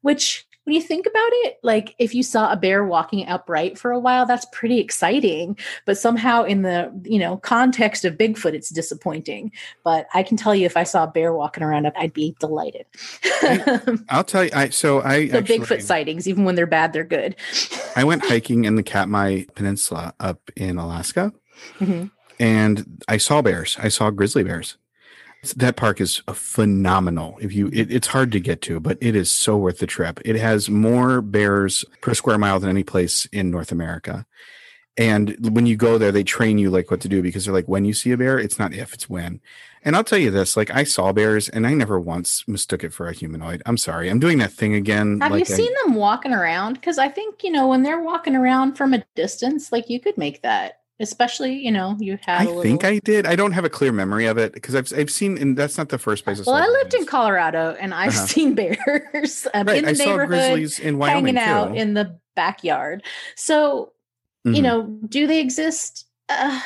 which 0.00 0.46
when 0.64 0.74
you 0.76 0.80
think 0.82 1.06
about 1.06 1.30
it, 1.32 1.58
like 1.62 1.94
if 1.98 2.14
you 2.14 2.22
saw 2.22 2.52
a 2.52 2.56
bear 2.56 2.84
walking 2.84 3.26
upright 3.26 3.76
for 3.78 3.90
a 3.90 3.98
while, 3.98 4.26
that's 4.26 4.46
pretty 4.52 4.78
exciting. 4.78 5.58
But 5.86 5.98
somehow, 5.98 6.44
in 6.44 6.62
the 6.62 6.92
you 7.04 7.18
know 7.18 7.36
context 7.38 8.04
of 8.04 8.14
Bigfoot, 8.16 8.54
it's 8.54 8.70
disappointing. 8.70 9.50
But 9.82 10.06
I 10.14 10.22
can 10.22 10.36
tell 10.36 10.54
you, 10.54 10.66
if 10.66 10.76
I 10.76 10.84
saw 10.84 11.04
a 11.04 11.08
bear 11.08 11.32
walking 11.34 11.64
around, 11.64 11.86
I'd 11.96 12.12
be 12.12 12.36
delighted. 12.38 12.86
I'll 14.08 14.24
tell 14.24 14.44
you. 14.44 14.50
I 14.54 14.68
so 14.68 15.00
I 15.00 15.24
actually, 15.32 15.58
Bigfoot 15.58 15.82
sightings, 15.82 16.28
even 16.28 16.44
when 16.44 16.54
they're 16.54 16.66
bad, 16.66 16.92
they're 16.92 17.04
good. 17.04 17.34
I 17.96 18.04
went 18.04 18.24
hiking 18.26 18.64
in 18.64 18.76
the 18.76 18.82
Katmai 18.82 19.44
Peninsula 19.54 20.14
up 20.20 20.50
in 20.56 20.78
Alaska, 20.78 21.32
Mhm. 21.80 22.10
and 22.38 23.02
I 23.08 23.16
saw 23.16 23.42
bears. 23.42 23.76
I 23.82 23.88
saw 23.88 24.10
grizzly 24.10 24.44
bears. 24.44 24.76
That 25.56 25.76
park 25.76 26.00
is 26.00 26.22
a 26.28 26.34
phenomenal. 26.34 27.36
If 27.40 27.52
you, 27.52 27.68
it, 27.72 27.90
it's 27.90 28.06
hard 28.06 28.30
to 28.32 28.40
get 28.40 28.62
to, 28.62 28.78
but 28.78 28.96
it 29.00 29.16
is 29.16 29.30
so 29.30 29.56
worth 29.56 29.78
the 29.78 29.86
trip. 29.88 30.20
It 30.24 30.36
has 30.36 30.70
more 30.70 31.20
bears 31.20 31.84
per 32.00 32.14
square 32.14 32.38
mile 32.38 32.60
than 32.60 32.70
any 32.70 32.84
place 32.84 33.26
in 33.32 33.50
North 33.50 33.72
America. 33.72 34.24
And 34.96 35.36
when 35.54 35.66
you 35.66 35.76
go 35.76 35.98
there, 35.98 36.12
they 36.12 36.22
train 36.22 36.58
you 36.58 36.70
like 36.70 36.90
what 36.90 37.00
to 37.00 37.08
do 37.08 37.22
because 37.22 37.44
they're 37.44 37.54
like, 37.54 37.66
when 37.66 37.84
you 37.84 37.94
see 37.94 38.12
a 38.12 38.16
bear, 38.16 38.38
it's 38.38 38.58
not 38.58 38.74
if, 38.74 38.92
it's 38.92 39.08
when. 39.08 39.40
And 39.84 39.96
I'll 39.96 40.04
tell 40.04 40.18
you 40.18 40.30
this: 40.30 40.56
like 40.56 40.70
I 40.70 40.84
saw 40.84 41.12
bears, 41.12 41.48
and 41.48 41.66
I 41.66 41.74
never 41.74 41.98
once 41.98 42.46
mistook 42.46 42.84
it 42.84 42.92
for 42.92 43.08
a 43.08 43.12
humanoid. 43.12 43.62
I'm 43.66 43.78
sorry, 43.78 44.08
I'm 44.10 44.20
doing 44.20 44.38
that 44.38 44.52
thing 44.52 44.74
again. 44.74 45.20
Have 45.20 45.32
like 45.32 45.48
you 45.48 45.54
I- 45.54 45.56
seen 45.56 45.72
them 45.82 45.94
walking 45.94 46.32
around? 46.32 46.74
Because 46.74 46.98
I 46.98 47.08
think 47.08 47.42
you 47.42 47.50
know 47.50 47.68
when 47.68 47.82
they're 47.82 48.02
walking 48.02 48.36
around 48.36 48.74
from 48.74 48.94
a 48.94 49.02
distance, 49.16 49.72
like 49.72 49.90
you 49.90 49.98
could 49.98 50.16
make 50.16 50.42
that. 50.42 50.81
Especially, 51.02 51.54
you 51.54 51.70
know, 51.70 51.96
you 52.00 52.18
had. 52.24 52.40
I 52.40 52.44
a 52.44 52.46
little... 52.46 52.62
think 52.62 52.84
I 52.84 52.98
did. 53.00 53.26
I 53.26 53.36
don't 53.36 53.52
have 53.52 53.64
a 53.64 53.70
clear 53.70 53.92
memory 53.92 54.26
of 54.26 54.38
it 54.38 54.52
because 54.52 54.74
I've 54.74 54.90
I've 54.96 55.10
seen, 55.10 55.36
and 55.36 55.56
that's 55.56 55.76
not 55.76 55.88
the 55.90 55.98
first 55.98 56.24
place. 56.24 56.40
I 56.40 56.44
saw 56.44 56.52
Well, 56.52 56.62
I 56.62 56.68
lived 56.68 56.94
in. 56.94 57.04
Colorado, 57.06 57.76
and 57.78 57.92
I've 57.92 58.10
Uh-huh. 58.14 58.26
seen 58.26 58.54
bears 58.60 59.46
um, 59.52 59.66
Right, 59.66 59.78
in 59.78 59.84
the 59.84 59.90
I 59.90 59.92
saw 59.94 60.04
neighborhood, 60.04 60.28
grizzlies 60.28 60.78
in 60.78 60.96
Wyoming 60.98 61.36
hanging 61.36 61.38
out 61.38 61.68
too. 61.72 61.74
in 61.74 61.94
the 61.94 62.18
backyard. 62.36 63.02
So, 63.36 63.92
you 64.44 64.60
Mhm. 64.60 64.62
know, 64.62 64.82
do 65.08 65.26
they 65.26 65.40
exist? 65.40 66.06
Uh, 66.28 66.60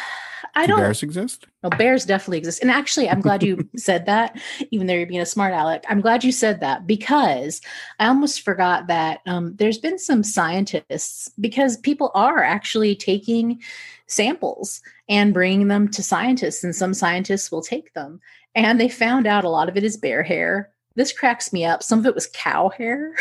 I 0.55 0.67
Do 0.67 0.73
don't. 0.73 0.81
bears 0.81 1.03
exist? 1.03 1.47
No, 1.63 1.71
bears 1.71 2.05
definitely 2.07 2.39
exist. 2.39 2.63
And 2.63 2.71
actually, 2.71 3.09
I'm 3.11 3.21
glad 3.21 3.43
you 3.43 3.69
said 3.77 4.07
that, 4.07 4.39
even 4.71 4.87
though 4.87 4.95
you're 4.95 5.07
being 5.07 5.21
a 5.21 5.27
smart 5.27 5.53
aleck. 5.53 5.85
I'm 5.89 6.01
glad 6.01 6.23
you 6.25 6.33
said 6.33 6.61
that 6.61 6.87
because 6.87 7.61
I 7.99 8.07
almost 8.07 8.43
forgot 8.43 8.87
that 8.87 9.21
um, 9.27 9.57
there's 9.57 9.79
been 9.79 9.99
some 9.99 10.23
scientists, 10.23 11.31
because 11.41 11.77
people 11.79 12.11
are 12.15 12.43
actually 12.43 12.95
taking 12.95 13.61
samples 14.07 14.83
and 15.09 15.35
bringing 15.35 15.69
them 15.69 15.89
to 15.89 16.03
scientists, 16.03 16.65
and 16.65 16.75
some 16.75 16.95
scientists 16.95 17.51
will 17.51 17.63
take 17.63 17.93
them. 17.95 18.21
And 18.55 18.81
they 18.81 18.89
found 18.89 19.27
out 19.27 19.45
a 19.45 19.51
lot 19.51 19.69
of 19.69 19.77
it 19.77 19.85
is 19.85 19.97
bear 19.97 20.23
hair. 20.23 20.71
This 20.95 21.13
cracks 21.13 21.53
me 21.53 21.65
up. 21.65 21.83
Some 21.83 21.99
of 21.99 22.07
it 22.07 22.15
was 22.15 22.29
cow 22.33 22.71
hair. 22.71 23.15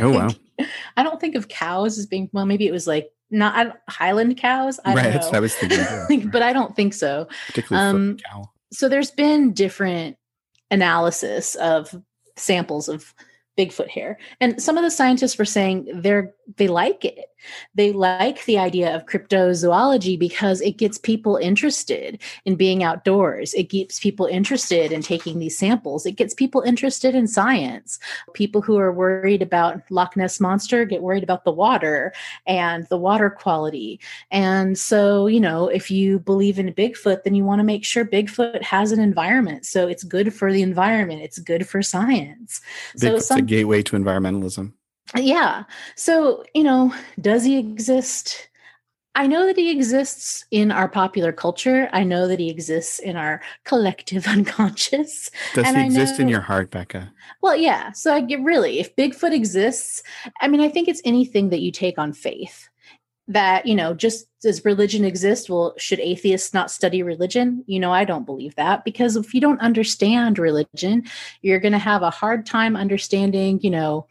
Oh 0.00 0.10
wow! 0.18 0.30
I 0.96 1.02
don't 1.02 1.20
think 1.20 1.34
of 1.34 1.48
cows 1.48 1.98
as 1.98 2.06
being, 2.06 2.30
well, 2.32 2.46
maybe 2.46 2.66
it 2.66 2.72
was 2.72 2.86
like 2.86 3.10
not 3.30 3.54
I 3.56 3.72
Highland 3.88 4.36
cows. 4.36 4.78
I 4.84 4.94
right, 4.94 5.02
don't 5.02 5.12
that's 5.12 5.26
what 5.26 5.36
I 5.36 5.40
was 5.40 5.54
thinking. 5.54 6.30
but 6.32 6.42
I 6.42 6.52
don't 6.52 6.76
think 6.76 6.94
so 6.94 7.28
Particularly 7.46 7.88
um, 7.88 8.16
cow. 8.30 8.50
so 8.72 8.88
there's 8.88 9.10
been 9.10 9.52
different 9.52 10.16
analysis 10.70 11.56
of 11.56 11.94
samples 12.36 12.88
of 12.88 13.14
Bigfoot 13.58 13.88
hair. 13.88 14.18
And 14.40 14.62
some 14.62 14.76
of 14.76 14.84
the 14.84 14.90
scientists 14.90 15.36
were 15.38 15.44
saying 15.44 15.88
they're 15.92 16.32
they 16.56 16.68
like 16.68 17.04
it. 17.04 17.18
They 17.74 17.92
like 17.92 18.44
the 18.44 18.58
idea 18.58 18.94
of 18.94 19.06
cryptozoology 19.06 20.18
because 20.18 20.60
it 20.60 20.76
gets 20.76 20.98
people 20.98 21.36
interested 21.36 22.20
in 22.44 22.56
being 22.56 22.82
outdoors. 22.82 23.54
It 23.54 23.68
keeps 23.68 23.98
people 23.98 24.26
interested 24.26 24.92
in 24.92 25.02
taking 25.02 25.38
these 25.38 25.58
samples. 25.58 26.06
It 26.06 26.12
gets 26.12 26.34
people 26.34 26.62
interested 26.62 27.14
in 27.14 27.26
science. 27.26 27.98
People 28.34 28.62
who 28.62 28.76
are 28.78 28.92
worried 28.92 29.42
about 29.42 29.82
Loch 29.90 30.16
Ness 30.16 30.40
monster 30.40 30.84
get 30.84 31.02
worried 31.02 31.22
about 31.22 31.44
the 31.44 31.52
water 31.52 32.12
and 32.46 32.86
the 32.88 32.98
water 32.98 33.30
quality. 33.30 34.00
And 34.30 34.78
so, 34.78 35.26
you 35.26 35.40
know, 35.40 35.68
if 35.68 35.90
you 35.90 36.18
believe 36.18 36.58
in 36.58 36.72
Bigfoot, 36.72 37.24
then 37.24 37.34
you 37.34 37.44
want 37.44 37.60
to 37.60 37.64
make 37.64 37.84
sure 37.84 38.04
Bigfoot 38.04 38.62
has 38.62 38.92
an 38.92 39.00
environment. 39.00 39.66
So 39.66 39.88
it's 39.88 40.04
good 40.04 40.34
for 40.34 40.52
the 40.52 40.62
environment. 40.62 41.22
It's 41.22 41.38
good 41.38 41.68
for 41.68 41.82
science. 41.82 42.60
So 42.96 43.16
Bigfoot's 43.16 43.30
a 43.30 43.42
gateway 43.42 43.82
to 43.82 43.96
environmentalism. 43.96 44.72
Yeah. 45.16 45.64
So, 45.96 46.44
you 46.54 46.62
know, 46.62 46.94
does 47.20 47.44
he 47.44 47.58
exist? 47.58 48.48
I 49.14 49.26
know 49.26 49.46
that 49.46 49.56
he 49.56 49.70
exists 49.70 50.44
in 50.50 50.70
our 50.70 50.88
popular 50.88 51.32
culture. 51.32 51.88
I 51.92 52.04
know 52.04 52.28
that 52.28 52.38
he 52.38 52.48
exists 52.48 53.00
in 53.00 53.16
our 53.16 53.42
collective 53.64 54.26
unconscious. 54.26 55.30
Does 55.54 55.66
And 55.66 55.76
he 55.76 55.82
I 55.82 55.86
exist 55.86 56.20
in 56.20 56.28
your 56.28 56.40
heart, 56.40 56.70
Becca? 56.70 57.12
Well, 57.42 57.56
yeah. 57.56 57.92
So 57.92 58.14
I 58.14 58.20
get 58.20 58.40
really, 58.40 58.78
if 58.78 58.94
Bigfoot 58.96 59.32
exists, 59.32 60.02
I 60.40 60.48
mean, 60.48 60.60
I 60.60 60.68
think 60.68 60.88
it's 60.88 61.02
anything 61.04 61.50
that 61.50 61.60
you 61.60 61.72
take 61.72 61.98
on 61.98 62.12
faith. 62.12 62.68
That, 63.28 63.64
you 63.64 63.76
know, 63.76 63.94
just 63.94 64.26
does 64.42 64.64
religion 64.64 65.04
exist? 65.04 65.48
well, 65.48 65.72
should 65.76 66.00
atheists 66.00 66.52
not 66.52 66.68
study 66.68 67.04
religion? 67.04 67.62
You 67.68 67.78
know, 67.78 67.92
I 67.92 68.04
don't 68.04 68.26
believe 68.26 68.56
that 68.56 68.84
because 68.84 69.14
if 69.14 69.32
you 69.32 69.40
don't 69.40 69.60
understand 69.60 70.36
religion, 70.36 71.04
you're 71.40 71.60
going 71.60 71.70
to 71.70 71.78
have 71.78 72.02
a 72.02 72.10
hard 72.10 72.44
time 72.44 72.74
understanding, 72.74 73.60
you 73.62 73.70
know, 73.70 74.08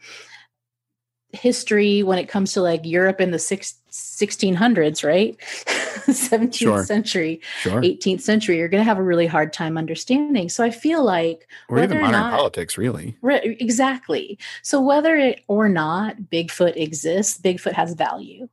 history 1.32 2.02
when 2.02 2.18
it 2.18 2.28
comes 2.28 2.52
to 2.54 2.60
like 2.62 2.84
Europe 2.84 3.20
in 3.20 3.30
the 3.30 3.38
six, 3.38 3.74
1600s, 3.90 5.04
right? 5.06 5.36
17th 6.06 6.54
Sure. 6.54 6.84
century, 6.84 7.40
Sure. 7.60 7.80
18th 7.82 8.20
century, 8.20 8.56
you're 8.58 8.68
going 8.68 8.80
to 8.80 8.84
have 8.84 8.98
a 8.98 9.02
really 9.02 9.26
hard 9.26 9.52
time 9.52 9.76
understanding. 9.78 10.48
So 10.48 10.64
I 10.64 10.70
feel 10.70 11.04
like 11.04 11.46
or 11.68 11.78
even 11.78 11.90
whether 11.90 11.98
or 11.98 12.02
modern 12.02 12.20
not- 12.20 12.38
politics, 12.38 12.76
really. 12.78 13.16
Re- 13.22 13.56
exactly. 13.60 14.38
So 14.62 14.80
whether 14.80 15.16
it 15.16 15.42
or 15.48 15.68
not 15.68 16.16
Bigfoot 16.32 16.76
exists, 16.76 17.38
Bigfoot 17.40 17.72
has 17.72 17.94
value 17.94 18.48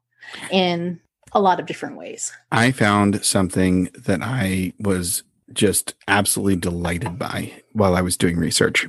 in 0.51 0.99
a 1.33 1.41
lot 1.41 1.59
of 1.59 1.65
different 1.65 1.97
ways. 1.97 2.31
I 2.51 2.71
found 2.71 3.23
something 3.25 3.85
that 3.97 4.21
I 4.21 4.73
was 4.79 5.23
just 5.53 5.95
absolutely 6.07 6.57
delighted 6.57 7.17
by 7.17 7.53
while 7.73 7.95
I 7.95 8.01
was 8.01 8.17
doing 8.17 8.37
research. 8.37 8.87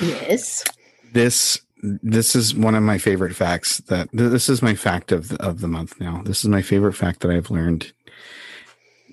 Yes. 0.00 0.64
This 1.12 1.60
this 1.82 2.34
is 2.34 2.54
one 2.54 2.74
of 2.74 2.82
my 2.82 2.98
favorite 2.98 3.34
facts 3.34 3.78
that 3.88 4.08
this 4.12 4.48
is 4.48 4.62
my 4.62 4.74
fact 4.74 5.12
of 5.12 5.28
the, 5.28 5.42
of 5.42 5.60
the 5.60 5.68
month 5.68 6.00
now. 6.00 6.22
This 6.24 6.40
is 6.40 6.48
my 6.48 6.62
favorite 6.62 6.94
fact 6.94 7.20
that 7.20 7.30
I've 7.30 7.50
learned. 7.50 7.92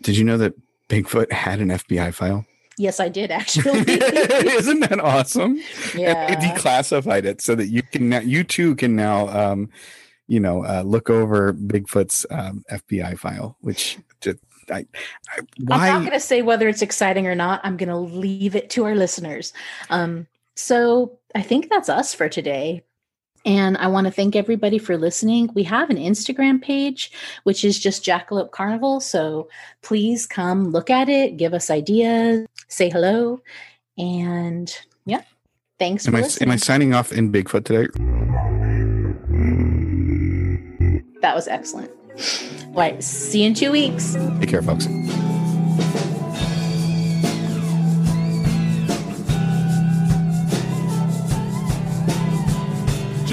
Did 0.01 0.17
you 0.17 0.23
know 0.23 0.37
that 0.37 0.53
Bigfoot 0.89 1.31
had 1.31 1.59
an 1.59 1.69
FBI 1.69 2.13
file? 2.13 2.45
Yes, 2.77 2.99
I 2.99 3.09
did 3.09 3.31
actually. 3.31 3.79
Isn't 3.87 4.79
that 4.79 4.99
awesome? 4.99 5.51
And 5.51 5.59
they 5.93 6.01
yeah. 6.01 6.55
declassified 6.55 7.25
it 7.25 7.41
so 7.41 7.55
that 7.55 7.67
you 7.67 7.83
can 7.83 8.09
now, 8.09 8.19
you 8.19 8.43
too 8.43 8.75
can 8.75 8.95
now, 8.95 9.27
um, 9.29 9.69
you 10.27 10.39
know, 10.39 10.65
uh, 10.65 10.81
look 10.83 11.09
over 11.09 11.53
Bigfoot's 11.53 12.25
um, 12.31 12.63
FBI 12.71 13.17
file, 13.19 13.57
which 13.61 13.99
just, 14.21 14.39
I, 14.71 14.85
I, 15.29 15.39
I'm 15.39 15.65
not 15.65 15.99
going 15.99 16.11
to 16.11 16.19
say 16.19 16.41
whether 16.41 16.67
it's 16.67 16.81
exciting 16.81 17.27
or 17.27 17.35
not. 17.35 17.61
I'm 17.63 17.77
going 17.77 17.89
to 17.89 17.97
leave 17.97 18.55
it 18.55 18.69
to 18.71 18.85
our 18.85 18.95
listeners. 18.95 19.53
Um, 19.89 20.27
So 20.55 21.19
I 21.35 21.41
think 21.41 21.69
that's 21.69 21.89
us 21.89 22.13
for 22.13 22.29
today. 22.29 22.83
And 23.45 23.75
I 23.77 23.87
want 23.87 24.05
to 24.05 24.11
thank 24.11 24.35
everybody 24.35 24.77
for 24.77 24.97
listening. 24.97 25.49
We 25.53 25.63
have 25.63 25.89
an 25.89 25.97
Instagram 25.97 26.61
page, 26.61 27.11
which 27.43 27.65
is 27.65 27.77
just 27.77 28.05
Jackalope 28.05 28.51
Carnival. 28.51 29.01
So 29.01 29.49
please 29.81 30.25
come 30.25 30.69
look 30.69 30.89
at 30.89 31.09
it, 31.09 31.35
give 31.35 31.53
us 31.53 31.69
ideas, 31.69 32.47
say 32.69 32.89
hello. 32.89 33.41
And 33.97 34.73
yeah, 35.05 35.23
thanks 35.77 36.07
Am 36.07 36.13
for 36.13 36.19
I 36.19 36.21
listening. 36.21 36.49
am 36.49 36.53
I 36.53 36.55
signing 36.55 36.93
off 36.93 37.11
in 37.11 37.31
Bigfoot 37.31 37.65
today? 37.65 37.87
that 41.21 41.35
was 41.35 41.47
excellent. 41.47 41.91
All 42.67 42.73
right, 42.73 43.03
see 43.03 43.41
you 43.41 43.47
in 43.47 43.53
two 43.53 43.71
weeks. 43.71 44.15
Take 44.39 44.49
care, 44.49 44.61
folks. 44.61 44.87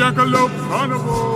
Jackalope 0.01 0.59
Carnival. 0.67 1.31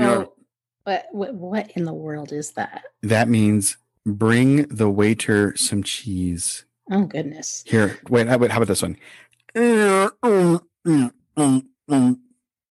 Oh, 0.00 0.32
what, 0.84 1.06
what 1.12 1.34
what 1.34 1.70
in 1.72 1.84
the 1.84 1.92
world 1.92 2.32
is 2.32 2.52
that? 2.52 2.84
That 3.02 3.28
means 3.28 3.76
bring 4.06 4.66
the 4.68 4.88
waiter 4.88 5.54
some 5.58 5.82
cheese. 5.82 6.64
Oh 6.90 7.04
goodness. 7.04 7.62
Here, 7.66 7.98
wait, 8.08 8.26
how 8.26 8.36
about, 8.36 8.52
how 8.52 8.56
about 8.56 8.68
this 8.68 8.80
one? 8.80 8.96
Mm, 9.54 10.10
mm, 10.86 11.12
mm, 11.36 11.62
and 11.88 12.18